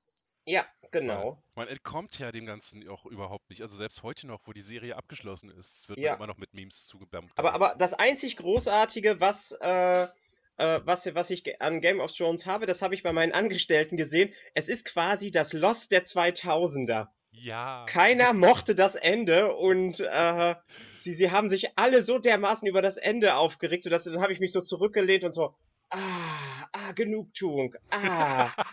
Ja, 0.46 0.66
genau. 0.92 1.42
Man 1.56 1.70
entkommt 1.70 2.20
ja 2.20 2.32
dem 2.32 2.46
Ganzen 2.46 2.88
auch 2.90 3.06
überhaupt 3.06 3.50
nicht. 3.50 3.62
Also 3.62 3.78
selbst 3.78 4.04
heute 4.04 4.28
noch, 4.28 4.42
wo 4.46 4.52
die 4.52 4.62
Serie 4.62 4.98
abgeschlossen 4.98 5.50
ist, 5.50 5.88
wird 5.88 6.00
Ja. 6.00 6.12
man 6.12 6.20
immer 6.20 6.28
noch 6.28 6.38
mit 6.38 6.54
Memes 6.54 6.86
zugebammt. 6.86 7.32
Aber, 7.36 7.54
aber 7.54 7.76
das 7.78 7.94
einzig 7.94 8.36
Großartige, 8.36 9.22
was, 9.22 9.52
äh, 9.62 10.04
äh, 10.04 10.82
was, 10.84 11.06
was 11.16 11.30
ich 11.30 11.62
an 11.62 11.80
Game 11.80 12.02
of 12.02 12.12
Thrones 12.12 12.46
habe, 12.46 12.66
das 12.66 12.82
habe 12.82 12.94
ich 12.94 13.04
bei 13.04 13.14
meinen 13.14 13.32
Angestellten 13.32 13.96
gesehen. 13.96 14.34
Es 14.54 14.68
ist 14.68 14.84
quasi 14.86 15.32
das 15.32 15.54
Lost 15.54 15.92
der 15.92 16.04
2000er. 16.04 17.08
Ja. 17.34 17.86
Keiner 17.88 18.34
mochte 18.34 18.76
das 18.76 18.96
Ende 18.96 19.54
und 19.54 20.00
äh, 20.00 20.56
sie, 21.00 21.14
sie 21.14 21.32
haben 21.32 21.50
sich 21.50 21.78
alle 21.78 22.02
so 22.02 22.20
dermaßen 22.20 22.68
über 22.68 22.82
das 22.82 22.98
Ende 22.98 23.36
aufgeregt, 23.36 23.84
sodass 23.84 24.06
dann 24.06 24.22
habe 24.22 24.34
ich 24.34 24.40
mich 24.40 24.52
so 24.52 24.62
zurückgelehnt 24.62 25.24
und 25.24 25.32
so, 25.34 25.56
ah, 25.90 26.68
ah, 26.72 26.92
Genugtuung, 26.94 27.76
ah. 27.92 28.50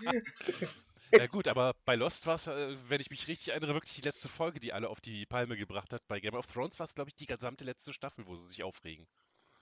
Ja 1.12 1.26
gut, 1.26 1.48
aber 1.48 1.74
bei 1.84 1.96
Lost 1.96 2.26
war 2.26 2.34
es, 2.34 2.46
äh, 2.46 2.76
wenn 2.88 3.00
ich 3.00 3.10
mich 3.10 3.26
richtig 3.26 3.48
erinnere, 3.48 3.74
wirklich 3.74 3.96
die 3.96 4.02
letzte 4.02 4.28
Folge, 4.28 4.60
die 4.60 4.72
alle 4.72 4.88
auf 4.88 5.00
die 5.00 5.26
Palme 5.26 5.56
gebracht 5.56 5.92
hat. 5.92 6.06
Bei 6.06 6.20
Game 6.20 6.34
of 6.34 6.46
Thrones 6.46 6.78
war 6.78 6.84
es, 6.84 6.94
glaube 6.94 7.10
ich, 7.10 7.16
die 7.16 7.26
gesamte 7.26 7.64
letzte 7.64 7.92
Staffel, 7.92 8.26
wo 8.26 8.36
sie 8.36 8.46
sich 8.46 8.62
aufregen. 8.62 9.08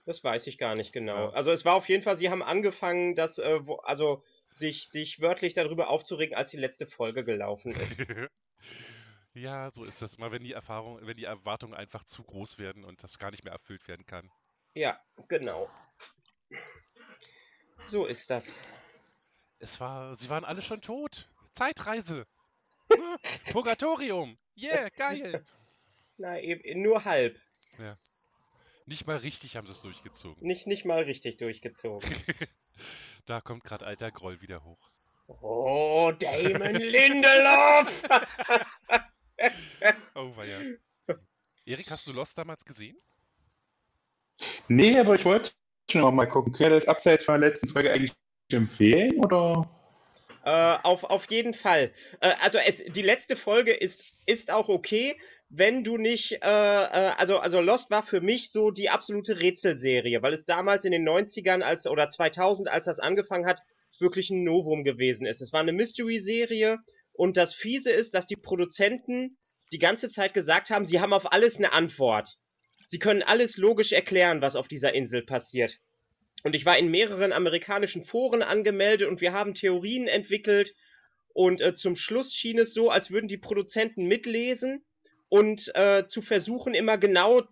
Das 0.05 0.23
weiß 0.23 0.47
ich 0.47 0.57
gar 0.57 0.75
nicht 0.75 0.93
genau. 0.93 1.29
Ja. 1.29 1.29
Also 1.31 1.51
es 1.51 1.65
war 1.65 1.75
auf 1.75 1.89
jeden 1.89 2.03
Fall, 2.03 2.17
sie 2.17 2.29
haben 2.29 2.43
angefangen, 2.43 3.15
das, 3.15 3.39
äh, 3.39 3.65
wo, 3.65 3.75
also 3.77 4.23
sich, 4.53 4.89
sich 4.89 5.21
wörtlich 5.21 5.53
darüber 5.53 5.89
aufzuregen, 5.89 6.35
als 6.35 6.49
die 6.49 6.57
letzte 6.57 6.87
Folge 6.87 7.23
gelaufen 7.23 7.71
ist. 7.71 7.97
Ja, 9.35 9.69
so 9.69 9.85
ist 9.85 10.01
das 10.01 10.15
immer, 10.15 10.31
wenn 10.31 10.43
die 10.43 10.53
Erfahrung, 10.53 10.99
wenn 11.03 11.15
die 11.15 11.25
Erwartungen 11.25 11.73
einfach 11.73 12.03
zu 12.03 12.23
groß 12.23 12.57
werden 12.57 12.83
und 12.83 13.03
das 13.03 13.19
gar 13.19 13.29
nicht 13.31 13.43
mehr 13.43 13.53
erfüllt 13.53 13.87
werden 13.87 14.05
kann. 14.05 14.29
Ja, 14.73 14.99
genau. 15.27 15.69
So 17.85 18.05
ist 18.05 18.29
das. 18.29 18.59
Es 19.59 19.79
war, 19.79 20.15
sie 20.15 20.29
waren 20.29 20.43
alle 20.43 20.61
schon 20.61 20.81
tot. 20.81 21.29
Zeitreise. 21.53 22.25
Purgatorium. 23.51 24.37
Yeah, 24.57 24.89
geil. 24.89 25.45
Na, 26.17 26.39
eben 26.39 26.81
nur 26.81 27.05
halb. 27.05 27.39
Nicht 28.85 29.07
mal 29.07 29.17
richtig 29.17 29.55
haben 29.55 29.67
sie 29.67 29.73
es 29.73 29.81
durchgezogen. 29.81 30.45
Nicht, 30.45 30.67
nicht 30.67 30.85
mal 30.85 31.03
richtig 31.03 31.37
durchgezogen. 31.37 32.09
Da 33.25 33.41
kommt 33.41 33.63
gerade 33.63 33.85
alter 33.85 34.11
Groll 34.11 34.41
wieder 34.41 34.63
hoch. 34.63 34.79
Oh, 35.27 36.11
Damon 36.17 36.75
Lindelof! 36.75 38.03
Oh, 40.15 40.35
war 40.35 40.43
ja. 40.43 40.57
Erik, 41.65 41.89
hast 41.91 42.05
du 42.07 42.11
Lost 42.11 42.37
damals 42.37 42.65
gesehen? 42.65 42.97
Nee, 44.67 44.99
aber 44.99 45.15
ich 45.15 45.23
wollte 45.23 45.51
schon 45.89 46.13
mal 46.13 46.25
gucken. 46.25 46.51
Können 46.51 46.71
wir 46.71 46.79
das 46.79 46.89
abseits 46.89 47.23
von 47.23 47.39
der 47.39 47.49
letzten 47.49 47.69
Folge 47.69 47.91
eigentlich 47.91 48.13
empfehlen 48.51 49.13
oder? 49.23 49.69
Äh, 50.43 50.77
auf, 50.83 51.03
auf 51.03 51.29
jeden 51.29 51.53
Fall. 51.53 51.93
Äh, 52.21 52.33
also 52.41 52.57
es, 52.57 52.83
die 52.83 53.01
letzte 53.01 53.35
Folge 53.35 53.73
ist, 53.73 54.27
ist 54.27 54.51
auch 54.51 54.69
okay, 54.69 55.19
wenn 55.49 55.83
du 55.83 55.97
nicht, 55.97 56.33
äh, 56.33 56.37
äh, 56.45 57.11
also, 57.17 57.39
also 57.39 57.59
Lost 57.59 57.89
war 57.89 58.03
für 58.03 58.21
mich 58.21 58.51
so 58.51 58.69
die 58.69 58.89
absolute 58.89 59.41
Rätselserie, 59.41 60.21
weil 60.21 60.33
es 60.33 60.45
damals 60.45 60.85
in 60.85 60.91
den 60.91 61.07
90ern 61.07 61.61
als, 61.61 61.87
oder 61.87 62.07
2000, 62.07 62.69
als 62.69 62.85
das 62.85 62.99
angefangen 62.99 63.47
hat, 63.47 63.61
wirklich 63.99 64.29
ein 64.29 64.43
Novum 64.43 64.83
gewesen 64.83 65.25
ist. 65.25 65.41
Es 65.41 65.51
war 65.51 65.59
eine 65.59 65.73
Mystery-Serie 65.73 66.77
und 67.13 67.35
das 67.35 67.53
Fiese 67.53 67.91
ist, 67.91 68.13
dass 68.13 68.27
die 68.27 68.35
Produzenten 68.35 69.37
die 69.71 69.79
ganze 69.79 70.09
Zeit 70.09 70.33
gesagt 70.33 70.69
haben, 70.69 70.85
sie 70.85 70.99
haben 71.01 71.13
auf 71.13 71.31
alles 71.33 71.57
eine 71.57 71.73
Antwort. 71.73 72.37
Sie 72.85 72.99
können 72.99 73.23
alles 73.23 73.57
logisch 73.57 73.91
erklären, 73.91 74.41
was 74.41 74.55
auf 74.55 74.67
dieser 74.67 74.93
Insel 74.93 75.23
passiert. 75.23 75.77
Und 76.43 76.55
ich 76.55 76.65
war 76.65 76.77
in 76.77 76.89
mehreren 76.89 77.33
amerikanischen 77.33 78.03
Foren 78.03 78.41
angemeldet 78.41 79.07
und 79.09 79.19
wir 79.19 79.33
haben 79.33 79.53
Theorien 79.53 80.07
entwickelt. 80.07 80.73
Und 81.33 81.59
äh, 81.61 81.75
zum 81.75 81.95
Schluss 81.95 82.33
schien 82.33 82.57
es 82.57 82.73
so, 82.73 82.89
als 82.89 83.11
würden 83.11 83.27
die 83.27 83.37
Produzenten 83.37 84.07
mitlesen 84.07 84.85
und 85.29 85.71
äh, 85.75 86.05
zu 86.07 86.21
versuchen, 86.21 86.73
immer 86.73 86.97
genau 86.97 87.43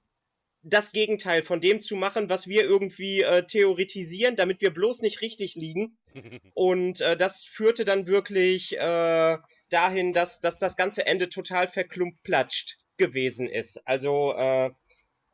das 0.63 0.91
Gegenteil 0.91 1.43
von 1.43 1.61
dem 1.61 1.81
zu 1.81 1.95
machen, 1.95 2.29
was 2.29 2.47
wir 2.47 2.63
irgendwie 2.63 3.21
äh, 3.21 3.45
theoretisieren, 3.45 4.35
damit 4.35 4.61
wir 4.61 4.71
bloß 4.71 5.01
nicht 5.01 5.21
richtig 5.21 5.55
liegen. 5.55 5.97
Und 6.53 6.99
äh, 6.99 7.15
das 7.15 7.43
führte 7.43 7.85
dann 7.85 8.07
wirklich 8.07 8.75
äh, 8.77 9.37
dahin, 9.69 10.13
dass, 10.13 10.41
dass 10.41 10.57
das 10.57 10.75
ganze 10.75 11.05
Ende 11.05 11.29
total 11.29 11.67
verklumpplatscht 11.67 12.79
gewesen 12.97 13.47
ist. 13.47 13.87
Also 13.87 14.33
äh, 14.33 14.71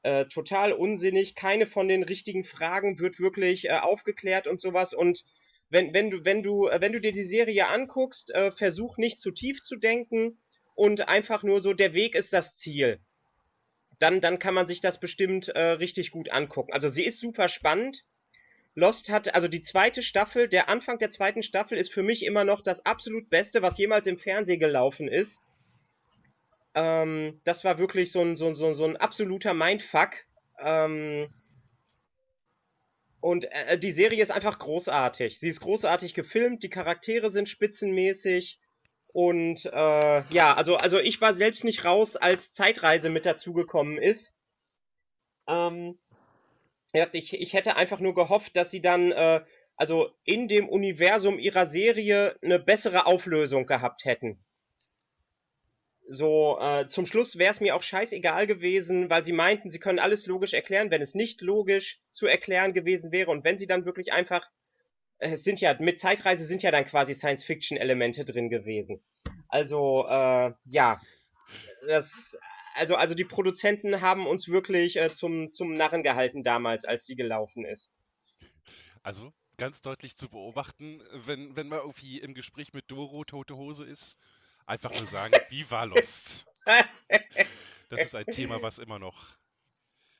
äh, 0.03 0.25
total 0.25 0.73
unsinnig. 0.73 1.33
Keine 1.33 1.65
von 1.65 1.87
den 1.87 2.03
richtigen 2.03 2.43
Fragen 2.43 2.99
wird 2.99 3.19
wirklich 3.19 3.69
äh, 3.69 3.79
aufgeklärt 3.79 4.47
und 4.47 4.59
sowas. 4.59 4.93
Und 4.93 5.23
wenn, 5.69 5.93
wenn 5.93 6.11
du, 6.11 6.25
wenn 6.25 6.43
du, 6.43 6.67
äh, 6.67 6.79
wenn 6.81 6.91
du 6.91 7.01
dir 7.01 7.13
die 7.13 7.23
Serie 7.23 7.67
anguckst, 7.69 8.29
äh, 8.35 8.51
versuch 8.51 8.97
nicht 8.97 9.19
zu 9.19 9.31
tief 9.31 9.61
zu 9.61 9.77
denken 9.77 10.37
und 10.75 11.07
einfach 11.07 11.43
nur 11.43 11.59
so, 11.59 11.73
der 11.73 11.93
Weg 11.93 12.15
ist 12.15 12.33
das 12.33 12.55
Ziel. 12.55 12.99
Dann, 13.99 14.21
dann 14.21 14.39
kann 14.39 14.53
man 14.53 14.67
sich 14.67 14.81
das 14.81 14.99
bestimmt 14.99 15.49
äh, 15.49 15.59
richtig 15.59 16.11
gut 16.11 16.29
angucken. 16.31 16.73
Also 16.73 16.89
sie 16.89 17.03
ist 17.03 17.19
super 17.19 17.47
spannend. 17.47 18.03
Lost 18.75 19.09
hat, 19.09 19.35
also 19.35 19.47
die 19.47 19.61
zweite 19.61 20.01
Staffel, 20.01 20.47
der 20.47 20.67
Anfang 20.67 20.97
der 20.97 21.11
zweiten 21.11 21.43
Staffel 21.43 21.77
ist 21.77 21.93
für 21.93 22.01
mich 22.01 22.25
immer 22.25 22.43
noch 22.43 22.61
das 22.61 22.85
absolut 22.85 23.29
Beste, 23.29 23.61
was 23.61 23.77
jemals 23.77 24.07
im 24.07 24.17
Fernsehen 24.17 24.59
gelaufen 24.59 25.07
ist. 25.07 25.41
Ähm, 26.73 27.39
das 27.43 27.63
war 27.63 27.77
wirklich 27.77 28.11
so 28.11 28.21
ein, 28.21 28.35
so, 28.35 28.53
so, 28.55 28.73
so 28.73 28.85
ein 28.85 28.97
absoluter 28.97 29.53
Mindfuck. 29.53 30.15
Ähm, 30.59 31.29
und 33.21 33.45
äh, 33.51 33.77
die 33.77 33.91
Serie 33.91 34.23
ist 34.23 34.31
einfach 34.31 34.57
großartig. 34.57 35.39
Sie 35.39 35.49
ist 35.49 35.61
großartig 35.61 36.15
gefilmt, 36.15 36.63
die 36.63 36.69
Charaktere 36.69 37.31
sind 37.31 37.47
spitzenmäßig. 37.47 38.59
Und 39.13 39.65
äh, 39.65 40.23
ja, 40.33 40.55
also, 40.55 40.75
also 40.75 40.99
ich 40.99 41.21
war 41.21 41.35
selbst 41.35 41.63
nicht 41.63 41.85
raus, 41.85 42.15
als 42.15 42.51
Zeitreise 42.51 43.09
mit 43.09 43.25
dazugekommen 43.25 43.97
ist. 43.99 44.33
Ähm, 45.47 45.99
ich, 47.13 47.33
ich 47.33 47.53
hätte 47.53 47.75
einfach 47.75 47.99
nur 47.99 48.15
gehofft, 48.15 48.55
dass 48.55 48.71
sie 48.71 48.81
dann, 48.81 49.11
äh, 49.11 49.41
also 49.75 50.09
in 50.23 50.47
dem 50.47 50.67
Universum 50.67 51.39
ihrer 51.39 51.67
Serie 51.67 52.37
eine 52.41 52.59
bessere 52.59 53.05
Auflösung 53.05 53.67
gehabt 53.67 54.05
hätten. 54.05 54.43
so, 56.09 56.59
äh, 56.61 56.87
zum 56.87 57.05
Schluss 57.05 57.37
wäre 57.37 57.51
es 57.51 57.61
mir 57.61 57.75
auch 57.75 57.83
scheißegal 57.83 58.47
gewesen, 58.47 59.09
weil 59.09 59.23
sie 59.23 59.31
meinten, 59.33 59.69
sie 59.69 59.79
können 59.79 59.99
alles 59.99 60.25
logisch 60.27 60.53
erklären, 60.53 60.91
wenn 60.91 61.01
es 61.01 61.15
nicht 61.15 61.41
logisch 61.41 62.01
zu 62.11 62.27
erklären 62.27 62.73
gewesen 62.73 63.11
wäre 63.11 63.31
und 63.31 63.43
wenn 63.43 63.57
sie 63.57 63.67
dann 63.67 63.85
wirklich 63.85 64.11
einfach, 64.13 64.49
es 65.23 65.43
sind 65.43 65.59
ja, 65.61 65.75
mit 65.79 65.99
Zeitreise 65.99 66.45
sind 66.45 66.63
ja 66.63 66.71
dann 66.71 66.85
quasi 66.85 67.13
Science-Fiction-Elemente 67.13 68.25
drin 68.25 68.49
gewesen. 68.49 69.01
Also, 69.47 70.05
äh, 70.07 70.53
ja, 70.65 71.01
das, 71.87 72.37
also, 72.75 72.95
also 72.95 73.13
die 73.13 73.25
Produzenten 73.25 74.01
haben 74.01 74.27
uns 74.27 74.47
wirklich 74.47 74.97
äh, 74.97 75.13
zum, 75.13 75.53
zum 75.53 75.73
Narren 75.73 76.03
gehalten 76.03 76.43
damals, 76.43 76.85
als 76.85 77.05
sie 77.05 77.15
gelaufen 77.15 77.65
ist. 77.65 77.91
Also 79.03 79.33
ganz 79.57 79.81
deutlich 79.81 80.15
zu 80.15 80.29
beobachten, 80.29 81.01
wenn, 81.11 81.55
wenn 81.55 81.67
man 81.67 81.79
irgendwie 81.79 82.19
im 82.19 82.33
Gespräch 82.33 82.73
mit 82.73 82.89
Doro 82.89 83.23
tote 83.23 83.55
Hose 83.55 83.85
ist, 83.85 84.17
einfach 84.65 84.91
nur 84.91 85.05
sagen, 85.05 85.33
wie 85.49 85.69
war 85.69 85.85
Lost? 85.85 86.47
Das 87.89 88.01
ist 88.01 88.15
ein 88.15 88.25
Thema, 88.25 88.61
was 88.61 88.79
immer 88.79 88.97
noch 88.99 89.37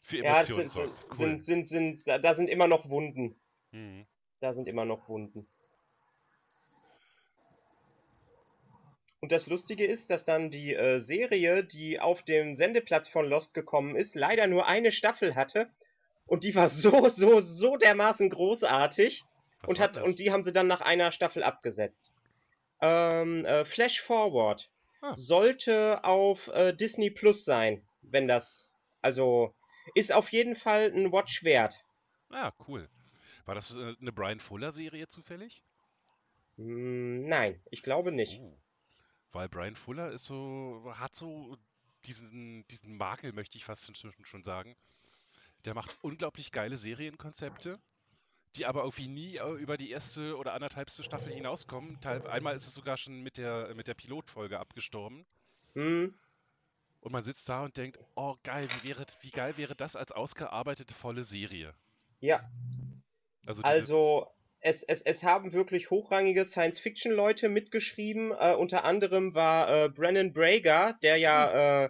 für 0.02 0.18
Ja, 0.18 0.36
Emotionen 0.36 0.70
sind, 0.70 0.88
sorgt. 0.88 1.06
Cool. 1.12 1.18
sind, 1.18 1.46
sind, 1.46 1.68
sind, 1.68 2.08
da, 2.08 2.18
da 2.20 2.36
sind 2.36 2.50
immer 2.50 2.68
noch 2.68 2.90
Wunden. 2.90 3.40
Mhm. 3.72 4.06
Da 4.44 4.52
sind 4.52 4.68
immer 4.68 4.84
noch 4.84 5.08
Wunden. 5.08 5.48
Und 9.22 9.32
das 9.32 9.48
Lustige 9.48 9.86
ist, 9.86 10.10
dass 10.10 10.26
dann 10.26 10.52
die 10.52 10.76
äh, 10.76 11.00
Serie, 11.00 11.64
die 11.64 12.02
auf 12.02 12.24
dem 12.24 12.54
Sendeplatz 12.54 13.08
von 13.08 13.26
Lost 13.26 13.54
gekommen 13.54 13.96
ist, 13.96 14.16
leider 14.16 14.48
nur 14.48 14.68
eine 14.68 14.92
Staffel 14.92 15.36
hatte. 15.36 15.70
Und 16.26 16.44
die 16.44 16.54
war 16.56 16.68
so, 16.84 17.08
so, 17.08 17.40
so 17.40 17.78
dermaßen 17.78 18.30
großartig. 18.30 19.24
Was 19.62 19.70
Und, 19.70 19.80
hat, 19.80 19.96
das? 19.96 20.10
und 20.10 20.20
die 20.20 20.34
haben 20.34 20.44
sie 20.44 20.52
dann 20.52 20.68
nach 20.68 20.82
einer 20.82 21.14
Staffel 21.14 21.42
abgesetzt. 21.42 22.12
Ähm, 22.82 23.46
äh, 23.46 23.64
Flash 23.64 24.02
Forward 24.02 24.70
Ah. 25.02 25.16
sollte 25.16 26.04
auf 26.04 26.50
äh, 26.50 26.74
Disney 26.74 27.10
Plus 27.10 27.46
sein, 27.46 27.88
wenn 28.02 28.28
das. 28.28 28.70
Also 29.02 29.54
ist 29.96 30.12
auf 30.12 30.34
jeden 30.34 30.58
Fall 30.58 30.92
ein 30.94 31.14
Watch 31.14 31.46
wert. 31.46 31.82
Ah, 32.30 32.52
cool. 32.68 32.90
War 33.46 33.56
das 33.56 33.76
äh, 33.76 33.96
eine 34.02 34.12
Brian 34.12 34.40
Fuller-Serie 34.40 35.08
zufällig? 35.08 35.64
Hm, 36.58 37.28
nein, 37.28 37.62
ich 37.70 37.84
glaube 37.84 38.12
nicht. 38.12 38.42
Oh. 38.42 38.60
Weil 39.34 39.50
Brian 39.50 39.76
Fuller 39.76 40.12
ist 40.12 40.26
so, 40.26 40.94
hat 40.96 41.14
so 41.16 41.58
diesen, 42.06 42.66
diesen 42.68 42.96
Makel, 42.98 43.34
möchte 43.34 43.58
ich 43.58 43.66
fast 43.66 43.88
inzwischen 43.90 44.26
schon 44.26 44.44
sagen. 44.44 44.76
Der 45.66 45.74
macht 45.76 45.98
unglaublich 46.02 46.52
geile 46.52 46.78
Serienkonzepte, 46.78 47.80
die 48.56 48.66
aber 48.66 48.82
irgendwie 48.84 49.08
nie 49.10 49.38
äh, 49.38 49.54
über 49.56 49.78
die 49.78 49.92
erste 49.92 50.38
oder 50.38 50.54
anderthalbste 50.54 51.04
Staffel 51.04 51.34
hinauskommen. 51.34 52.00
Einmal 52.06 52.56
ist 52.56 52.68
es 52.68 52.76
sogar 52.76 52.98
schon 52.98 53.22
mit 53.24 53.38
der, 53.38 53.74
mit 53.76 53.88
der 53.88 53.96
Pilotfolge 53.96 54.60
abgestorben. 54.60 55.26
Hm, 55.76 56.14
Und 57.02 57.12
man 57.12 57.22
sitzt 57.22 57.48
da 57.50 57.64
und 57.66 57.78
denkt, 57.78 58.00
oh 58.16 58.36
geil, 58.42 58.68
wie 58.72 58.88
wäre, 58.88 59.06
wie 59.22 59.30
geil 59.30 59.58
wäre 59.58 59.76
das 59.76 59.96
als 59.96 60.12
ausgearbeitete 60.12 60.96
volle 60.96 61.24
Serie? 61.24 61.76
ja, 62.22 62.42
Also 63.46 63.64
also 63.64 64.28
es, 64.62 64.82
es, 64.84 65.02
es 65.02 65.24
haben 65.24 65.54
wirklich 65.54 65.90
hochrangige 65.90 66.46
Science-Fiction-Leute 66.46 67.50
mitgeschrieben. 67.50 68.32
Äh, 68.32 68.56
unter 68.56 68.86
anderem 68.86 69.36
war 69.36 69.86
äh, 69.86 69.90
Brennan 69.90 70.34
Brager, 70.34 70.98
der 71.04 71.18
ja 71.18 71.86
äh, 71.86 71.90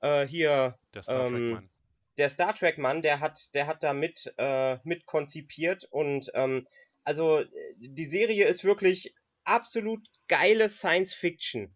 äh, 0.00 0.26
hier 0.26 0.78
der 0.94 1.02
Star 1.02 1.26
ähm, 1.26 1.32
Trek-Mann. 1.32 1.70
der 2.18 2.28
Star 2.28 2.54
Trek-Mann, 2.54 3.02
der 3.02 3.20
hat, 3.20 3.54
der 3.54 3.66
hat 3.68 3.82
da 3.82 3.92
mit, 3.92 4.32
äh, 4.36 4.78
mit 4.82 5.06
konzipiert 5.06 5.84
und 5.90 6.30
ähm, 6.34 6.66
also 7.04 7.42
die 7.78 8.04
Serie 8.04 8.46
ist 8.46 8.64
wirklich 8.64 9.14
absolut 9.44 10.06
geile 10.26 10.68
Science-Fiction. 10.68 11.74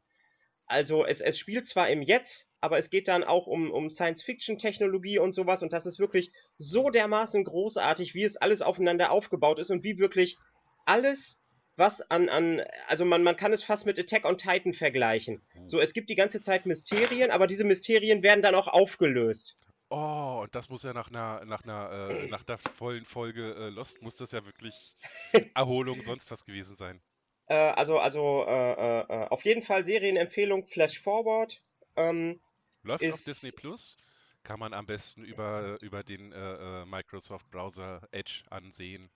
Also 0.66 1.07
es, 1.07 1.20
es 1.20 1.39
spielt 1.39 1.66
zwar 1.66 1.89
im 1.89 2.03
Jetzt, 2.03 2.51
aber 2.63 2.79
es 2.79 2.91
geht 2.91 3.09
dann 3.09 3.25
auch 3.25 3.47
um, 3.47 3.71
um 3.71 3.91
Science-Fiction-Technologie 3.91 5.19
und 5.19 5.35
sowas 5.35 5.63
und 5.63 5.73
das 5.73 5.85
ist 5.85 5.99
wirklich 5.99 6.33
so 6.53 6.91
dermaßen 6.91 7.43
großartig, 7.45 8.15
wie 8.15 8.23
es 8.23 8.37
alles 8.37 8.63
aufeinander 8.63 9.11
aufgebaut 9.11 9.59
ist 9.59 9.71
und 9.71 9.83
wie 9.83 9.99
wirklich 9.99 10.39
alles, 10.87 11.41
was 11.77 12.09
an, 12.11 12.29
an 12.29 12.63
also 12.87 13.05
man, 13.05 13.25
man 13.25 13.37
kann 13.37 13.53
es 13.53 13.65
fast 13.65 13.85
mit 13.85 13.99
Attack 13.99 14.25
on 14.25 14.39
Titan 14.39 14.75
vergleichen. 14.75 15.43
So, 15.67 15.81
es 15.81 15.93
gibt 15.93 16.09
die 16.09 16.15
ganze 16.15 16.41
Zeit 16.41 16.65
Mysterien, 16.65 17.33
aber 17.33 17.49
diese 17.49 17.65
Mysterien 17.65 18.23
werden 18.23 18.43
dann 18.43 18.55
auch 18.55 18.69
aufgelöst. 18.69 19.57
Oh, 19.91 20.41
und 20.43 20.55
das 20.55 20.71
muss 20.71 20.85
ja 20.85 20.93
nach 20.93 21.11
einer, 21.11 21.45
nach 21.45 21.65
einer, 21.65 22.11
äh, 22.11 22.27
nach 22.29 22.45
der 22.45 22.59
vollen 22.59 23.05
Folge 23.05 23.55
äh, 23.55 23.69
Lost 23.71 24.01
muss 24.03 24.17
das 24.17 24.31
ja 24.31 24.45
wirklich 24.45 24.95
Erholung 25.55 26.01
sonst 26.01 26.31
was 26.31 26.45
gewesen 26.45 26.77
sein. 26.77 27.03
Äh, 27.49 27.55
also, 27.55 27.99
also 27.99 28.45
äh, 28.47 28.73
äh, 28.73 29.01
äh, 29.01 29.29
auf 29.29 29.45
jeden 29.45 29.63
Fall 29.63 29.85
Serienempfehlung 29.85 30.65
Flash 30.65 31.01
Forward. 31.01 31.61
Ähm, 31.97 32.41
Läuft 32.83 33.05
auf 33.05 33.22
Disney 33.24 33.53
Plus, 33.53 33.97
kann 34.43 34.59
man 34.59 34.74
am 34.74 34.87
besten 34.87 35.24
über, 35.24 35.78
über 35.83 36.03
den 36.03 36.33
äh, 36.33 36.83
äh, 36.83 36.85
Microsoft 36.87 37.51
Browser 37.51 38.01
Edge 38.11 38.43
ansehen. 38.51 39.11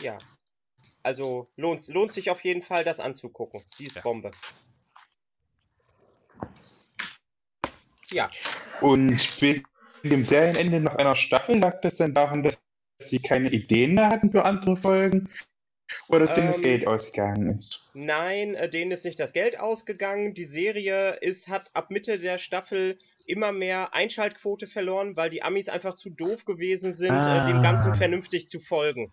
ja. 0.00 0.18
Also 1.02 1.48
lohnt, 1.56 1.86
lohnt 1.88 2.12
sich 2.12 2.30
auf 2.30 2.42
jeden 2.44 2.62
Fall, 2.62 2.84
das 2.84 2.98
anzugucken. 3.00 3.62
Die 3.78 3.84
ist 3.84 3.96
Ja. 3.96 4.02
Bombe. 4.02 4.30
Ja, 8.10 8.30
Und 8.80 9.40
wegen 9.42 9.64
dem 10.04 10.24
Serienende 10.24 10.80
nach 10.80 10.96
einer 10.96 11.14
Staffel 11.14 11.58
lag 11.58 11.80
das 11.80 11.96
dann 11.96 12.14
daran, 12.14 12.42
dass 12.42 12.58
sie 13.00 13.18
keine 13.18 13.50
Ideen 13.50 13.94
mehr 13.94 14.08
hatten 14.08 14.30
für 14.30 14.44
andere 14.44 14.76
Folgen? 14.76 15.28
Oder 16.08 16.20
dass 16.20 16.34
denen 16.34 16.46
das 16.48 16.56
Ähm, 16.56 16.62
Geld 16.62 16.86
ausgegangen 16.86 17.56
ist? 17.56 17.90
nein, 17.94 18.54
äh, 18.54 18.68
denen 18.68 18.90
ist 18.92 19.04
nicht 19.04 19.20
das 19.20 19.32
Geld 19.32 19.58
ausgegangen. 19.58 20.34
Die 20.34 20.44
Serie 20.44 21.14
ist, 21.20 21.48
hat 21.48 21.70
ab 21.74 21.90
Mitte 21.90 22.18
der 22.18 22.38
Staffel 22.38 22.98
immer 23.26 23.52
mehr 23.52 23.94
Einschaltquote 23.94 24.66
verloren, 24.66 25.16
weil 25.16 25.30
die 25.30 25.42
Amis 25.42 25.68
einfach 25.68 25.94
zu 25.96 26.10
doof 26.10 26.44
gewesen 26.44 26.92
sind, 26.94 27.26
äh, 27.26 27.42
dem 27.42 27.60
Ganzen 27.60 27.92
Ah. 27.92 27.96
vernünftig 27.96 28.48
zu 28.48 28.60
folgen. 28.60 29.12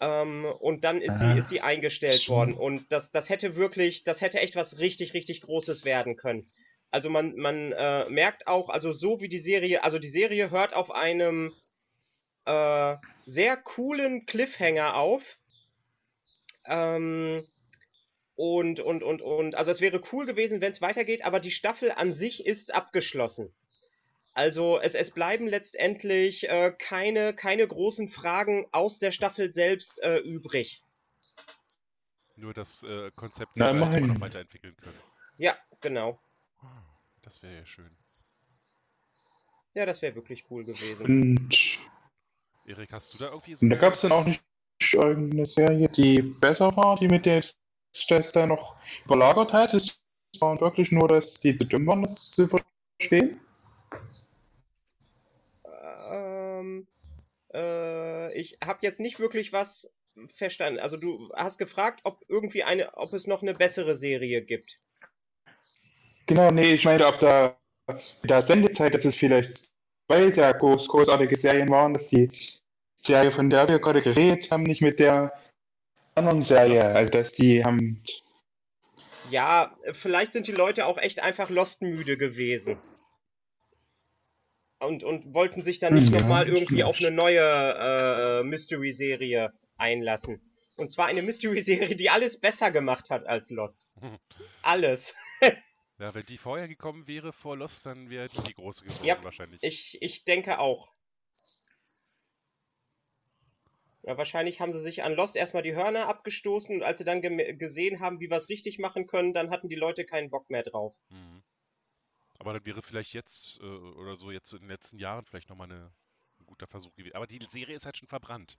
Ähm, 0.00 0.44
und 0.60 0.84
dann 0.84 1.00
ist 1.00 1.14
Ah. 1.14 1.18
sie, 1.18 1.38
ist 1.38 1.48
sie 1.48 1.60
eingestellt 1.60 2.28
worden. 2.28 2.54
Und 2.54 2.90
das, 2.92 3.10
das 3.10 3.28
hätte 3.28 3.56
wirklich, 3.56 4.04
das 4.04 4.20
hätte 4.20 4.38
echt 4.40 4.54
was 4.56 4.78
richtig, 4.78 5.14
richtig 5.14 5.40
Großes 5.42 5.84
werden 5.84 6.16
können. 6.16 6.46
Also 6.90 7.10
man, 7.10 7.36
man 7.36 7.72
äh, 7.72 8.08
merkt 8.08 8.46
auch, 8.46 8.68
also 8.68 8.92
so 8.92 9.20
wie 9.20 9.28
die 9.28 9.38
Serie, 9.40 9.84
also 9.84 9.98
die 9.98 10.08
Serie 10.08 10.50
hört 10.50 10.74
auf 10.74 10.90
einem 10.90 11.52
äh, 12.48 12.96
sehr 13.26 13.56
coolen 13.58 14.26
Cliffhanger 14.26 14.94
auf. 14.96 15.36
Ähm, 16.64 17.44
und, 18.36 18.80
und, 18.80 19.02
und, 19.02 19.20
und, 19.20 19.54
also 19.54 19.70
es 19.70 19.80
wäre 19.80 20.00
cool 20.12 20.26
gewesen, 20.26 20.60
wenn 20.60 20.72
es 20.72 20.80
weitergeht, 20.80 21.24
aber 21.24 21.40
die 21.40 21.50
Staffel 21.50 21.90
an 21.90 22.12
sich 22.12 22.46
ist 22.46 22.72
abgeschlossen. 22.72 23.52
Also 24.34 24.78
es, 24.80 24.94
es 24.94 25.10
bleiben 25.10 25.46
letztendlich 25.48 26.48
äh, 26.48 26.72
keine, 26.78 27.34
keine 27.34 27.66
großen 27.66 28.08
Fragen 28.08 28.66
aus 28.72 28.98
der 28.98 29.10
Staffel 29.10 29.50
selbst 29.50 30.00
äh, 30.02 30.18
übrig. 30.18 30.82
Nur 32.36 32.54
das 32.54 32.84
äh, 32.84 33.10
Konzept 33.16 33.52
Na, 33.56 33.70
selber 33.72 33.88
hätte 33.88 34.00
man 34.02 34.14
noch 34.14 34.20
weiterentwickeln 34.20 34.76
können. 34.76 34.98
Ja, 35.36 35.56
genau. 35.80 36.20
Ah, 36.60 36.82
Das 37.22 37.42
wäre 37.42 37.56
ja 37.56 37.66
schön. 37.66 37.90
Ja, 39.74 39.86
das 39.86 40.02
wäre 40.02 40.14
wirklich 40.14 40.44
cool 40.50 40.64
gewesen. 40.64 41.04
Und, 41.04 41.78
Erik, 42.68 42.92
hast 42.92 43.14
du 43.14 43.18
da 43.18 43.30
irgendwie 43.30 43.54
so 43.54 43.66
da 43.66 43.76
gab 43.76 43.94
es 43.94 44.02
dann 44.02 44.12
auch 44.12 44.26
nicht 44.26 44.42
irgendeine 44.92 45.46
Serie, 45.46 45.88
die 45.88 46.20
besser 46.20 46.76
war, 46.76 46.98
die 46.98 47.08
mit 47.08 47.24
der 47.24 47.42
da 48.34 48.46
noch 48.46 48.76
überlagert 49.06 49.54
hat? 49.54 49.72
Es 49.72 50.02
war 50.38 50.60
wirklich 50.60 50.92
nur, 50.92 51.08
dass 51.08 51.40
die 51.40 51.56
zu 51.56 51.66
dumm 51.66 51.86
waren, 51.86 52.02
das 52.02 52.32
zu 52.32 52.46
verstehen? 52.46 53.40
Ähm, 56.10 56.86
äh, 57.54 58.38
ich 58.38 58.58
habe 58.62 58.80
jetzt 58.82 59.00
nicht 59.00 59.18
wirklich 59.18 59.54
was 59.54 59.90
verstanden. 60.36 60.78
Also 60.78 60.98
du 60.98 61.30
hast 61.34 61.56
gefragt, 61.56 62.00
ob 62.04 62.20
irgendwie 62.28 62.64
eine, 62.64 62.94
ob 62.98 63.14
es 63.14 63.26
noch 63.26 63.40
eine 63.40 63.54
bessere 63.54 63.96
Serie 63.96 64.42
gibt. 64.42 64.76
Genau, 66.26 66.50
nee, 66.50 66.74
ich 66.74 66.84
meine, 66.84 67.06
ob 67.06 67.18
da 67.18 67.56
mit 67.86 68.28
der 68.30 68.42
Sendezeit, 68.42 68.92
dass 68.92 69.06
es 69.06 69.16
vielleicht 69.16 69.72
zwei 70.08 70.30
sehr 70.30 70.54
groß, 70.54 70.88
großartige 70.88 71.36
Serien 71.36 71.68
waren, 71.68 71.92
dass 71.92 72.08
die 72.08 72.30
Serie, 73.02 73.30
von 73.30 73.50
der 73.50 73.68
wir 73.68 73.78
gerade 73.78 74.02
geredet 74.02 74.50
haben, 74.50 74.62
nicht 74.62 74.82
mit 74.82 74.98
der 74.98 75.32
anderen 76.14 76.44
Serie, 76.44 76.82
also 76.84 77.12
dass 77.12 77.32
die 77.32 77.64
haben, 77.64 78.02
Ja, 79.30 79.76
vielleicht 79.92 80.32
sind 80.32 80.46
die 80.46 80.52
Leute 80.52 80.86
auch 80.86 80.98
echt 80.98 81.20
einfach 81.20 81.50
Lost 81.50 81.82
müde 81.82 82.16
gewesen. 82.16 82.78
Und, 84.80 85.02
und 85.04 85.34
wollten 85.34 85.62
sich 85.62 85.80
dann 85.80 85.94
nicht 85.94 86.12
Ja, 86.12 86.20
nochmal 86.20 86.48
irgendwie 86.48 86.84
auf 86.84 86.98
eine 87.00 87.10
neue 87.10 87.40
äh, 87.40 88.44
Mystery-Serie 88.44 89.52
einlassen. 89.76 90.40
Und 90.76 90.90
zwar 90.90 91.06
eine 91.06 91.22
Mystery-Serie, 91.22 91.96
die 91.96 92.10
alles 92.10 92.40
besser 92.40 92.70
gemacht 92.70 93.10
hat 93.10 93.26
als 93.26 93.50
Lost. 93.50 93.90
Alles. 94.62 95.14
Ja, 95.98 96.14
wenn 96.14 96.24
die 96.26 96.38
vorher 96.38 96.68
gekommen 96.68 97.08
wäre 97.08 97.32
vor 97.32 97.56
Lost, 97.56 97.84
dann 97.86 98.08
wäre 98.08 98.28
die 98.28 98.40
die 98.42 98.54
große 98.54 98.84
geworden 98.84 99.04
Ja, 99.04 99.22
wahrscheinlich. 99.24 99.62
Ich, 99.62 100.00
ich 100.00 100.24
denke 100.24 100.60
auch. 100.60 100.92
Ja, 104.04 104.16
wahrscheinlich 104.16 104.60
haben 104.60 104.72
sie 104.72 104.78
sich 104.78 105.02
an 105.02 105.14
Lost 105.14 105.34
erstmal 105.34 105.64
die 105.64 105.74
Hörner 105.74 106.08
abgestoßen 106.08 106.76
und 106.76 106.82
als 106.84 106.98
sie 106.98 107.04
dann 107.04 107.20
gesehen 107.20 108.00
haben, 108.00 108.20
wie 108.20 108.30
wir 108.30 108.36
es 108.36 108.48
richtig 108.48 108.78
machen 108.78 109.06
können, 109.08 109.34
dann 109.34 109.50
hatten 109.50 109.68
die 109.68 109.74
Leute 109.74 110.04
keinen 110.04 110.30
Bock 110.30 110.48
mehr 110.50 110.62
drauf. 110.62 110.96
Mhm. 111.08 111.42
Aber 112.38 112.52
dann 112.52 112.64
wäre 112.64 112.80
vielleicht 112.80 113.12
jetzt 113.12 113.58
äh, 113.60 113.64
oder 113.64 114.14
so 114.14 114.30
jetzt 114.30 114.52
in 114.52 114.60
den 114.60 114.68
letzten 114.68 114.98
Jahren 114.98 115.24
vielleicht 115.24 115.50
nochmal 115.50 115.70
eine, 115.70 115.90
ein 116.38 116.46
guter 116.46 116.68
Versuch 116.68 116.94
gewesen. 116.94 117.16
Aber 117.16 117.26
die 117.26 117.44
Serie 117.48 117.74
ist 117.74 117.86
halt 117.86 117.98
schon 117.98 118.08
verbrannt. 118.08 118.56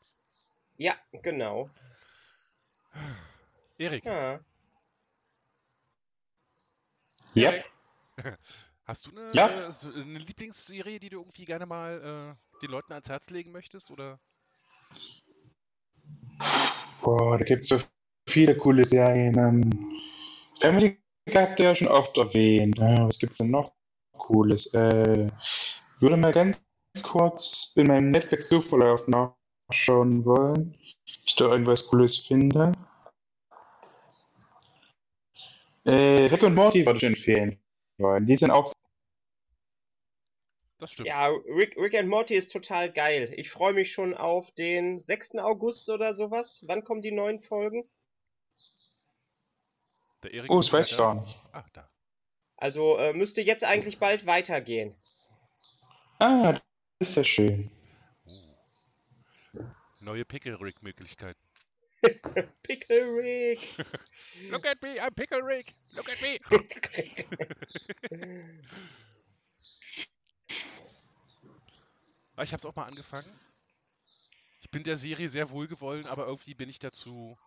Ja, 0.78 0.96
genau. 1.14 1.70
Erik, 3.78 4.04
Ja. 4.04 4.42
Ja. 7.34 7.52
Erik, 7.52 7.66
hast 8.86 9.06
du 9.06 9.12
eine, 9.12 9.32
Ja. 9.34 9.48
eine 9.48 10.20
Lieblingsserie, 10.20 11.00
die 11.00 11.10
du 11.10 11.20
irgendwie 11.20 11.46
gerne 11.46 11.66
mal 11.66 12.38
äh, 12.38 12.60
den 12.62 12.72
Leuten 12.72 12.94
ans 12.94 13.10
Herz 13.10 13.30
legen 13.30 13.52
möchtest? 13.52 13.92
Oder? 13.92 14.20
Boah, 17.02 17.38
da 17.38 17.46
gibt 17.46 17.64
es 17.64 17.70
so 17.70 17.80
viele 18.28 18.56
coole 18.58 18.86
Serien. 18.86 19.38
Ähm, 19.38 20.00
Family 20.60 20.98
Guy 21.26 21.36
habt 21.36 21.60
ihr 21.60 21.68
ja 21.68 21.76
schon 21.76 21.88
oft 21.88 22.18
erwähnt. 22.18 22.78
Ja, 22.78 23.06
was 23.06 23.20
gibt's 23.20 23.38
denn 23.38 23.52
noch 23.52 23.74
Cooles? 24.18 24.74
Äh, 24.74 25.30
würde 26.00 26.18
mal 26.18 26.34
ganz 26.34 26.60
kurz 27.04 27.74
in 27.76 27.88
meinem 27.88 28.12
Netflix-Suchverlauf 28.12 29.08
nachschauen 29.08 30.26
wollen, 30.26 30.76
ob 30.76 31.26
ich 31.26 31.36
da 31.36 31.50
irgendwas 31.50 31.88
Cooles 31.88 32.18
finde. 32.18 32.72
Äh, 35.86 36.26
Rick 36.26 36.44
und 36.44 36.56
Morty 36.56 36.86
würde 36.86 36.98
ich 36.98 37.04
empfehlen 37.04 37.60
wollen. 37.98 38.26
Die 38.26 38.38
sind 38.38 38.52
auch 38.52 38.72
Das 40.80 40.92
stimmt. 40.92 41.08
Ja, 41.08 41.28
Rick, 41.28 41.78
Rick 41.78 41.96
and 41.96 42.10
Morty 42.10 42.36
ist 42.36 42.52
total 42.52 42.92
geil. 42.92 43.34
Ich 43.36 43.50
freue 43.50 43.74
mich 43.74 43.92
schon 43.92 44.14
auf 44.14 44.52
den 44.52 45.00
6. 45.00 45.36
August 45.36 45.90
oder 45.90 46.14
sowas. 46.14 46.64
Wann 46.68 46.84
kommen 46.84 47.02
die 47.02 47.12
neuen 47.12 47.42
Folgen? 47.42 47.90
Der 50.24 50.34
Erik 50.34 50.52
Oh, 50.52 50.60
ist 50.60 50.68
das 50.68 50.74
weiß 50.74 50.92
ich 50.92 50.98
gar 50.98 51.16
nicht. 51.16 51.40
Ah, 51.54 51.64
da. 51.74 51.90
Also 52.58 52.98
äh, 52.98 53.14
müsste 53.14 53.42
jetzt 53.42 53.64
eigentlich 53.64 54.00
bald 54.00 54.26
weitergehen. 54.26 54.96
Ah, 56.20 56.54
das 56.54 56.62
ist 57.10 57.16
ja 57.16 57.24
schön. 57.24 57.72
Uh. 58.26 59.64
Neue 60.02 60.26
Pickle-Rig-Möglichkeiten. 60.26 61.40
Pickle 62.64 63.16
Rick. 63.16 63.60
Look 64.50 64.66
at 64.66 64.82
me, 64.82 65.00
I'm 65.00 65.14
Pickle-Rig! 65.14 65.74
Look 65.96 66.10
at 66.10 66.22
me! 66.22 66.40
Ich 72.42 72.52
habe 72.54 72.60
es 72.60 72.66
auch 72.66 72.76
mal 72.76 72.86
angefangen. 72.86 73.30
Ich 74.62 74.70
bin 74.70 74.84
der 74.84 74.98
Serie 74.98 75.30
sehr 75.30 75.50
wohlgewollen, 75.50 76.06
aber 76.06 76.28
irgendwie 76.28 76.54
bin 76.54 76.70
ich 76.70 76.80
dazu 76.80 77.38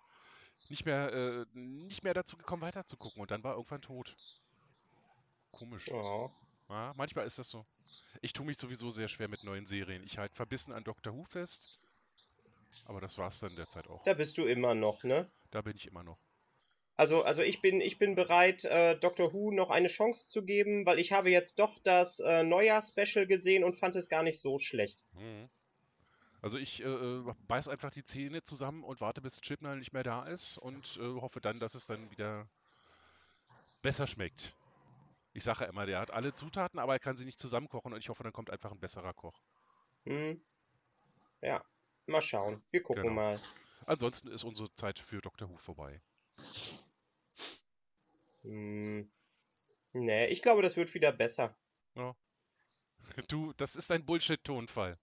nicht 0.68 0.84
mehr, 0.84 1.12
äh, 1.12 1.46
nicht 1.54 2.04
mehr 2.04 2.14
dazu 2.14 2.36
gekommen, 2.36 2.62
weiterzugucken. 2.62 3.22
Und 3.22 3.30
dann 3.30 3.42
war 3.42 3.54
irgendwann 3.54 3.80
tot. 3.80 4.14
Komisch. 5.50 5.90
oh. 5.90 6.30
Ja, 6.68 6.92
manchmal 6.96 7.26
ist 7.26 7.38
das 7.38 7.50
so. 7.50 7.64
Ich 8.22 8.32
tue 8.32 8.46
mich 8.46 8.56
sowieso 8.58 8.90
sehr 8.90 9.08
schwer 9.08 9.28
mit 9.28 9.44
neuen 9.44 9.66
Serien. 9.66 10.02
Ich 10.04 10.18
halte 10.18 10.34
verbissen 10.34 10.72
an 10.72 10.84
Doctor 10.84 11.14
Who 11.14 11.24
fest. 11.24 11.78
Aber 12.86 13.00
das 13.00 13.18
war's 13.18 13.40
dann 13.40 13.54
derzeit 13.56 13.88
auch. 13.88 14.02
Da 14.04 14.14
bist 14.14 14.38
du 14.38 14.46
immer 14.46 14.74
noch, 14.74 15.04
ne? 15.04 15.30
Da 15.50 15.62
bin 15.62 15.76
ich 15.76 15.86
immer 15.86 16.02
noch. 16.02 16.18
Also, 16.96 17.22
also 17.22 17.42
ich 17.42 17.60
bin, 17.62 17.80
ich 17.80 17.98
bin 17.98 18.14
bereit, 18.14 18.64
äh, 18.64 18.94
Doctor 18.94 19.32
Who 19.32 19.50
noch 19.50 19.70
eine 19.70 19.88
Chance 19.88 20.28
zu 20.28 20.44
geben, 20.44 20.84
weil 20.84 20.98
ich 20.98 21.12
habe 21.12 21.30
jetzt 21.30 21.58
doch 21.58 21.78
das 21.82 22.20
äh, 22.20 22.42
Neujahr-Special 22.42 23.26
gesehen 23.26 23.64
und 23.64 23.78
fand 23.78 23.96
es 23.96 24.08
gar 24.08 24.22
nicht 24.22 24.40
so 24.40 24.58
schlecht. 24.58 25.04
Mhm. 25.14 25.48
Also 26.42 26.58
ich 26.58 26.82
äh, 26.82 26.88
äh, 26.88 27.34
beiß 27.48 27.68
einfach 27.68 27.90
die 27.90 28.04
Zähne 28.04 28.42
zusammen 28.42 28.84
und 28.84 29.00
warte, 29.00 29.20
bis 29.20 29.40
Chibnall 29.40 29.78
nicht 29.78 29.92
mehr 29.92 30.02
da 30.02 30.24
ist 30.24 30.58
und 30.58 30.98
äh, 31.00 31.20
hoffe 31.20 31.40
dann, 31.40 31.58
dass 31.60 31.74
es 31.74 31.86
dann 31.86 32.10
wieder 32.10 32.48
besser 33.80 34.06
schmeckt. 34.06 34.54
Ich 35.34 35.44
sage 35.44 35.64
ja 35.64 35.70
immer, 35.70 35.86
der 35.86 36.00
hat 36.00 36.10
alle 36.10 36.34
Zutaten, 36.34 36.78
aber 36.78 36.92
er 36.92 36.98
kann 36.98 37.16
sie 37.16 37.24
nicht 37.24 37.38
zusammenkochen 37.38 37.92
und 37.92 37.98
ich 38.00 38.08
hoffe, 38.10 38.22
dann 38.22 38.32
kommt 38.32 38.50
einfach 38.50 38.70
ein 38.70 38.80
besserer 38.80 39.14
Koch. 39.14 39.40
Hm. 40.04 40.42
Ja, 41.40 41.64
mal 42.06 42.22
schauen. 42.22 42.62
Wir 42.70 42.82
gucken 42.82 43.02
Genau. 43.04 43.14
mal. 43.14 43.40
Ansonsten 43.86 44.28
ist 44.28 44.44
unsere 44.44 44.72
Zeit 44.74 44.98
für 44.98 45.18
Doctor 45.20 45.48
Who 45.50 45.56
vorbei. 45.56 46.00
Hm. 48.42 49.10
Nee, 49.92 50.26
ich 50.28 50.42
glaube, 50.42 50.62
das 50.62 50.76
wird 50.76 50.92
wieder 50.94 51.12
besser. 51.12 51.54
Du, 53.28 53.52
das 53.54 53.76
ist 53.76 53.90
ein 53.92 54.04
Bullshit-Tonfall. 54.04 54.96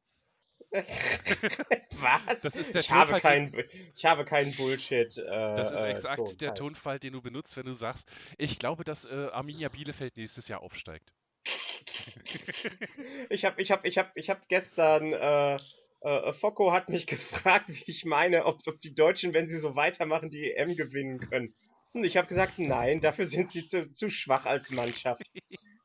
Was? 0.71 2.41
Das 2.41 2.55
ist 2.55 2.73
der 2.73 2.81
ich, 2.81 2.91
habe 2.91 3.11
Tonfall, 3.11 3.21
kein, 3.21 3.63
ich 3.95 4.05
habe 4.05 4.25
keinen 4.25 4.55
Bullshit. 4.55 5.17
Äh, 5.17 5.55
Das 5.55 5.71
ist 5.71 5.83
äh, 5.83 5.89
exakt 5.89 6.19
der 6.41 6.49
Tonfall. 6.49 6.53
Tonfall, 6.55 6.99
den 6.99 7.13
du 7.13 7.21
benutzt, 7.21 7.57
wenn 7.57 7.65
du 7.65 7.73
sagst, 7.73 8.09
ich 8.37 8.59
glaube, 8.59 8.83
dass 8.83 9.05
äh, 9.05 9.29
Arminia 9.31 9.69
Bielefeld 9.69 10.15
nächstes 10.17 10.47
Jahr 10.47 10.61
aufsteigt. 10.61 11.11
Ich 13.29 13.45
habe 13.45 13.61
ich 13.61 13.71
hab, 13.71 13.85
ich 13.85 13.97
hab, 13.97 14.15
ich 14.17 14.29
hab 14.29 14.47
gestern, 14.49 15.13
äh, 15.13 15.57
äh, 16.01 16.33
Focko 16.33 16.71
hat 16.71 16.89
mich 16.89 17.07
gefragt, 17.07 17.65
wie 17.69 17.83
ich 17.91 18.05
meine, 18.05 18.45
ob, 18.45 18.59
ob 18.67 18.79
die 18.81 18.93
Deutschen, 18.93 19.33
wenn 19.33 19.49
sie 19.49 19.57
so 19.57 19.75
weitermachen, 19.75 20.29
die 20.29 20.51
EM 20.53 20.75
gewinnen 20.75 21.19
können. 21.19 21.53
Und 21.93 22.03
ich 22.03 22.17
habe 22.17 22.27
gesagt, 22.27 22.59
nein, 22.59 23.01
dafür 23.01 23.25
sind 23.25 23.51
sie 23.51 23.67
zu, 23.67 23.91
zu 23.91 24.09
schwach 24.09 24.45
als 24.45 24.69
Mannschaft. 24.69 25.23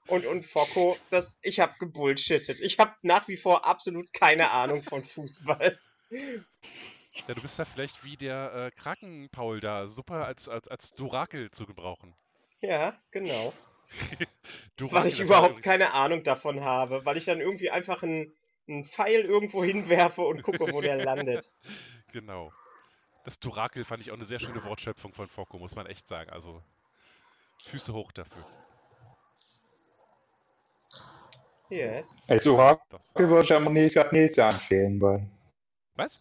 Und, 0.06 0.26
und 0.26 0.46
Focko, 0.46 0.94
das, 1.10 1.38
ich 1.40 1.60
habe 1.60 1.72
gebullshittet. 1.78 2.60
Ich 2.60 2.78
habe 2.78 2.94
nach 3.00 3.26
wie 3.26 3.38
vor 3.38 3.64
absolut 3.64 4.12
keine 4.12 4.50
Ahnung 4.50 4.82
von 4.82 5.02
Fußball. 5.02 5.78
Ja, 6.10 7.34
du 7.34 7.40
bist 7.40 7.58
da 7.58 7.64
vielleicht 7.64 8.04
wie 8.04 8.16
der 8.16 8.52
äh, 8.54 8.70
Kraken-Paul 8.78 9.60
da, 9.60 9.86
super 9.86 10.26
als, 10.26 10.48
als, 10.48 10.68
als 10.68 10.92
Durakel 10.92 11.50
zu 11.50 11.64
gebrauchen. 11.64 12.14
Ja, 12.60 12.98
genau. 13.10 13.52
Durakel, 14.76 15.04
Weil 15.04 15.08
ich 15.08 15.20
überhaupt 15.20 15.50
übrigens- 15.52 15.64
keine 15.64 15.92
Ahnung 15.94 16.22
davon 16.22 16.60
habe. 16.62 17.04
Weil 17.04 17.16
ich 17.16 17.24
dann 17.24 17.40
irgendwie 17.40 17.70
einfach 17.70 18.02
einen, 18.02 18.30
einen 18.68 18.86
Pfeil 18.86 19.20
irgendwo 19.20 19.64
hinwerfe 19.64 20.22
und 20.22 20.42
gucke, 20.42 20.72
wo 20.72 20.80
der 20.80 20.96
landet. 20.96 21.50
Genau. 22.12 22.52
Das 23.24 23.40
Durakel 23.40 23.84
fand 23.84 24.00
ich 24.02 24.12
auch 24.12 24.16
eine 24.16 24.24
sehr 24.24 24.38
schöne 24.38 24.62
Wortschöpfung 24.62 25.12
von 25.12 25.26
Focko, 25.26 25.58
muss 25.58 25.74
man 25.74 25.86
echt 25.86 26.06
sagen. 26.06 26.30
Also, 26.30 26.62
Füße 27.64 27.92
hoch 27.92 28.12
dafür. 28.12 28.46
Yes. 31.70 32.22
Als 32.28 32.46
Orakel 32.46 33.00
würde 33.16 33.44
ich 33.44 33.52
aber 33.52 33.70
Nils 33.70 33.96
Nils 34.12 34.38
empfehlen 34.38 35.00
wollen. 35.00 35.28
Was? 35.96 36.20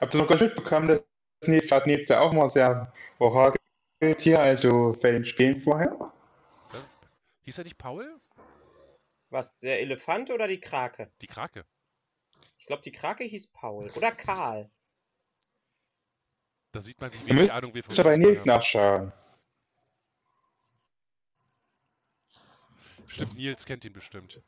Habt 0.00 0.14
ihr 0.14 0.20
noch 0.20 0.28
gar 0.28 0.34
nicht 0.34 0.56
mitbekommen, 0.56 0.88
dass 0.88 1.02
Nils 1.46 1.70
Nils 1.86 2.08
ja 2.08 2.20
auch 2.20 2.32
mal 2.32 2.48
sehr 2.50 2.92
orakelt 3.18 3.60
hier, 4.18 4.40
also 4.40 4.96
bei 5.00 5.12
den 5.12 5.24
Spielen 5.24 5.60
vorher? 5.60 6.12
Hieß 7.42 7.58
er 7.58 7.64
nicht 7.64 7.78
Paul? 7.78 8.16
Was, 9.30 9.56
der 9.58 9.80
Elefant 9.80 10.30
oder 10.30 10.48
die 10.48 10.60
Krake? 10.60 11.12
Die 11.20 11.28
Krake. 11.28 11.64
Ich 12.58 12.66
glaube, 12.66 12.82
die 12.82 12.92
Krake 12.92 13.24
hieß 13.24 13.48
Paul. 13.48 13.88
Oder 13.96 14.12
Karl. 14.12 14.70
Da 16.72 16.80
sieht 16.80 17.00
man, 17.00 17.12
wie 17.12 17.28
wenig 17.28 17.52
Ahnung 17.52 17.74
wir 17.74 17.82
von 17.82 17.94
Fußball 17.94 18.18
Nils 18.18 18.40
haben. 18.40 18.48
nachschauen. 18.48 19.12
Stimmt, 23.06 23.34
Nils 23.34 23.66
kennt 23.66 23.84
ihn 23.84 23.92
bestimmt. 23.92 24.42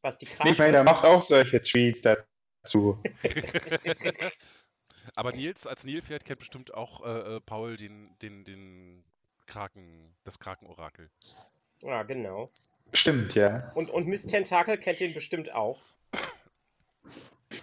Was, 0.00 0.18
die 0.18 0.26
Krake? 0.26 0.50
ich 0.50 0.58
meine, 0.58 0.72
der 0.72 0.84
macht 0.84 1.04
auch 1.04 1.20
solche 1.20 1.60
Tweets 1.60 2.02
dazu. 2.02 3.02
Aber 5.14 5.32
Nils, 5.32 5.66
als 5.66 5.84
Nilpferd 5.84 6.24
kennt 6.24 6.38
bestimmt 6.38 6.72
auch 6.74 7.04
äh, 7.04 7.36
äh, 7.36 7.40
Paul 7.40 7.76
den, 7.76 8.16
den, 8.20 8.44
den 8.44 9.04
Kraken, 9.46 10.14
das 10.24 10.38
Krakenorakel. 10.38 11.10
Ja, 11.82 12.02
genau. 12.02 12.48
Stimmt, 12.92 13.34
ja. 13.34 13.70
Und, 13.74 13.90
und 13.90 14.06
Miss 14.06 14.26
Tentakel 14.26 14.78
kennt 14.78 15.00
den 15.00 15.14
bestimmt 15.14 15.52
auch. 15.52 15.80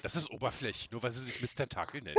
Das 0.03 0.15
ist 0.15 0.29
oberflächlich, 0.31 0.91
nur 0.91 1.03
weil 1.03 1.11
sie 1.11 1.23
sich 1.23 1.41
Miss 1.41 1.55
Tentakel 1.55 2.01
nennt. 2.01 2.17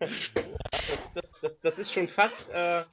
das, 0.00 0.30
das, 1.14 1.32
das, 1.42 1.60
das 1.60 1.78
ist 1.78 1.92
schon 1.92 2.08
fast, 2.08 2.48
äh, 2.50 2.84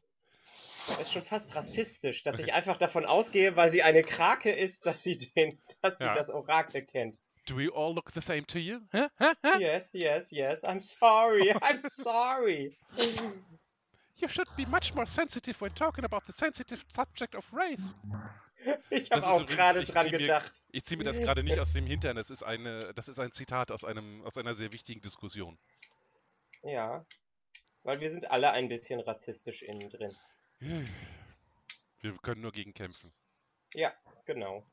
das 0.44 1.00
ist 1.00 1.14
schon 1.14 1.24
fast 1.24 1.56
rassistisch, 1.56 2.24
dass 2.24 2.40
ich 2.40 2.54
einfach 2.54 2.78
davon 2.78 3.06
ausgehe, 3.06 3.56
weil 3.56 3.72
sie 3.72 3.84
eine 3.84 4.04
Krake 4.04 4.52
ist, 4.52 4.86
dass 4.86 5.02
sie 5.04 5.18
den, 5.18 5.60
dass 5.82 5.98
sie 5.98 6.04
Ja. 6.04 6.16
das 6.16 6.30
Orakel 6.30 6.86
kennt. 6.86 7.18
Do 7.46 7.58
we 7.58 7.70
all 7.74 7.94
look 7.94 8.12
the 8.14 8.22
same 8.22 8.46
to 8.48 8.58
you? 8.58 8.80
Yes, 9.60 9.90
yes, 9.92 10.32
yes. 10.32 10.64
I'm 10.64 10.80
sorry. 10.80 11.52
I'm 11.62 11.82
sorry. 11.90 12.78
You 14.24 14.30
should 14.30 14.48
be 14.56 14.66
much 14.66 14.94
more 14.94 15.06
sensitive 15.06 15.60
when 15.60 15.76
talking 15.76 16.06
about 16.06 16.22
the 16.26 16.32
sensitive 16.32 16.82
subject 16.88 17.36
of 17.36 17.52
race. 17.52 17.94
Ich 18.90 19.12
habe 19.12 19.28
auch 19.28 19.46
gerade 19.46 19.84
dran 19.84 20.06
mir- 20.10 20.18
gedacht. 20.18 20.64
Ich 20.72 20.86
ziehe 20.86 20.98
mir 20.98 21.04
das 21.04 21.20
gerade 21.20 21.44
nicht 21.44 21.60
aus 21.60 21.74
dem 21.74 21.86
Hintern, 21.86 22.16
das 22.16 22.30
ist, 22.30 22.42
eine, 22.44 22.94
das 22.94 23.10
ist 23.10 23.20
ein 23.20 23.34
Zitat 23.34 23.70
aus, 23.70 23.84
einem, 23.84 24.24
aus 24.24 24.38
einer 24.38 24.54
sehr 24.54 24.72
wichtigen 24.72 25.02
Diskussion. 25.02 25.60
Ja. 26.62 27.06
Weil 27.84 28.00
wir 28.00 28.10
sind 28.10 28.32
alle 28.32 28.52
ein 28.52 28.70
bisschen 28.70 29.02
rassistisch 29.02 29.62
innen 29.62 29.90
drin. 29.90 30.16
Wir 32.00 32.18
können 32.22 32.40
nur 32.40 32.54
gegen 32.54 32.74
kämpfen. 32.74 33.12
Ja, 33.74 33.94
genau. 34.24 34.66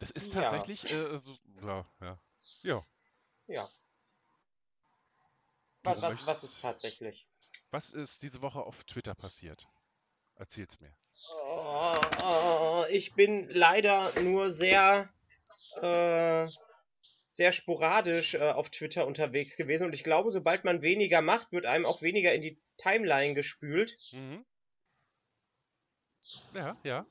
Das 0.00 0.10
ist 0.10 0.34
Ja. 0.34 0.40
tatsächlich 0.42 0.92
äh, 0.92 1.16
so. 1.16 1.38
Ja, 1.62 1.86
ja. 2.00 2.18
Ja. 2.62 2.86
Ja. 3.46 3.68
Was, 5.96 6.02
was, 6.02 6.26
was 6.26 6.44
ist 6.44 6.60
tatsächlich? 6.60 7.26
Was 7.70 7.92
ist 7.92 8.22
diese 8.22 8.40
Woche 8.42 8.60
auf 8.60 8.84
Twitter 8.84 9.14
passiert? 9.14 9.68
Erzähl's 10.36 10.80
mir. 10.80 10.94
Oh, 11.34 12.00
oh, 12.22 12.84
ich 12.90 13.12
bin 13.12 13.48
leider 13.50 14.18
nur 14.20 14.50
sehr, 14.50 15.12
äh, 15.82 16.48
sehr 17.30 17.52
sporadisch 17.52 18.34
äh, 18.34 18.50
auf 18.50 18.70
Twitter 18.70 19.06
unterwegs 19.06 19.56
gewesen 19.56 19.84
und 19.86 19.94
ich 19.94 20.04
glaube, 20.04 20.30
sobald 20.30 20.64
man 20.64 20.80
weniger 20.82 21.22
macht, 21.22 21.52
wird 21.52 21.66
einem 21.66 21.84
auch 21.86 22.02
weniger 22.02 22.32
in 22.32 22.42
die 22.42 22.60
Timeline 22.76 23.34
gespült. 23.34 23.94
Mhm. 24.12 24.44
Ja, 26.54 26.76
ja. 26.84 27.06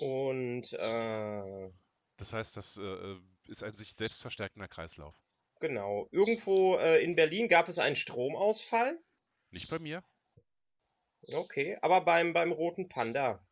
Und 0.00 0.72
äh, 0.72 1.70
Das 2.18 2.32
heißt, 2.32 2.56
das 2.56 2.76
äh, 2.76 3.16
ist 3.46 3.62
ein 3.62 3.74
sich 3.74 3.94
selbst 3.94 4.20
verstärkender 4.20 4.68
Kreislauf. 4.68 5.14
Genau, 5.60 6.06
irgendwo 6.12 6.76
äh, 6.76 7.02
in 7.02 7.16
Berlin 7.16 7.48
gab 7.48 7.68
es 7.68 7.78
einen 7.78 7.96
Stromausfall. 7.96 8.98
Nicht 9.50 9.70
bei 9.70 9.78
mir. 9.78 10.04
Okay, 11.32 11.78
aber 11.82 12.02
beim, 12.02 12.32
beim 12.32 12.52
Roten 12.52 12.88
Panda 12.88 13.44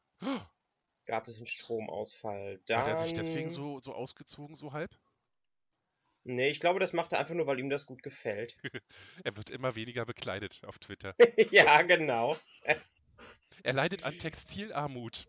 gab 1.06 1.28
es 1.28 1.38
einen 1.38 1.46
Stromausfall. 1.46 2.60
Hat 2.70 2.86
er 2.86 2.96
sich 2.96 3.14
Dann- 3.14 3.24
deswegen 3.24 3.48
so, 3.48 3.78
so 3.78 3.94
ausgezogen, 3.94 4.54
so 4.54 4.72
halb? 4.72 4.90
Nee, 6.26 6.48
ich 6.48 6.58
glaube, 6.58 6.80
das 6.80 6.94
macht 6.94 7.12
er 7.12 7.18
einfach 7.18 7.34
nur, 7.34 7.46
weil 7.46 7.60
ihm 7.60 7.68
das 7.68 7.84
gut 7.84 8.02
gefällt. 8.02 8.56
Er 9.24 9.36
wird 9.36 9.50
immer 9.50 9.74
weniger 9.74 10.06
bekleidet 10.06 10.62
auf 10.64 10.78
Twitter. 10.78 11.14
ja, 11.50 11.82
genau. 11.82 12.34
Er 13.62 13.72
leidet 13.74 14.04
an 14.04 14.18
Textilarmut. 14.18 15.28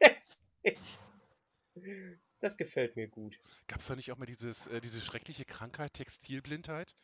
Das 2.40 2.56
gefällt 2.56 2.96
mir 2.96 3.08
gut. 3.08 3.38
Gab 3.68 3.80
es 3.80 3.86
da 3.86 3.96
nicht 3.96 4.10
auch 4.12 4.16
mal 4.18 4.26
dieses, 4.26 4.66
äh, 4.66 4.80
diese 4.80 5.00
schreckliche 5.00 5.44
Krankheit, 5.44 5.94
Textilblindheit? 5.94 6.96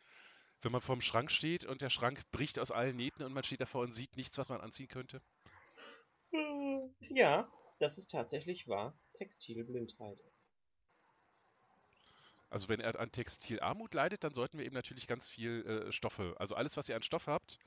Wenn 0.61 0.71
man 0.71 0.81
vorm 0.81 1.01
Schrank 1.01 1.31
steht 1.31 1.65
und 1.65 1.81
der 1.81 1.89
Schrank 1.89 2.21
bricht 2.31 2.59
aus 2.59 2.71
allen 2.71 2.95
Nähten 2.95 3.23
und 3.23 3.33
man 3.33 3.43
steht 3.43 3.61
davor 3.61 3.83
und 3.83 3.91
sieht 3.91 4.15
nichts, 4.17 4.37
was 4.37 4.49
man 4.49 4.61
anziehen 4.61 4.87
könnte? 4.87 5.21
Hm, 6.31 6.93
Ja, 6.99 7.49
das 7.79 7.97
ist 7.97 8.11
tatsächlich 8.11 8.67
wahr. 8.67 8.93
Textilblindheit. 9.13 10.19
Also 12.49 12.69
wenn 12.69 12.79
er 12.79 12.97
an 12.99 13.11
Textilarmut 13.11 13.93
leidet, 13.93 14.23
dann 14.23 14.33
sollten 14.33 14.57
wir 14.57 14.65
ihm 14.65 14.73
natürlich 14.73 15.07
ganz 15.07 15.29
viel 15.29 15.59
äh, 15.65 15.91
Stoffe, 15.91 16.35
also 16.39 16.55
alles, 16.55 16.77
was 16.77 16.87
ihr 16.87 16.95
an 16.95 17.03
Stoff 17.03 17.27
habt, 17.27 17.59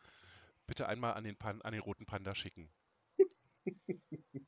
bitte 0.66 0.88
einmal 0.88 1.14
an 1.14 1.24
den, 1.24 1.36
Pan 1.36 1.62
an 1.62 1.72
den 1.72 1.82
roten 1.82 2.06
Panda 2.06 2.34
schicken. 2.34 2.70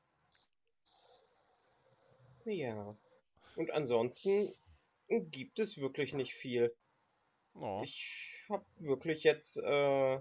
Ja. 2.45 2.97
Und 3.59 3.73
ansonsten 3.73 4.55
gibt 5.09 5.59
es 5.59 5.79
wirklich 5.79 6.15
nicht 6.15 6.33
viel. 6.33 6.73
Oh, 7.55 7.81
Ich 7.83 8.45
habe 8.49 8.65
wirklich 8.77 9.25
jetzt 9.25 9.57
äh, 9.57 10.21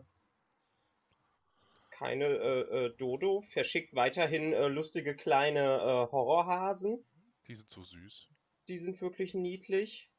keine 1.92 2.26
äh, 2.26 2.62
äh, 2.86 2.98
Dodo. 2.98 3.42
Verschickt 3.42 3.94
weiterhin 3.94 4.54
äh, 4.54 4.68
lustige 4.70 5.16
kleine 5.16 5.60
äh, 5.62 6.12
Horrorhasen. 6.12 7.06
die 7.48 7.54
sind 7.54 7.70
so 7.70 7.84
süß. 7.84 8.28
Die 8.70 8.80
sind 8.80 9.00
wirklich 9.02 9.36
niedlich. 9.36 10.10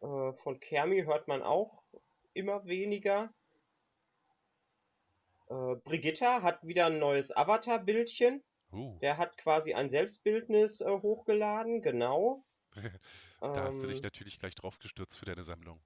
Äh, 0.00 0.32
von 0.44 0.60
Kermi 0.60 1.02
hört 1.02 1.26
man 1.26 1.42
auch 1.42 1.82
immer 2.34 2.64
weniger. 2.66 3.34
Brigitta 5.84 6.40
hat 6.40 6.66
wieder 6.66 6.86
ein 6.86 6.98
neues 6.98 7.30
Avatar-Bildchen. 7.36 8.42
Uh, 8.72 8.98
Der 9.00 9.18
hat 9.18 9.36
quasi 9.36 9.74
ein 9.74 9.90
Selbstbildnis 9.90 10.80
äh, 10.80 10.86
hochgeladen, 10.90 11.82
genau. 11.82 12.44
da 13.40 13.64
hast 13.64 13.82
du 13.82 13.86
dich 13.86 13.98
Ähm, 13.98 14.02
natürlich 14.02 14.38
gleich 14.38 14.54
drauf 14.54 14.78
gestürzt 14.78 15.18
für 15.18 15.26
deine 15.26 15.42
Sammlung. 15.42 15.82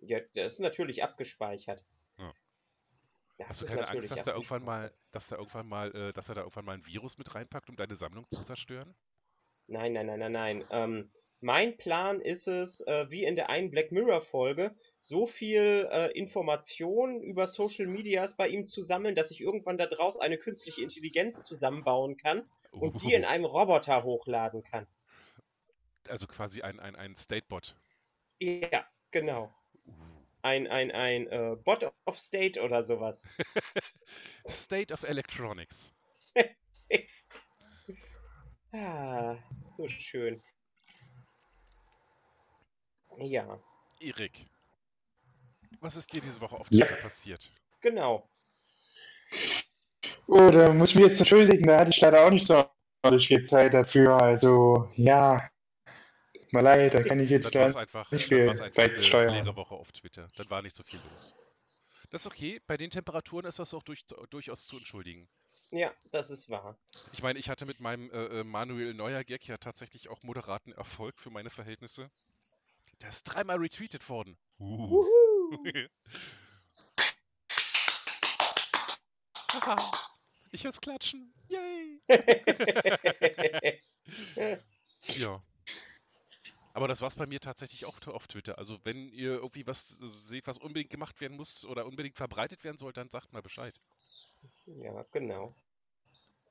ja, 0.00 0.20
der 0.34 0.46
ist 0.46 0.60
natürlich 0.60 1.02
abgespeichert. 1.02 1.84
Ja. 2.18 2.32
Das 3.38 3.48
Hast 3.48 3.62
du 3.62 3.66
keine 3.66 3.88
Angst, 3.88 4.10
dass 4.10 4.24
da 4.24 4.32
irgendwann 4.32 4.64
mal, 4.64 4.92
dass 5.12 5.28
da 5.28 5.36
irgendwann 5.36 5.68
mal, 5.68 5.94
äh, 5.94 6.12
dass 6.12 6.28
er 6.28 6.34
da 6.34 6.40
irgendwann 6.42 6.64
mal 6.64 6.72
ein 6.74 6.86
Virus 6.86 7.18
mit 7.18 7.34
reinpackt, 7.34 7.70
um 7.70 7.76
deine 7.76 7.94
Sammlung 7.96 8.24
zu 8.28 8.42
zerstören? 8.42 8.94
Nein, 9.68 9.92
nein, 9.92 10.06
nein, 10.06 10.18
nein, 10.18 10.32
nein. 10.32 10.64
Ähm, 10.72 11.12
mein 11.40 11.76
Plan 11.76 12.20
ist 12.20 12.48
es, 12.48 12.80
äh, 12.80 13.08
wie 13.10 13.24
in 13.24 13.36
der 13.36 13.48
einen 13.48 13.70
Black 13.70 13.92
Mirror 13.92 14.22
Folge, 14.22 14.74
so 15.00 15.26
viel 15.26 15.88
äh, 15.90 16.10
Information 16.18 17.22
über 17.22 17.46
Social 17.46 17.86
Medias 17.86 18.36
bei 18.36 18.48
ihm 18.48 18.66
zu 18.66 18.82
sammeln, 18.82 19.14
dass 19.14 19.30
ich 19.30 19.40
irgendwann 19.40 19.78
daraus 19.78 20.18
eine 20.18 20.38
künstliche 20.38 20.82
Intelligenz 20.82 21.42
zusammenbauen 21.42 22.16
kann 22.16 22.44
und 22.72 23.00
die 23.02 23.14
in 23.14 23.24
einem 23.24 23.44
Roboter 23.44 24.02
hochladen 24.02 24.62
kann. 24.62 24.86
Also 26.08 26.26
quasi 26.26 26.62
ein, 26.62 26.80
ein, 26.80 26.96
ein 26.96 27.14
Statebot. 27.14 27.76
Ja, 28.40 28.86
genau. 29.10 29.54
Uh. 29.86 29.92
Ein, 30.42 30.66
ein, 30.68 30.90
ein 30.92 31.26
äh, 31.26 31.56
Bot 31.56 31.84
of 32.06 32.18
State 32.18 32.62
oder 32.62 32.82
sowas. 32.82 33.22
State 34.48 34.92
of 34.92 35.02
Electronics. 35.04 35.94
Ah, 38.70 39.38
so 39.72 39.88
schön. 39.88 40.42
Ja, 43.16 43.58
Erik, 43.98 44.46
was 45.80 45.96
ist 45.96 46.12
dir 46.12 46.20
diese 46.20 46.40
Woche 46.40 46.56
auf 46.56 46.66
Ja. 46.70 46.86
Twitter 46.86 47.00
passiert? 47.02 47.50
genau. 47.80 48.28
Oh, 50.26 50.50
da 50.50 50.72
muss 50.72 50.90
ich 50.90 50.96
mich 50.96 51.06
jetzt 51.06 51.18
entschuldigen, 51.20 51.66
da 51.66 51.80
hatte 51.80 51.90
ich 51.90 52.00
leider 52.00 52.24
auch 52.26 52.30
nicht 52.30 52.46
so 52.46 52.64
viel 53.18 53.44
Zeit 53.46 53.74
dafür. 53.74 54.20
Also, 54.20 54.90
ja, 54.96 55.48
mal 56.50 56.60
leid, 56.60 56.94
da 56.94 57.02
kann 57.02 57.20
ich 57.20 57.30
jetzt 57.30 57.54
Dann 57.54 57.74
einfach, 57.76 58.10
nicht 58.10 58.26
viel 58.28 58.50
beisteuern. 58.74 59.34
leere 59.34 59.56
Woche 59.56 59.74
auf 59.74 59.92
Twitter. 59.92 60.28
Dann 60.36 60.50
war 60.50 60.62
nicht 60.62 60.76
so 60.76 60.82
viel 60.82 61.00
los. 61.12 61.34
Das 62.10 62.22
ist 62.22 62.26
okay. 62.26 62.60
Bei 62.66 62.76
den 62.78 62.90
Temperaturen 62.90 63.44
ist 63.44 63.58
das 63.58 63.74
auch 63.74 63.82
durch, 63.82 64.04
durchaus 64.30 64.66
zu 64.66 64.78
entschuldigen. 64.78 65.28
Ja, 65.70 65.92
das 66.10 66.30
ist 66.30 66.48
wahr. 66.48 66.78
Ich 67.12 67.22
meine, 67.22 67.38
ich 67.38 67.50
hatte 67.50 67.66
mit 67.66 67.80
meinem 67.80 68.10
äh, 68.10 68.40
äh, 68.40 68.44
Manuel 68.44 68.94
Neuer 68.94 69.24
Gag 69.24 69.46
ja 69.46 69.58
tatsächlich 69.58 70.08
auch 70.08 70.22
moderaten 70.22 70.72
Erfolg 70.72 71.18
für 71.18 71.28
meine 71.30 71.50
Verhältnisse. 71.50 72.10
Der 73.02 73.10
ist 73.10 73.24
dreimal 73.24 73.58
retweetet 73.58 74.08
worden. 74.08 74.38
Uh. 74.58 74.78
Wuhu. 74.78 75.27
Ich 80.52 80.64
hör's 80.64 80.80
klatschen. 80.80 81.32
Yay! 81.48 82.00
Ja. 85.16 85.42
Aber 86.74 86.88
das 86.88 87.00
war's 87.02 87.14
bei 87.16 87.26
mir 87.26 87.40
tatsächlich 87.40 87.84
auch 87.86 88.04
auf 88.08 88.26
Twitter. 88.26 88.58
Also 88.58 88.78
wenn 88.84 89.08
ihr 89.10 89.34
irgendwie 89.34 89.66
was 89.66 89.88
seht, 89.88 90.46
was 90.46 90.58
unbedingt 90.58 90.90
gemacht 90.90 91.20
werden 91.20 91.36
muss 91.36 91.64
oder 91.64 91.86
unbedingt 91.86 92.16
verbreitet 92.16 92.64
werden 92.64 92.76
soll, 92.78 92.92
dann 92.92 93.08
sagt 93.08 93.32
mal 93.32 93.40
Bescheid. 93.42 93.78
ja, 94.66 95.04
genau. 95.12 95.54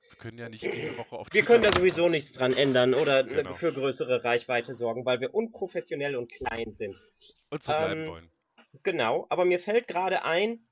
Wir 0.10 0.18
können 0.20 0.38
ja 0.38 0.48
nicht 0.50 0.64
diese 0.72 0.98
Woche 0.98 1.18
auf 1.18 1.28
Wir 1.28 1.42
Twitter 1.42 1.46
können 1.48 1.64
da 1.64 1.70
machen. 1.70 1.80
sowieso 1.82 2.10
nichts 2.10 2.32
dran 2.34 2.54
ändern 2.54 2.94
oder 2.94 3.24
Genau. 3.24 3.54
für 3.54 3.74
größere 3.74 4.24
Reichweite 4.24 4.74
sorgen, 4.76 5.06
weil 5.06 5.20
wir 5.20 5.34
unprofessionell 5.36 6.16
und 6.16 6.32
klein 6.32 6.74
sind. 6.74 6.96
und 7.52 7.64
so 7.64 7.72
bleiben 7.74 8.02
ähm, 8.04 8.08
wollen. 8.08 8.32
Genau, 8.84 9.26
aber 9.30 9.46
mir 9.46 9.60
fällt 9.60 9.88
gerade 9.88 10.24
ein, 10.24 10.68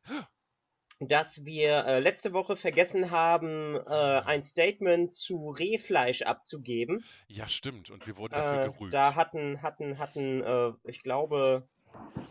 dass 1.01 1.43
wir 1.43 1.85
äh, 1.85 1.99
letzte 1.99 2.31
Woche 2.31 2.55
vergessen 2.55 3.11
haben, 3.11 3.75
äh, 3.75 3.89
ein 3.89 4.43
Statement 4.43 5.13
zu 5.13 5.49
Rehfleisch 5.49 6.21
abzugeben. 6.21 7.03
Ja, 7.27 7.47
stimmt. 7.49 7.89
Und 7.89 8.07
wir 8.07 8.15
wurden 8.17 8.33
dafür 8.33 8.63
Äh, 8.63 8.69
gerügt. 8.71 8.93
da 8.93 9.15
hatten, 9.15 9.61
hatten, 9.61 9.99
hatten, 9.99 10.41
äh, 10.41 10.71
ich 10.85 11.03
glaube, 11.03 11.67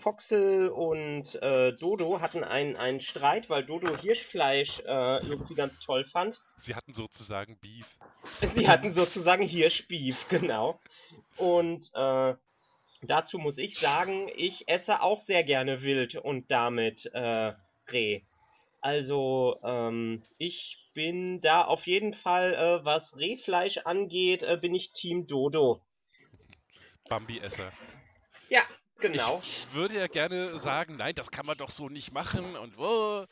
Foxel 0.00 0.68
und 0.68 1.34
äh, 1.42 1.74
Dodo 1.74 2.20
hatten 2.20 2.42
einen, 2.42 2.76
einen 2.76 3.00
Streit, 3.02 3.50
weil 3.50 3.64
Dodo 3.66 3.94
Hirschfleisch 3.98 4.80
äh, 4.80 5.26
irgendwie 5.26 5.54
ganz 5.54 5.78
toll 5.80 6.04
fand. 6.04 6.40
Sie 6.56 6.74
hatten 6.74 6.94
sozusagen 6.94 7.58
Beef. 7.58 7.98
Sie 8.54 8.68
hatten 8.68 8.92
sozusagen 8.92 9.42
Hirschbeef, 9.42 10.26
genau. 10.30 10.80
Und 11.36 11.90
äh, 11.94 12.34
dazu 13.10 13.38
muss 13.38 13.58
ich 13.58 13.78
sagen, 13.78 14.30
ich 14.36 14.68
esse 14.68 15.02
auch 15.02 15.20
sehr 15.20 15.44
gerne 15.44 15.82
Wild 15.82 16.16
und 16.16 16.50
damit 16.50 17.06
äh, 17.12 17.52
Reh. 17.90 18.22
Also 18.80 19.58
ähm, 19.64 20.22
ich 20.38 20.90
bin 20.94 21.40
da 21.40 21.62
auf 21.62 21.86
jeden 21.86 22.14
Fall, 22.14 22.54
äh, 22.54 22.84
was 22.84 23.16
Rehfleisch 23.16 23.78
angeht, 23.78 24.42
äh, 24.42 24.58
bin 24.60 24.74
ich 24.74 24.92
Team 24.92 25.26
Dodo. 25.26 25.80
Bambi-Esser. 27.08 27.72
Ja, 28.48 28.62
genau. 29.00 29.38
Ich 29.42 29.72
würde 29.74 29.96
ja 29.96 30.06
gerne 30.06 30.58
sagen, 30.58 30.96
nein, 30.96 31.14
das 31.14 31.30
kann 31.30 31.46
man 31.46 31.58
doch 31.58 31.70
so 31.70 31.88
nicht 31.88 32.12
machen 32.12 32.56
und 32.56 32.78
wo. 32.78 33.26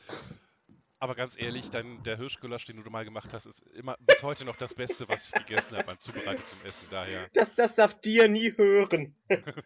Aber 1.03 1.15
ganz 1.15 1.37
ehrlich, 1.37 1.69
dann 1.69 2.01
der 2.03 2.15
Hirschgulasch, 2.15 2.63
den 2.63 2.81
du 2.81 2.89
mal 2.89 3.03
gemacht 3.03 3.33
hast, 3.33 3.45
ist 3.45 3.59
immer 3.73 3.97
bis 3.99 4.23
heute 4.23 4.45
noch 4.45 4.55
das 4.55 4.73
Beste, 4.73 5.09
was 5.09 5.25
ich 5.25 5.31
gegessen 5.33 5.77
habe 5.77 5.91
an 5.91 5.99
zubereitetem 5.99 6.57
Essen. 6.63 6.87
Daher, 6.89 7.27
Das, 7.33 7.53
das 7.55 7.75
darf 7.75 7.99
dir 7.99 8.29
nie 8.29 8.53
hören. 8.55 9.13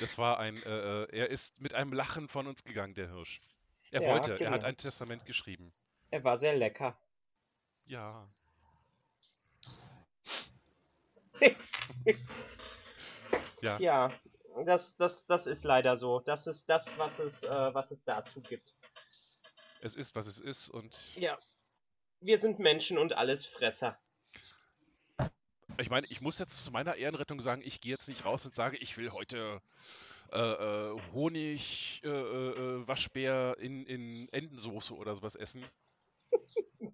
das 0.00 0.18
war 0.18 0.38
ein, 0.38 0.62
äh, 0.64 1.04
äh, 1.04 1.18
er 1.18 1.30
ist 1.30 1.62
mit 1.62 1.72
einem 1.72 1.94
Lachen 1.94 2.28
von 2.28 2.46
uns 2.46 2.64
gegangen, 2.64 2.92
der 2.92 3.08
Hirsch. 3.08 3.40
Er 3.90 4.02
Ja, 4.02 4.10
wollte, 4.10 4.32
er 4.32 4.50
hat 4.50 4.56
genau. 4.56 4.66
ein 4.66 4.76
Testament 4.76 5.24
geschrieben. 5.24 5.72
Er 6.10 6.22
war 6.24 6.36
sehr 6.36 6.54
lecker. 6.54 6.98
Ja. 7.86 8.26
Ja, 13.62 13.78
Ja, 13.78 14.12
das, 14.66 14.94
das, 14.98 15.24
das 15.24 15.46
ist 15.46 15.64
leider 15.64 15.96
so. 15.96 16.20
Das 16.20 16.46
ist 16.46 16.68
das, 16.68 16.86
was 16.98 17.18
es, 17.18 17.42
äh, 17.44 17.74
was 17.74 17.92
es 17.92 18.04
dazu 18.04 18.42
gibt. 18.42 18.74
Es 19.84 19.94
ist, 19.94 20.14
was 20.14 20.26
es 20.26 20.40
ist 20.40 20.70
und 20.70 21.14
Ja. 21.16 21.38
Wir 22.20 22.38
sind 22.38 22.58
Menschen 22.58 22.96
und 22.96 23.12
alles 23.12 23.44
Fresser. 23.44 23.98
ich 25.78 25.90
meine, 25.90 26.06
ich 26.06 26.22
muss 26.22 26.38
jetzt 26.38 26.64
zu 26.64 26.70
meiner 26.70 26.96
Ehrenrettung 26.96 27.40
sagen, 27.40 27.60
ich 27.64 27.80
gehe 27.82 27.92
jetzt 27.92 28.08
nicht 28.08 28.24
raus 28.24 28.46
und 28.46 28.54
sage, 28.54 28.78
ich 28.78 28.96
will 28.96 29.10
heute 29.10 29.60
äh, 30.32 30.38
äh, 30.38 31.00
Honig, 31.12 32.00
äh, 32.02 32.08
äh, 32.08 32.12
äh, 32.12 32.88
Waschbär 32.88 33.56
in, 33.60 33.84
in 33.84 34.28
Entensoße 34.32 34.94
oder 34.94 35.14
sowas 35.16 35.34
essen. 35.34 35.62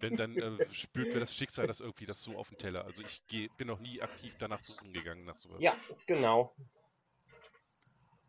Denn 0.03 0.16
dann 0.16 0.36
äh, 0.36 0.66
spürt 0.72 1.14
mir 1.14 1.20
das 1.20 1.34
Schicksal 1.34 1.66
das 1.66 1.80
irgendwie 1.80 2.07
das 2.07 2.22
so 2.22 2.36
auf 2.36 2.49
den 2.49 2.59
Teller. 2.59 2.84
Also 2.84 3.03
ich 3.03 3.22
geh, 3.28 3.49
bin 3.57 3.68
noch 3.68 3.78
nie 3.78 4.03
aktiv 4.03 4.34
danach 4.38 4.62
suchen 4.62 4.93
gegangen 4.93 5.24
nach 5.24 5.36
sowas. 5.36 5.59
Ja, 5.61 5.76
genau. 6.07 6.53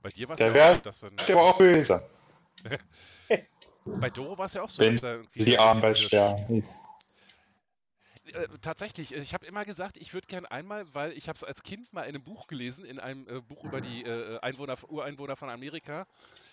Bei 0.02 0.10
dir 0.10 0.28
war 0.28 0.34
es 0.34 0.38
Der 0.38 0.56
ja 0.56 0.76
auch 0.76 0.82
dass 0.82 1.00
dann. 1.00 1.16
Der 1.18 1.36
war 1.36 1.44
auch 1.44 1.58
böse. 1.58 2.08
Bei 3.86 4.10
Doro 4.10 4.38
war 4.38 4.46
es 4.46 4.54
ja 4.54 4.62
auch 4.62 4.70
so, 4.70 4.82
Wenn 4.82 4.94
dass 4.94 5.02
da 5.02 5.14
irgendwie. 5.14 5.46
Die 5.46 5.58
Sterben. 5.96 6.64
Äh, 8.26 8.48
tatsächlich, 8.62 9.14
ich 9.14 9.34
habe 9.34 9.46
immer 9.46 9.66
gesagt, 9.66 9.98
ich 9.98 10.14
würde 10.14 10.28
gern 10.28 10.46
einmal, 10.46 10.86
weil 10.94 11.12
ich 11.14 11.28
habe 11.28 11.36
es 11.36 11.44
als 11.44 11.64
Kind 11.64 11.92
mal 11.92 12.04
in 12.04 12.16
einem 12.16 12.24
Buch 12.24 12.48
gelesen, 12.48 12.86
in 12.86 13.00
einem 13.00 13.28
äh, 13.28 13.42
Buch 13.42 13.64
über 13.64 13.82
die 13.82 14.04
äh, 14.04 14.40
Einwohner, 14.40 14.78
Ureinwohner 14.88 15.36
von 15.36 15.50
Amerika, 15.50 16.06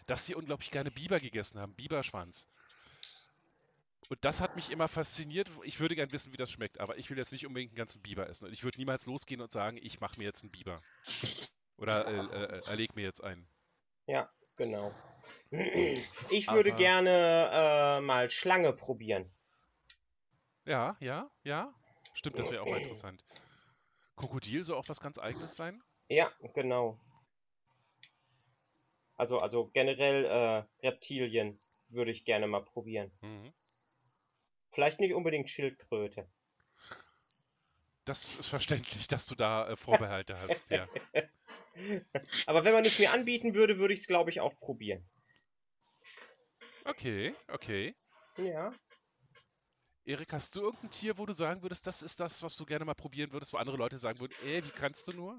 dass 0.07 0.27
sie 0.27 0.35
unglaublich 0.35 0.71
gerne 0.71 0.91
Biber 0.91 1.21
gegessen 1.21 1.61
haben, 1.61 1.75
Biberschwanz. 1.75 2.49
Und 4.09 4.25
das 4.25 4.41
hat 4.41 4.57
mich 4.57 4.71
immer 4.71 4.89
fasziniert. 4.89 5.49
Ich 5.65 5.81
würde 5.81 5.95
gern 5.95 6.11
wissen, 6.13 6.33
wie 6.33 6.39
das 6.39 6.51
schmeckt, 6.51 6.81
aber 6.81 6.97
ich 6.97 7.11
will 7.11 7.19
jetzt 7.19 7.33
nicht 7.33 7.47
unbedingt 7.47 7.73
einen 7.73 7.77
ganzen 7.77 8.01
Biber 8.01 8.27
essen. 8.27 8.47
Und 8.47 8.53
ich 8.53 8.65
würde 8.65 8.79
niemals 8.79 9.05
losgehen 9.05 9.43
und 9.43 9.53
sagen, 9.53 9.79
ich 9.81 10.01
mache 10.01 10.19
mir 10.19 10.25
jetzt 10.25 10.43
einen 10.43 10.53
Biber. 10.53 10.81
Oder 11.77 12.07
äh, 12.07 12.17
äh, 12.17 12.63
erleg 12.67 12.97
mir 12.97 13.03
jetzt 13.03 13.23
einen. 13.23 13.47
Ja, 14.07 14.31
genau. 14.57 14.91
Ich 15.51 16.51
würde 16.51 16.71
Aber- 16.71 16.79
gerne 16.79 17.51
äh, 17.53 18.01
mal 18.01 18.31
Schlange 18.31 18.73
probieren. 18.73 19.31
Ja, 20.65 20.97
ja, 21.01 21.31
ja. 21.45 21.73
Stimmt, 22.13 22.39
das 22.39 22.51
wäre 22.51 22.63
auch 22.63 22.67
mal 22.69 22.79
interessant. 22.81 23.25
Krokodil 24.17 24.65
soll 24.65 24.77
auch 24.77 24.89
was 24.89 25.01
ganz 25.01 25.19
Eigenes 25.19 25.57
sein? 25.57 25.83
Ja, 26.09 26.31
genau. 26.55 26.99
Also, 29.17 29.39
also 29.39 29.71
generell 29.73 30.25
äh, 30.25 30.87
Reptilien 30.87 31.59
würde 31.89 32.11
ich 32.11 32.25
gerne 32.25 32.47
mal 32.47 32.63
probieren. 32.65 33.11
Mhm. 33.23 33.53
Vielleicht 34.73 35.01
nicht 35.01 35.15
unbedingt 35.15 35.51
Schildkröte. 35.51 36.29
Das 38.05 38.39
ist 38.39 38.47
verständlich, 38.47 39.09
dass 39.09 39.27
du 39.27 39.35
da 39.35 39.71
äh, 39.71 39.77
Vorbehalte 39.79 40.39
hast, 40.41 40.71
ja. 40.71 40.87
Aber 42.47 42.65
wenn 42.65 42.75
man 42.75 42.85
es 42.85 42.99
mir 42.99 43.13
anbieten 43.13 43.55
würde, 43.55 43.79
würde 43.79 43.95
ich 43.95 44.01
es, 44.01 44.07
glaube 44.07 44.31
ich, 44.31 44.41
auch 44.41 44.55
probieren. 44.59 45.05
Okay, 46.89 47.35
okay. 47.53 47.95
Ja. 48.39 48.73
Erik, 50.07 50.33
hast 50.33 50.57
du 50.57 50.63
irgendein 50.63 50.91
Tier, 50.91 51.19
wo 51.19 51.27
du 51.27 51.35
sagen 51.35 51.61
würdest, 51.61 51.87
das 51.87 52.03
ist 52.03 52.19
das, 52.19 52.43
was 52.43 52.57
du 52.57 52.65
gerne 52.65 52.87
mal 52.87 52.95
probieren 52.95 53.31
würdest, 53.33 53.53
wo 53.53 53.59
andere 53.59 53.77
Leute 53.77 53.99
sagen 53.99 54.19
würden, 54.21 54.35
ey, 54.43 54.65
wie 54.65 54.71
kannst 54.71 55.07
du 55.07 55.13
nur? 55.13 55.37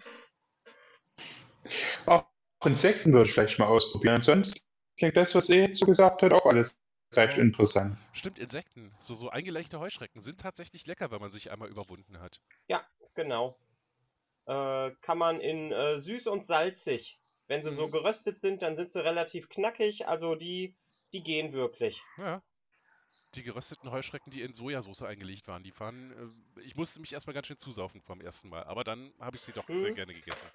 Auch 2.06 2.28
Insekten 2.64 3.12
würde 3.14 3.26
ich 3.28 3.34
vielleicht 3.34 3.58
mal 3.58 3.66
ausprobieren. 3.66 4.22
Sonst 4.22 4.64
klingt 4.98 5.18
das, 5.18 5.34
was 5.34 5.50
er 5.50 5.62
jetzt 5.62 5.80
so 5.80 5.88
gesagt 5.88 6.22
hat, 6.22 6.34
auch 6.34 6.46
alles 6.46 6.78
recht 7.16 7.38
interessant. 7.40 7.98
Stimmt, 8.14 8.38
Insekten, 8.38 8.92
so, 9.00 9.16
so 9.16 9.30
eingelegte 9.30 9.80
Heuschrecken 9.80 10.22
sind 10.22 10.40
tatsächlich 10.40 10.86
lecker, 10.86 11.10
wenn 11.10 11.20
man 11.20 11.32
sich 11.32 11.52
einmal 11.52 11.70
überwunden 11.70 12.20
hat. 12.20 12.40
Genau. 13.16 13.60
Äh, 14.46 14.92
kann 15.02 15.18
man 15.18 15.42
in 15.42 15.72
äh, 15.72 16.00
süß 16.00 16.28
und 16.28 16.46
salzig. 16.46 17.18
Wenn 17.48 17.64
sie 17.64 17.74
so 17.74 17.88
Mhm. 17.88 17.92
geröstet 17.92 18.40
sind, 18.40 18.62
dann 18.62 18.76
sind 18.76 18.94
sie 18.94 19.04
relativ 19.04 19.50
knackig. 19.50 20.08
Also 20.08 20.36
die, 20.36 20.76
die 21.10 21.24
gehen 21.24 21.54
wirklich. 21.54 22.02
Ja. 22.18 22.42
Die 23.36 23.44
gerösteten 23.44 23.92
Heuschrecken, 23.92 24.32
die 24.32 24.42
in 24.42 24.54
Sojasauce 24.54 25.04
eingelegt 25.04 25.48
waren, 25.48 25.64
die 25.64 25.78
waren, 25.80 26.12
äh, 26.58 26.62
ich 26.62 26.76
musste 26.76 27.00
mich 27.00 27.14
erstmal 27.14 27.34
ganz 27.34 27.48
schön 27.48 27.58
zusaufen 27.58 28.02
vom 28.02 28.22
ersten 28.22 28.50
Mal, 28.50 28.64
aber 28.66 28.84
dann 28.84 29.14
habe 29.20 29.36
ich 29.36 29.42
sie 29.44 29.52
doch 29.52 29.68
sehr 29.68 29.92
Mhm. 29.92 29.96
gerne 29.96 30.14
gegessen. 30.14 30.50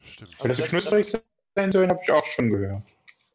Stimmt. 0.00 0.34
Aber 0.38 0.48
dass 0.48 0.58
sie 0.58 0.62
das- 0.62 0.70
knusprig 0.70 1.06
sein 1.54 1.72
sollen, 1.72 1.90
habe 1.90 2.00
ich 2.02 2.10
auch 2.10 2.24
schon 2.24 2.50
gehört. 2.50 2.82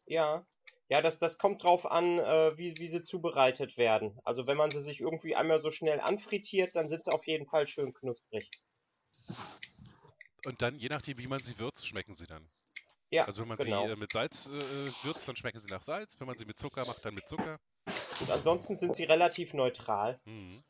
Ja. 0.06 0.44
Ja, 0.90 1.02
das, 1.02 1.18
das 1.18 1.36
kommt 1.36 1.62
drauf 1.62 1.84
an, 1.84 2.18
äh, 2.18 2.56
wie, 2.56 2.78
wie 2.78 2.88
sie 2.88 3.04
zubereitet 3.04 3.76
werden. 3.76 4.18
Also 4.24 4.46
wenn 4.46 4.56
man 4.56 4.70
sie 4.70 4.80
sich 4.80 5.00
irgendwie 5.00 5.36
einmal 5.36 5.60
so 5.60 5.70
schnell 5.70 6.00
anfrittiert, 6.00 6.74
dann 6.74 6.88
sind 6.88 7.04
sie 7.04 7.12
auf 7.12 7.26
jeden 7.26 7.46
Fall 7.46 7.68
schön 7.68 7.92
knusprig. 7.92 8.50
Und 10.44 10.62
dann, 10.62 10.78
je 10.78 10.88
nachdem, 10.88 11.18
wie 11.18 11.26
man 11.26 11.42
sie 11.42 11.58
würzt, 11.58 11.86
schmecken 11.86 12.14
sie 12.14 12.26
dann. 12.26 12.46
Ja, 13.10 13.24
Also 13.24 13.42
wenn 13.42 13.48
man 13.48 13.56
genau. 13.56 13.86
sie 13.86 13.92
äh, 13.92 13.96
mit 13.96 14.12
Salz 14.12 14.48
äh, 14.48 15.04
würzt, 15.04 15.26
dann 15.28 15.36
schmecken 15.36 15.58
sie 15.58 15.70
nach 15.70 15.82
Salz. 15.82 16.20
Wenn 16.20 16.26
man 16.26 16.36
sie 16.36 16.44
mit 16.44 16.58
Zucker 16.58 16.84
macht, 16.84 17.04
dann 17.04 17.14
mit 17.14 17.26
Zucker. 17.28 17.58
Und 18.20 18.30
ansonsten 18.30 18.76
sind 18.76 18.94
sie 18.94 19.04
relativ 19.04 19.54
neutral. 19.54 20.18
Mhm. 20.26 20.62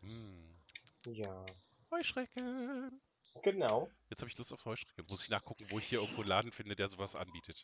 Mm. 0.00 0.56
Ja, 1.04 1.46
Heuschrecken. 1.92 3.00
genau. 3.42 3.88
Jetzt 4.10 4.20
habe 4.20 4.30
ich 4.30 4.38
Lust 4.38 4.52
auf 4.52 4.64
Heuschrecken. 4.64 5.04
Muss 5.08 5.22
ich 5.22 5.30
nachgucken, 5.30 5.66
wo 5.70 5.78
ich 5.78 5.86
hier 5.86 6.00
irgendwo 6.00 6.22
einen 6.22 6.28
Laden 6.28 6.52
finde, 6.52 6.74
der 6.74 6.88
sowas 6.88 7.14
anbietet. 7.14 7.62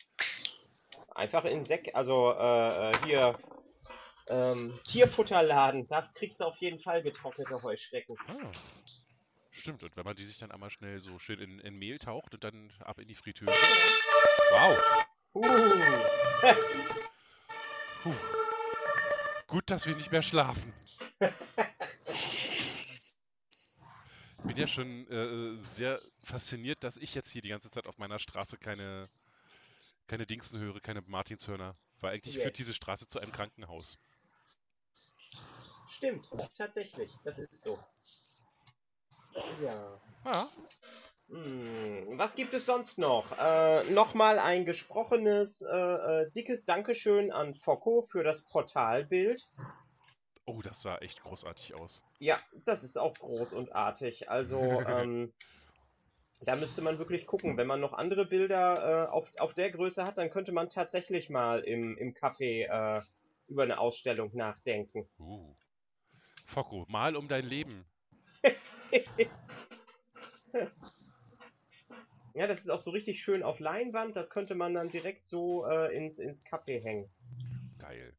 Einfach 1.15 1.45
in 1.45 1.67
Sek, 1.67 1.91
also 1.95 2.33
äh, 2.33 2.91
äh, 2.91 3.05
hier 3.05 3.39
ähm, 4.29 4.79
Tierfutterladen. 4.85 5.89
Da 5.89 6.03
kriegst 6.15 6.41
du 6.41 6.45
auf 6.45 6.57
jeden 6.59 6.81
Fall 6.81 7.03
getrocknete 7.03 7.61
Heuschrecken. 7.63 8.17
Ah. 8.29 8.51
Stimmt, 9.53 9.83
und 9.83 9.95
wenn 9.97 10.05
man 10.05 10.17
die 10.17 10.25
sich 10.25 10.39
dann 10.39 10.51
einmal 10.51 10.71
schnell 10.71 10.99
so 10.99 11.19
schön 11.19 11.39
in, 11.39 11.59
in 11.61 11.77
Mehl 11.79 11.99
taucht 11.99 12.33
und 12.35 12.43
dann 12.43 12.73
ab 12.81 12.99
in 12.99 13.07
die 13.07 13.15
Fritteuse. 13.15 13.53
Wow. 14.51 14.79
Uh. 15.35 15.45
Gut, 19.47 19.71
dass 19.71 19.87
wir 19.87 19.95
nicht 19.95 20.11
mehr 20.11 20.23
schlafen. 20.23 20.73
Ich 24.39 24.45
bin 24.45 24.57
ja 24.57 24.67
schon 24.67 25.07
äh, 25.09 25.57
sehr 25.57 26.01
fasziniert, 26.19 26.83
dass 26.83 26.97
ich 26.97 27.15
jetzt 27.15 27.31
hier 27.31 27.43
die 27.43 27.51
ganze 27.51 27.71
Zeit 27.71 27.87
auf 27.87 27.99
meiner 27.99 28.19
Straße 28.19 28.57
keine, 28.57 29.07
keine 30.09 30.27
Dingsen 30.27 30.59
höre, 30.59 30.81
keine 30.81 31.03
Martinshörner. 31.03 31.75
Weil 32.01 32.15
eigentlich 32.15 32.35
Yes. 32.35 32.43
führt 32.43 32.59
diese 32.59 32.75
Straße 32.75 33.07
zu 33.07 33.21
einem 33.21 33.33
Krankenhaus. 33.33 33.99
Stimmt, 35.91 36.29
tatsächlich. 36.57 37.11
Das 37.23 37.39
ist 37.39 37.63
so. 37.63 37.79
Ja. 39.63 40.01
Ja, 40.25 40.49
Hm, 41.33 42.19
was 42.19 42.35
gibt 42.35 42.53
es 42.53 42.67
sonst 42.67 42.99
noch? 42.99 43.33
Äh, 43.39 43.91
Nochmal 43.91 44.39
ein 44.39 44.67
gesprochenes, 44.67 45.63
äh, 45.63 45.67
äh, 45.67 46.31
dickes 46.33 46.67
Dankeschön 46.67 47.33
an 47.33 47.55
Focco 47.55 48.03
für 48.03 48.23
das 48.23 48.45
Portalbild. 48.45 49.43
oh, 50.45 50.61
das 50.63 50.83
sah 50.83 50.99
echt 50.99 51.23
großartig 51.23 51.75
aus. 51.75 52.05
Ja, 52.19 52.39
das 52.67 52.85
ist 52.85 52.99
auch 52.99 53.15
groß 53.15 53.55
und 53.55 53.75
artig. 53.75 54.29
Also, 54.29 54.57
ähm, 54.87 55.33
da 56.45 56.55
müsste 56.57 56.83
man 56.83 56.99
wirklich 56.99 57.27
gucken. 57.27 57.57
Wenn 57.57 57.67
man 57.67 57.81
noch 57.81 57.95
andere 57.95 58.27
Bilder 58.27 59.07
äh, 59.07 59.11
auf, 59.11 59.27
auf 59.39 59.55
der 59.55 59.71
Größe 59.71 60.05
hat, 60.05 60.19
dann 60.19 60.31
könnte 60.31 60.53
man 60.53 60.69
tatsächlich 60.69 61.31
mal 61.31 61.61
im, 61.61 61.97
im 61.97 62.13
Café 62.13 62.67
äh, 62.67 63.01
über 63.49 63.63
eine 63.63 63.79
Ausstellung 63.79 64.37
nachdenken. 64.37 65.09
Uh. 65.19 65.55
Focko, 66.45 66.85
mal 66.89 67.17
um 67.17 67.27
dein 67.29 67.47
Leben. 67.47 67.87
Ja, 72.35 72.47
das 72.47 72.61
ist 72.61 72.71
auch 72.71 72.83
so 72.83 72.91
richtig 72.91 73.23
schön 73.23 73.43
auf 73.43 73.61
Leinwand. 73.61 74.17
Das 74.17 74.31
könnte 74.31 74.55
man 74.55 74.73
dann 74.73 74.89
direkt 74.89 75.29
so 75.29 75.67
äh, 75.67 75.95
ins, 75.95 76.19
ins 76.19 76.43
Café 76.47 76.83
hängen. 76.83 77.11
Geil. 77.79 78.17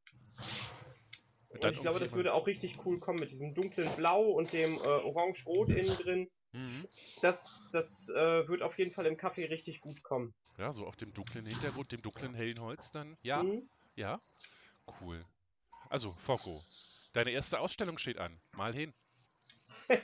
Und 1.50 1.66
ich 1.66 1.82
glaube, 1.82 2.00
das 2.00 2.14
würde 2.14 2.34
auch 2.34 2.48
richtig 2.48 2.86
cool 2.86 3.00
kommen 3.00 3.20
mit 3.20 3.32
diesem 3.32 3.54
dunklen 3.54 3.96
Blau 3.96 4.24
und 4.24 4.54
dem 4.54 4.76
äh, 4.76 4.84
Orange-Rot 4.84 5.70
innen 5.70 5.96
drin. 5.98 6.32
Mhm. 6.52 6.88
Das, 7.22 7.70
das 7.72 8.10
äh, 8.10 8.48
wird 8.48 8.62
auf 8.62 8.78
jeden 8.78 8.92
Fall 8.92 9.06
im 9.06 9.18
Kaffee 9.18 9.46
richtig 9.46 9.82
gut 9.82 10.02
kommen. 10.04 10.34
Ja, 10.58 10.72
so 10.72 10.86
auf 10.86 10.96
dem 10.96 11.12
dunklen 11.14 11.46
Hintergrund, 11.46 11.92
dem 11.92 12.02
dunklen 12.02 12.36
hellen 12.36 12.60
Holz 12.60 12.92
dann. 12.92 13.18
Ja, 13.24 13.44
Mhm. 13.44 13.68
ja. 13.96 14.20
Cool. 15.02 15.24
Also, 15.90 16.12
Focko, 16.12 16.60
deine 17.14 17.32
erste 17.32 17.60
Ausstellung 17.60 17.98
steht 17.98 18.18
an. 18.18 18.40
Mal 18.52 18.74
hin. 18.74 18.94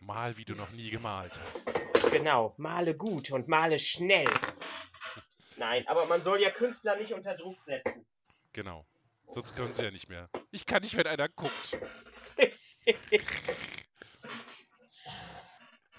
Mal, 0.00 0.36
wie 0.36 0.44
du 0.44 0.54
noch 0.54 0.70
nie 0.70 0.90
gemalt 0.90 1.40
hast. 1.40 1.78
genau, 2.10 2.54
male 2.58 2.94
gut 2.96 3.30
und 3.30 3.48
male 3.48 3.78
schnell. 3.78 4.28
Nein, 5.56 5.86
aber 5.86 6.06
man 6.06 6.20
soll 6.20 6.40
ja 6.42 6.50
Künstler 6.50 6.96
nicht 6.96 7.12
unter 7.12 7.36
Druck 7.36 7.56
setzen. 7.64 8.04
Genau. 8.52 8.84
Sonst 9.22 9.56
können 9.56 9.72
sie 9.72 9.82
ja 9.84 9.90
nicht 9.90 10.08
mehr. 10.08 10.28
Ich 10.50 10.66
kann 10.66 10.82
nicht, 10.82 10.96
wenn 10.96 11.06
einer 11.06 11.28
guckt. 11.28 11.78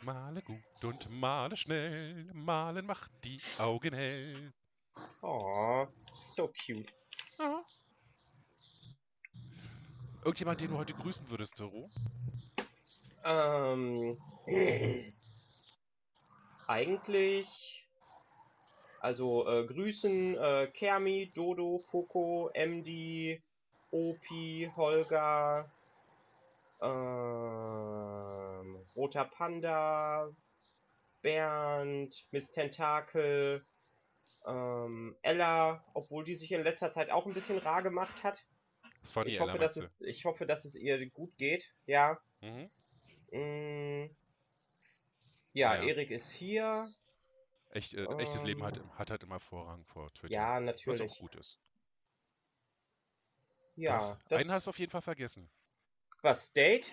Male 0.01 0.41
gut 0.43 0.83
und 0.83 1.09
male 1.09 1.57
schnell. 1.57 2.29
Malen 2.31 2.85
macht 2.85 3.11
die 3.23 3.41
Augen 3.57 3.95
hell. 3.95 4.53
Oh, 5.23 5.87
so 6.27 6.47
cute. 6.65 6.93
Ja. 7.39 7.63
Irgendjemand, 10.25 10.59
den 10.59 10.71
du 10.71 10.77
heute 10.79 10.93
grüßen 10.93 11.29
würdest, 11.29 11.55
Zoro? 11.55 11.85
Ähm, 13.23 14.17
eigentlich, 16.65 17.87
also 19.01 19.47
äh, 19.47 19.67
grüßen 19.67 20.35
äh, 20.35 20.71
Kermi, 20.73 21.29
Dodo, 21.29 21.77
Foko, 21.91 22.49
MD, 22.55 23.39
Opi, 23.91 24.71
Holger, 24.75 25.71
ähm, 26.81 28.77
Roter 28.95 29.25
Panda, 29.25 30.31
Bernd, 31.21 32.15
Miss 32.31 32.49
Tentakel, 32.49 33.63
ähm, 34.47 35.15
Ella, 35.21 35.83
obwohl 35.93 36.23
die 36.23 36.33
sich 36.33 36.51
in 36.51 36.63
letzter 36.63 36.91
Zeit 36.91 37.11
auch 37.11 37.27
ein 37.27 37.35
bisschen 37.35 37.59
rar 37.59 37.83
gemacht 37.83 38.23
hat. 38.23 38.43
Das 39.05 39.15
war 39.15 39.23
die 39.23 39.33
Ich 39.33 39.39
Ella, 39.39 39.49
hoffe, 39.53 39.59
dass 39.59 39.77
es, 39.77 40.01
ich 40.01 40.25
hoffe, 40.25 40.45
dass 40.47 40.65
es 40.65 40.73
ihr 40.73 41.07
gut 41.11 41.37
geht. 41.37 41.71
Ja. 41.85 42.19
Mhm. 42.41 42.67
Mm. 43.31 44.09
Ja, 45.53 45.75
Ja. 45.75 45.83
Erik 45.83 46.09
ist 46.09 46.31
hier. 46.31 46.91
Echt, 47.69 47.93
äh, 47.93 48.05
echtes 48.17 48.43
Leben 48.43 48.63
hat, 48.63 48.77
Ähm. 48.77 48.97
hat 48.97 49.11
halt 49.11 49.21
immer 49.21 49.39
Vorrang 49.39 49.85
vor 49.85 50.11
Twitter. 50.15 50.33
Ja, 50.33 50.55
was 50.55 50.63
natürlich. 50.63 51.01
auch 51.11 51.19
gut 51.19 51.35
ist. 51.35 51.59
Ja, 53.75 53.93
das, 53.93 54.17
das, 54.29 54.39
einen 54.41 54.51
hast 54.51 54.65
du 54.65 54.69
auf 54.69 54.79
jeden 54.79 54.91
Fall 54.91 55.01
vergessen. 55.03 55.47
was, 56.23 56.51
Date? 56.53 56.85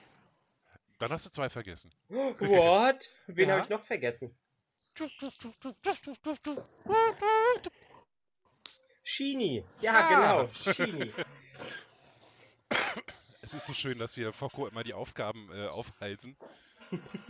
Dann 0.98 1.12
hast 1.12 1.24
du 1.24 1.30
zwei 1.30 1.48
vergessen. 1.48 1.94
What? 2.10 3.10
Wen 3.26 3.48
Ja. 3.48 3.54
habe 3.54 3.64
ich 3.64 3.70
noch 3.70 3.86
vergessen? 3.86 4.36
Shini. 9.04 9.64
Ja, 9.80 9.92
Ah. 9.94 10.08
genau, 10.08 10.74
Shini. 10.74 11.12
Es 13.52 13.58
ist 13.58 13.66
so 13.66 13.74
schön, 13.74 13.98
dass 13.98 14.16
wir 14.16 14.32
Fokko 14.32 14.66
immer 14.66 14.82
die 14.82 14.94
Aufgaben 14.94 15.50
äh, 15.52 15.66
aufhalsen. 15.66 16.34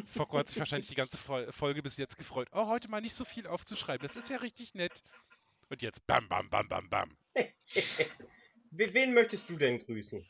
Fokko 0.06 0.38
hat 0.38 0.48
sich 0.48 0.56
wahrscheinlich 0.60 0.86
die 0.88 0.94
ganze 0.94 1.18
Fol 1.18 1.50
Folge 1.50 1.82
bis 1.82 1.96
jetzt 1.96 2.16
gefreut. 2.16 2.48
Oh, 2.52 2.68
heute 2.68 2.88
mal 2.88 3.00
nicht 3.00 3.16
so 3.16 3.24
viel 3.24 3.48
aufzuschreiben. 3.48 4.06
Das 4.06 4.14
ist 4.14 4.30
ja 4.30 4.36
richtig 4.36 4.74
nett. 4.74 5.02
Und 5.68 5.82
jetzt 5.82 6.06
bam, 6.06 6.28
bam, 6.28 6.48
bam, 6.48 6.68
bam, 6.68 6.88
bam. 6.88 7.16
We- 8.70 8.94
Wen 8.94 9.14
möchtest 9.14 9.48
du 9.50 9.56
denn 9.56 9.84
grüßen? 9.84 10.24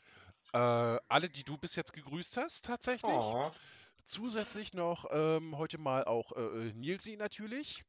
Äh, 0.53 0.57
alle, 0.57 1.29
die 1.29 1.43
du 1.43 1.59
bis 1.59 1.75
jetzt 1.75 1.93
gegrüßt 1.93 2.37
hast, 2.37 2.65
tatsächlich. 2.65 3.11
Oh, 3.13 3.51
Zusätzlich 4.03 4.73
noch 4.73 5.05
ähm, 5.11 5.55
heute 5.59 5.77
mal 5.77 6.05
auch 6.05 6.31
äh, 6.35 6.69
äh, 6.69 6.73
Nilsi 6.73 7.17
natürlich. 7.17 7.83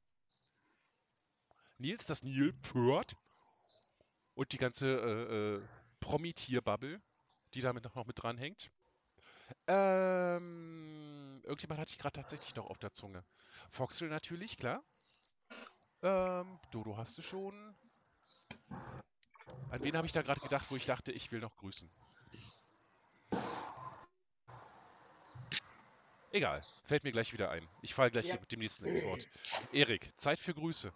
Nils, 1.79 2.05
das 2.07 2.23
Nilpferd. 2.23 3.17
Und 4.35 4.53
die 4.53 4.59
ganze 4.59 4.89
äh, 4.89 5.55
äh, 5.55 5.63
Promi-Tier-Bubble, 6.01 7.01
die 7.55 7.61
damit 7.61 7.85
noch, 7.85 8.07
mit 8.07 8.23
dranhängt. 8.23 8.71
Ähm, 9.67 11.41
irgendjemand 11.45 11.81
hatte 11.81 11.93
ich 11.93 11.99
gerade 11.99 12.15
tatsächlich 12.21 12.55
noch 12.55 12.67
auf 12.67 12.79
der 12.79 12.93
Zunge. 12.93 13.25
Foxel 13.71 14.09
natürlich, 14.09 14.57
klar. 14.57 14.83
Ähm, 16.03 16.59
Dodo 16.71 16.97
hast 16.97 17.17
du 17.17 17.23
schon. 17.23 17.77
An 19.71 19.83
wen 19.83 19.97
habe 19.97 20.07
ich 20.07 20.13
da 20.13 20.23
gerade 20.23 20.41
gedacht, 20.41 20.71
wo 20.71 20.77
ich 20.77 20.87
dachte, 20.87 21.13
ich 21.13 21.33
will 21.33 21.41
noch 21.41 21.57
grüßen? 21.57 21.89
Egal, 26.31 26.65
fällt 26.85 27.05
mir 27.05 27.13
gleich 27.13 27.33
wieder 27.33 27.51
ein. 27.51 27.67
Ich 27.83 27.95
falle 27.95 28.11
gleich 28.11 28.27
Ja. 28.27 28.35
mit 28.39 28.51
dem 28.51 28.59
nächsten 28.59 28.85
ins 28.87 29.03
Wort. 29.05 29.29
Erik, 29.73 30.09
Zeit 30.21 30.41
für 30.41 30.53
Grüße. 30.53 30.93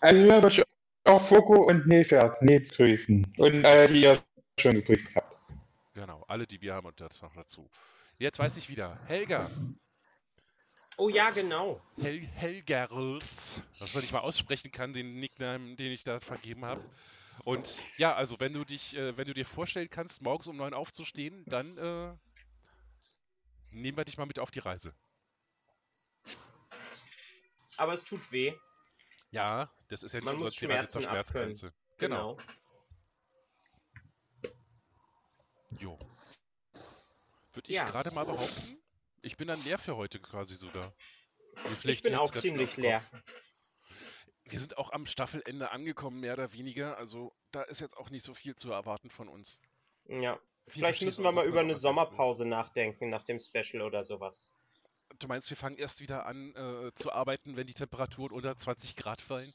Also 0.00 0.32
haben 0.32 0.65
auch 1.06 1.26
Foko 1.26 1.66
und 1.66 1.86
Nilpferd, 1.86 2.42
Nils 2.42 2.76
grüßen. 2.76 3.26
Und 3.38 3.64
alle, 3.64 3.88
die 3.88 4.02
ihr 4.02 4.22
schon 4.58 4.74
gegrüßt 4.74 5.16
habt. 5.16 5.36
Genau, 5.94 6.24
alle, 6.28 6.46
die 6.46 6.60
wir 6.60 6.74
haben 6.74 6.86
und 6.86 7.00
das 7.00 7.22
noch 7.22 7.34
dazu. 7.34 7.68
Jetzt 8.18 8.38
weiß 8.38 8.56
ich 8.56 8.68
wieder. 8.68 8.98
Helga. 9.06 9.48
oh 10.96 11.08
ja, 11.08 11.30
genau. 11.30 11.80
Hel 12.00 12.26
Helgerls. 12.34 13.60
Was 13.78 13.94
man 13.94 14.02
nicht 14.02 14.12
mal 14.12 14.20
aussprechen 14.20 14.72
kann, 14.72 14.92
den 14.92 15.20
Nickname, 15.20 15.76
den 15.76 15.92
ich 15.92 16.04
da 16.04 16.18
vergeben 16.18 16.64
habe. 16.64 16.82
Und 17.44 17.84
ja, 17.98 18.14
also 18.14 18.40
wenn 18.40 18.52
du 18.52 18.64
dich, 18.64 18.96
äh, 18.96 19.16
wenn 19.16 19.26
du 19.26 19.34
dir 19.34 19.44
vorstellen 19.44 19.90
kannst, 19.90 20.22
morgens 20.22 20.48
um 20.48 20.56
neun 20.56 20.74
aufzustehen, 20.74 21.44
dann 21.46 21.76
äh, 21.76 22.14
nehmen 23.74 23.96
wir 23.96 24.04
dich 24.04 24.16
mal 24.16 24.26
mit 24.26 24.38
auf 24.38 24.50
die 24.50 24.60
Reise. 24.60 24.94
Aber 27.76 27.92
es 27.92 28.04
tut 28.04 28.20
weh. 28.32 28.54
Ja, 29.36 29.70
das 29.88 30.02
ist 30.02 30.12
ja 30.12 30.20
nicht 30.20 30.24
Man 30.24 30.36
Reise 30.36 30.48
zur 30.48 30.68
Schmerzen 30.68 30.98
abkönnen. 31.06 31.54
Schmerzgrenze. 31.56 31.72
Genau. 31.98 32.38
Jo. 35.78 35.98
Würde 37.52 37.70
ich 37.70 37.76
Ja. 37.76 37.84
gerade 37.84 38.10
mal 38.12 38.24
behaupten, 38.24 38.82
ich 39.20 39.36
bin 39.36 39.48
dann 39.48 39.62
leer 39.64 39.78
für 39.78 39.96
heute 39.96 40.20
quasi 40.20 40.56
sogar. 40.56 40.94
Ich 41.84 42.02
bin 42.02 42.14
auch 42.14 42.30
ziemlich 42.34 42.78
leer. 42.78 43.04
Wir 44.44 44.58
sind 44.58 44.78
auch 44.78 44.90
am 44.92 45.04
Staffelende 45.04 45.70
angekommen, 45.70 46.20
mehr 46.20 46.32
oder 46.32 46.52
weniger. 46.54 46.96
Also 46.96 47.34
da 47.50 47.62
ist 47.62 47.80
jetzt 47.80 47.96
auch 47.98 48.08
nicht 48.08 48.24
so 48.24 48.32
viel 48.32 48.56
zu 48.56 48.72
erwarten 48.72 49.10
von 49.10 49.28
uns. 49.28 49.60
Ja. 50.06 50.38
Wir 50.64 50.72
Vielleicht 50.72 51.02
müssen 51.02 51.22
wir 51.24 51.28
unser 51.28 51.42
mal 51.42 51.46
über 51.46 51.60
eine. 51.60 51.76
Sommerpause 51.76 52.46
nachdenken, 52.46 53.10
nach 53.10 53.24
dem 53.24 53.38
Special 53.38 53.82
oder 53.82 54.04
sowas. 54.04 54.50
Du 55.18 55.28
meinst, 55.28 55.48
wir 55.50 55.56
fangen 55.56 55.76
erst 55.78 56.00
wieder 56.00 56.26
an 56.26 56.54
äh, 56.54 56.92
zu 56.94 57.12
arbeiten, 57.12 57.56
wenn 57.56 57.66
die 57.66 57.74
Temperaturen 57.74 58.32
unter 58.32 58.56
20 58.56 58.96
Grad 58.96 59.20
fallen? 59.20 59.52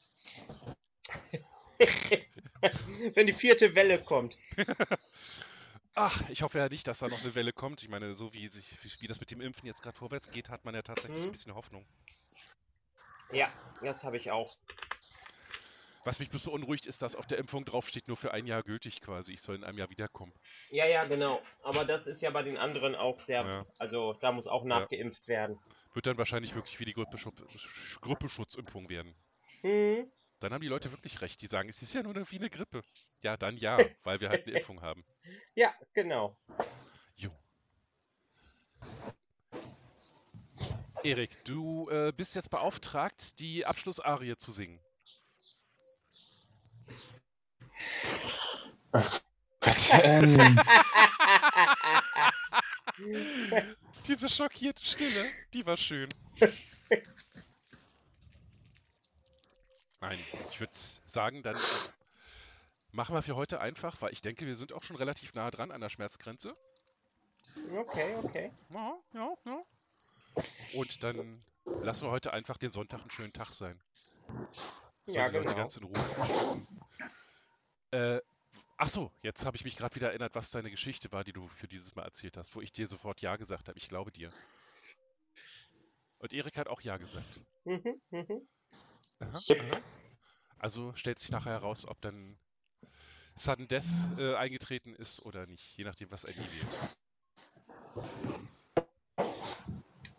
Wenn 3.14 3.26
die 3.26 3.32
vierte 3.32 3.74
Welle 3.74 3.98
kommt. 4.04 4.36
Ach, 5.94 6.22
ich 6.30 6.42
hoffe 6.42 6.58
ja 6.58 6.68
nicht, 6.68 6.86
dass 6.86 7.00
da 7.00 7.08
noch 7.08 7.20
eine 7.22 7.34
Welle 7.34 7.52
kommt. 7.52 7.82
Ich 7.82 7.88
meine, 7.88 8.14
so 8.14 8.32
wie, 8.32 8.48
sich, 8.48 8.78
wie 9.00 9.06
das 9.06 9.20
mit 9.20 9.30
dem 9.30 9.40
Impfen 9.40 9.66
jetzt 9.66 9.82
gerade 9.82 9.96
vorwärts 9.96 10.30
geht, 10.30 10.48
hat 10.48 10.64
man 10.64 10.74
ja 10.74 10.82
tatsächlich 10.82 11.18
Mhm. 11.18 11.28
ein 11.28 11.32
bisschen 11.32 11.54
Hoffnung. 11.54 11.84
Ja, 13.30 13.48
das 13.80 14.04
habe 14.04 14.16
ich 14.16 14.30
auch. 14.30 14.56
Was 16.04 16.18
mich 16.18 16.30
bloß 16.30 16.44
beunruhigt, 16.44 16.86
ist, 16.86 17.02
dass 17.02 17.14
auf 17.14 17.26
der 17.26 17.38
Impfung 17.38 17.64
draufsteht, 17.64 18.08
nur 18.08 18.16
für 18.16 18.34
ein 18.34 18.46
Jahr 18.46 18.62
gültig 18.64 19.00
quasi. 19.00 19.34
Ich 19.34 19.40
soll 19.40 19.54
in 19.54 19.62
einem 19.62 19.78
Jahr 19.78 19.88
wiederkommen. 19.88 20.32
Ja, 20.70 20.86
ja, 20.86 21.04
genau. 21.04 21.40
Aber 21.62 21.84
das 21.84 22.08
ist 22.08 22.22
ja 22.22 22.30
bei 22.30 22.42
den 22.42 22.56
anderen 22.56 22.96
auch 22.96 23.20
sehr. 23.20 23.42
Ja. 23.42 23.60
Also 23.78 24.14
da 24.14 24.32
muss 24.32 24.48
auch 24.48 24.64
nachgeimpft 24.64 25.28
werden. 25.28 25.60
Wird 25.94 26.06
dann 26.06 26.18
wahrscheinlich 26.18 26.54
wirklich 26.56 26.80
wie 26.80 26.86
die 26.86 26.94
Grippeschutzimpfung 26.94 28.88
werden. 28.88 29.14
Hm. 29.60 30.10
Dann 30.40 30.52
haben 30.52 30.62
die 30.62 30.68
Leute 30.68 30.90
wirklich 30.90 31.20
recht. 31.20 31.40
Die 31.40 31.46
sagen, 31.46 31.68
es 31.68 31.82
ist 31.82 31.94
ja 31.94 32.02
nur 32.02 32.16
eine, 32.16 32.28
wie 32.28 32.38
eine 32.38 32.50
Grippe. 32.50 32.82
Ja, 33.20 33.36
dann 33.36 33.56
ja, 33.56 33.78
weil 34.02 34.20
wir 34.20 34.28
halt 34.28 34.46
eine 34.46 34.58
Impfung 34.58 34.82
haben. 34.82 35.04
Ja, 35.54 35.72
genau. 35.94 36.36
Jo. 37.14 37.30
Erik, 41.04 41.44
du 41.44 41.88
äh, 41.90 42.12
bist 42.16 42.34
jetzt 42.34 42.50
beauftragt, 42.50 43.38
die 43.38 43.64
Abschlussarie 43.66 44.36
zu 44.36 44.50
singen. 44.50 44.80
Gott, 49.60 49.88
ähm, 49.92 50.38
Diese 54.06 54.28
schockierte 54.28 54.84
Stille, 54.84 55.30
die 55.54 55.64
war 55.66 55.76
schön. 55.76 56.08
Nein, 60.00 60.18
ich 60.50 60.60
würde 60.60 60.72
sagen, 61.06 61.42
dann 61.42 61.56
machen 62.90 63.14
wir 63.14 63.22
für 63.22 63.36
heute 63.36 63.60
einfach, 63.60 64.02
weil 64.02 64.12
ich 64.12 64.20
denke, 64.20 64.46
wir 64.46 64.56
sind 64.56 64.72
auch 64.72 64.82
schon 64.82 64.96
relativ 64.96 65.34
nah 65.34 65.50
dran 65.50 65.70
an 65.70 65.80
der 65.80 65.88
Schmerzgrenze. 65.88 66.56
okay, 67.74 68.16
okay. 68.22 68.52
Ja, 68.70 68.94
ja, 69.14 69.34
ja. 69.46 69.62
Und 70.74 71.02
dann 71.04 71.44
lassen 71.64 72.06
wir 72.06 72.10
heute 72.10 72.32
einfach 72.32 72.56
den 72.56 72.70
Sonntag 72.70 73.00
einen 73.00 73.10
schönen 73.10 73.32
Tag 73.32 73.46
sein. 73.46 73.80
Sollen 75.04 75.16
Ja, 75.16 75.28
die 75.28 75.36
Leute 75.36 75.48
genau. 75.48 75.58
ganz 75.58 75.76
in 75.76 75.84
Ruhe. 75.84 76.66
Äh, 77.92 78.20
ach 78.78 78.88
so, 78.88 79.10
jetzt 79.22 79.44
habe 79.44 79.56
ich 79.56 79.64
mich 79.64 79.76
gerade 79.76 79.94
wieder 79.94 80.08
erinnert, 80.08 80.34
was 80.34 80.50
deine 80.50 80.70
Geschichte 80.70 81.12
war, 81.12 81.24
die 81.24 81.32
du 81.32 81.46
für 81.48 81.68
dieses 81.68 81.94
Mal 81.94 82.04
erzählt 82.04 82.36
hast, 82.36 82.54
wo 82.56 82.60
ich 82.60 82.72
dir 82.72 82.86
sofort 82.86 83.20
Ja 83.20 83.36
gesagt 83.36 83.68
habe. 83.68 83.78
Ich 83.78 83.88
glaube 83.88 84.10
dir. 84.10 84.32
Und 86.18 86.32
Erik 86.32 86.56
hat 86.56 86.68
auch 86.68 86.80
Ja 86.80 86.96
gesagt. 86.96 87.40
Mhm, 87.64 88.00
mhm. 88.10 88.48
Aha, 89.20 89.38
Yep. 89.48 89.60
aha. 89.60 89.80
Also 90.58 90.92
stellt 90.96 91.18
sich 91.18 91.30
nachher 91.30 91.52
heraus, 91.52 91.86
ob 91.86 92.00
dann 92.00 92.34
Sudden 93.36 93.68
Death 93.68 93.84
äh, 94.18 94.34
eingetreten 94.36 94.94
ist 94.94 95.20
oder 95.24 95.46
nicht, 95.46 95.76
je 95.76 95.84
nachdem, 95.84 96.10
was 96.10 96.24
Andy 96.24 96.40
wählt. 96.52 96.96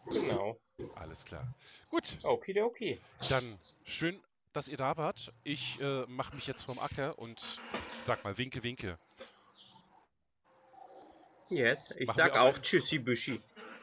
Genau. 0.09 0.57
Alles 0.95 1.26
klar. 1.26 1.47
Gut, 1.89 2.17
Okidoki. 2.24 3.01
dann 3.30 3.57
schön, 3.86 4.21
dass 4.53 4.67
ihr 4.67 4.77
da 4.77 4.95
wart. 4.97 5.33
Ich 5.43 5.81
äh, 5.81 6.05
mache 6.07 6.35
mich 6.35 6.47
jetzt 6.47 6.63
vom 6.63 6.79
Acker 6.79 7.19
und 7.19 7.59
sag 8.01 8.23
mal 8.23 8.37
Winke, 8.37 8.63
Winke. 8.63 8.97
Yes, 11.49 11.93
ich 11.97 12.07
Machen 12.07 12.17
sag 12.17 12.37
auch 12.37 12.55
auch 12.55 12.59
Tschüssi 12.59 12.99
Büschi. 12.99 13.41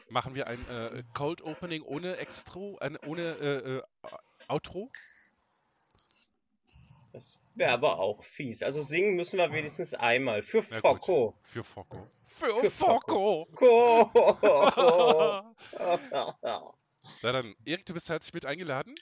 Machen 0.09 0.35
wir 0.35 0.47
ein 0.47 0.67
äh, 0.67 1.03
Cold 1.13 1.41
Opening 1.41 1.83
ohne 1.83 2.17
Extro, 2.17 2.77
ein, 2.79 2.97
ohne 2.97 3.21
äh, 3.21 3.77
äh, 3.77 3.81
Outro? 4.47 4.91
Das 7.13 7.37
wäre 7.55 7.71
aber 7.71 7.99
auch 7.99 8.23
fies. 8.23 8.63
Also 8.63 8.83
singen 8.83 9.15
müssen 9.15 9.37
wir 9.37 9.51
wenigstens 9.51 9.93
einmal. 9.93 10.43
Für. 10.43 10.63
Focko. 10.63 11.35
Für 11.43 11.63
Focko. 11.63 12.05
Für, 12.27 12.61
Für 12.61 12.71
Focko! 12.71 13.47
Ko. 13.55 14.09
Na 17.23 17.31
dann, 17.31 17.55
Erik, 17.65 17.85
du 17.85 17.93
bist 17.93 18.09
herzlich 18.09 18.33
mit 18.33 18.45
eingeladen. 18.45 18.95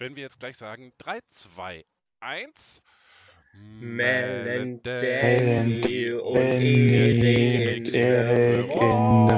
Wenn 0.00 0.16
wir 0.16 0.22
jetzt 0.22 0.40
gleich 0.40 0.56
sagen, 0.56 0.94
3, 0.96 1.20
2, 1.28 1.84
1. 2.20 2.82
Melon 3.52 4.44
Melon 4.44 4.82
Dandy 4.82 6.14
und 6.14 6.36
Erik 6.36 7.86
in 7.88 9.28
the 9.28 9.34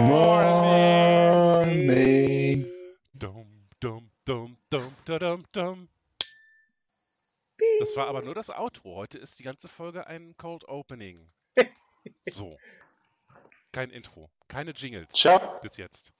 morning. 1.56 2.70
Dum, 3.12 3.66
dum, 3.80 4.08
dum, 4.24 4.56
dum, 4.70 4.94
da, 5.04 5.18
dum, 5.18 5.44
dum. 5.50 5.88
Das 7.80 7.96
war 7.96 8.06
aber 8.06 8.22
nur 8.22 8.36
das 8.36 8.48
Outro. 8.50 8.94
Heute 8.94 9.18
ist 9.18 9.40
die 9.40 9.42
ganze 9.42 9.66
Folge 9.68 10.06
ein 10.06 10.36
Cold 10.36 10.62
Opening. 10.68 11.28
So. 12.30 12.56
Kein 13.72 13.90
Intro. 13.90 14.30
Keine 14.46 14.70
Jingles. 14.70 15.12
Ciao. 15.12 15.58
Bis 15.60 15.76
jetzt. 15.76 16.12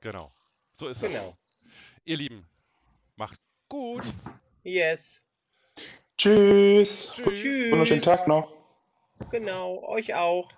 Genau. 0.00 0.32
So 0.72 0.88
ist 0.88 1.02
Genau. 1.02 1.36
es. 1.36 1.36
Ihr 2.06 2.16
Lieben, 2.16 2.46
Macht 3.16 3.40
gut. 3.68 4.02
Yes. 4.62 5.22
Tschüss. 6.18 7.14
Tschüss. 7.14 7.34
Tschüss. 7.34 7.70
Wunderschönen 7.72 8.02
Tag 8.02 8.28
noch. 8.28 8.52
Genau, 9.30 9.82
euch 9.88 10.14
auch. 10.14 10.50